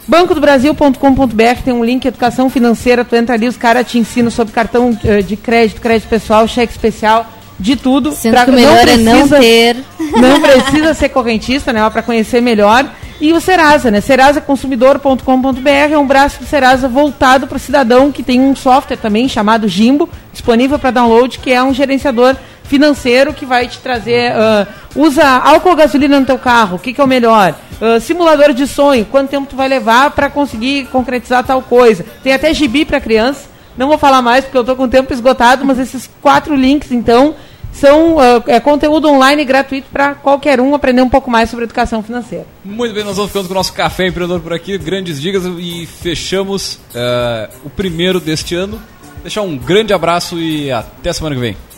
bancodobrasil.com.br 0.07 1.61
tem 1.63 1.73
um 1.73 1.83
link 1.83 2.05
educação 2.05 2.49
financeira, 2.49 3.03
tu 3.03 3.15
entra 3.15 3.33
ali, 3.35 3.47
os 3.47 3.57
caras 3.57 3.87
te 3.87 3.97
ensinam 3.97 4.29
sobre 4.29 4.53
cartão 4.53 4.97
eh, 5.03 5.21
de 5.21 5.35
crédito, 5.35 5.81
crédito 5.81 6.07
pessoal, 6.09 6.47
cheque 6.47 6.71
especial, 6.71 7.25
de 7.59 7.75
tudo. 7.75 8.11
Sendo 8.11 8.33
Pra- 8.33 8.45
que 8.45 8.51
o 8.51 8.53
melhor 8.53 8.87
é 8.87 8.97
não 8.97 9.27
ter. 9.27 9.77
Não 10.15 10.39
precisa 10.39 10.93
ser 10.93 11.09
correntista, 11.09 11.73
né? 11.73 11.89
Para 11.89 12.01
conhecer 12.01 12.39
melhor. 12.41 12.85
E 13.19 13.33
o 13.33 13.41
Serasa, 13.41 13.89
né? 13.89 13.99
Serasaconsumidor.com.br 14.01 15.69
é 15.91 15.97
um 15.97 16.05
braço 16.05 16.39
do 16.39 16.45
Serasa 16.45 16.87
voltado 16.87 17.47
para 17.47 17.55
o 17.55 17.59
cidadão 17.59 18.11
que 18.11 18.21
tem 18.23 18.39
um 18.39 18.55
software 18.55 18.97
também 18.97 19.27
chamado 19.27 19.67
Jimbo, 19.67 20.07
disponível 20.31 20.77
para 20.77 20.91
download, 20.91 21.39
que 21.39 21.51
é 21.51 21.61
um 21.63 21.73
gerenciador 21.73 22.35
financeiro 22.67 23.33
que 23.33 23.45
vai 23.45 23.67
te 23.67 23.79
trazer. 23.79 24.31
ah, 24.33 24.67
usa 24.95 25.25
álcool 25.25 25.69
ou 25.69 25.75
gasolina 25.75 26.19
no 26.19 26.25
teu 26.25 26.37
carro, 26.37 26.77
o 26.77 26.79
que, 26.79 26.93
que 26.93 27.01
é 27.01 27.03
o 27.03 27.07
melhor? 27.07 27.55
Ah, 27.81 27.99
simulador 27.99 28.53
de 28.53 28.67
sonho, 28.67 29.05
quanto 29.05 29.29
tempo 29.29 29.47
tu 29.47 29.55
vai 29.55 29.67
levar 29.67 30.11
para 30.11 30.29
conseguir 30.29 30.87
concretizar 30.87 31.43
tal 31.43 31.61
coisa? 31.61 32.05
Tem 32.23 32.33
até 32.33 32.53
gibi 32.53 32.85
para 32.85 32.99
criança. 32.99 33.55
Não 33.77 33.87
vou 33.87 33.97
falar 33.97 34.21
mais 34.21 34.45
porque 34.45 34.57
eu 34.57 34.61
estou 34.61 34.75
com 34.75 34.83
o 34.83 34.87
tempo 34.87 35.13
esgotado, 35.13 35.65
mas 35.65 35.77
esses 35.77 36.09
quatro 36.21 36.55
links, 36.55 36.91
então, 36.91 37.35
são 37.73 38.17
ah, 38.19 38.41
é 38.47 38.59
conteúdo 38.59 39.09
online 39.09 39.43
gratuito 39.43 39.87
para 39.91 40.15
qualquer 40.15 40.61
um 40.61 40.73
aprender 40.73 41.01
um 41.01 41.09
pouco 41.09 41.29
mais 41.29 41.49
sobre 41.49 41.65
educação 41.65 42.01
financeira. 42.01 42.45
Muito 42.63 42.93
bem, 42.93 43.03
nós 43.03 43.17
vamos 43.17 43.31
ficando 43.31 43.47
com 43.47 43.53
o 43.53 43.57
nosso 43.57 43.73
café 43.73 44.07
empreendedor 44.07 44.39
por 44.39 44.53
aqui, 44.53 44.77
grandes 44.77 45.19
dicas 45.19 45.43
e 45.45 45.85
fechamos 45.85 46.79
eh, 46.93 47.49
o 47.65 47.69
primeiro 47.69 48.19
deste 48.19 48.55
ano. 48.55 48.81
Deixar 49.21 49.41
um 49.41 49.57
grande 49.57 49.91
abraço 49.91 50.39
e 50.39 50.71
até 50.71 51.11
semana 51.11 51.35
que 51.35 51.41
vem. 51.41 51.74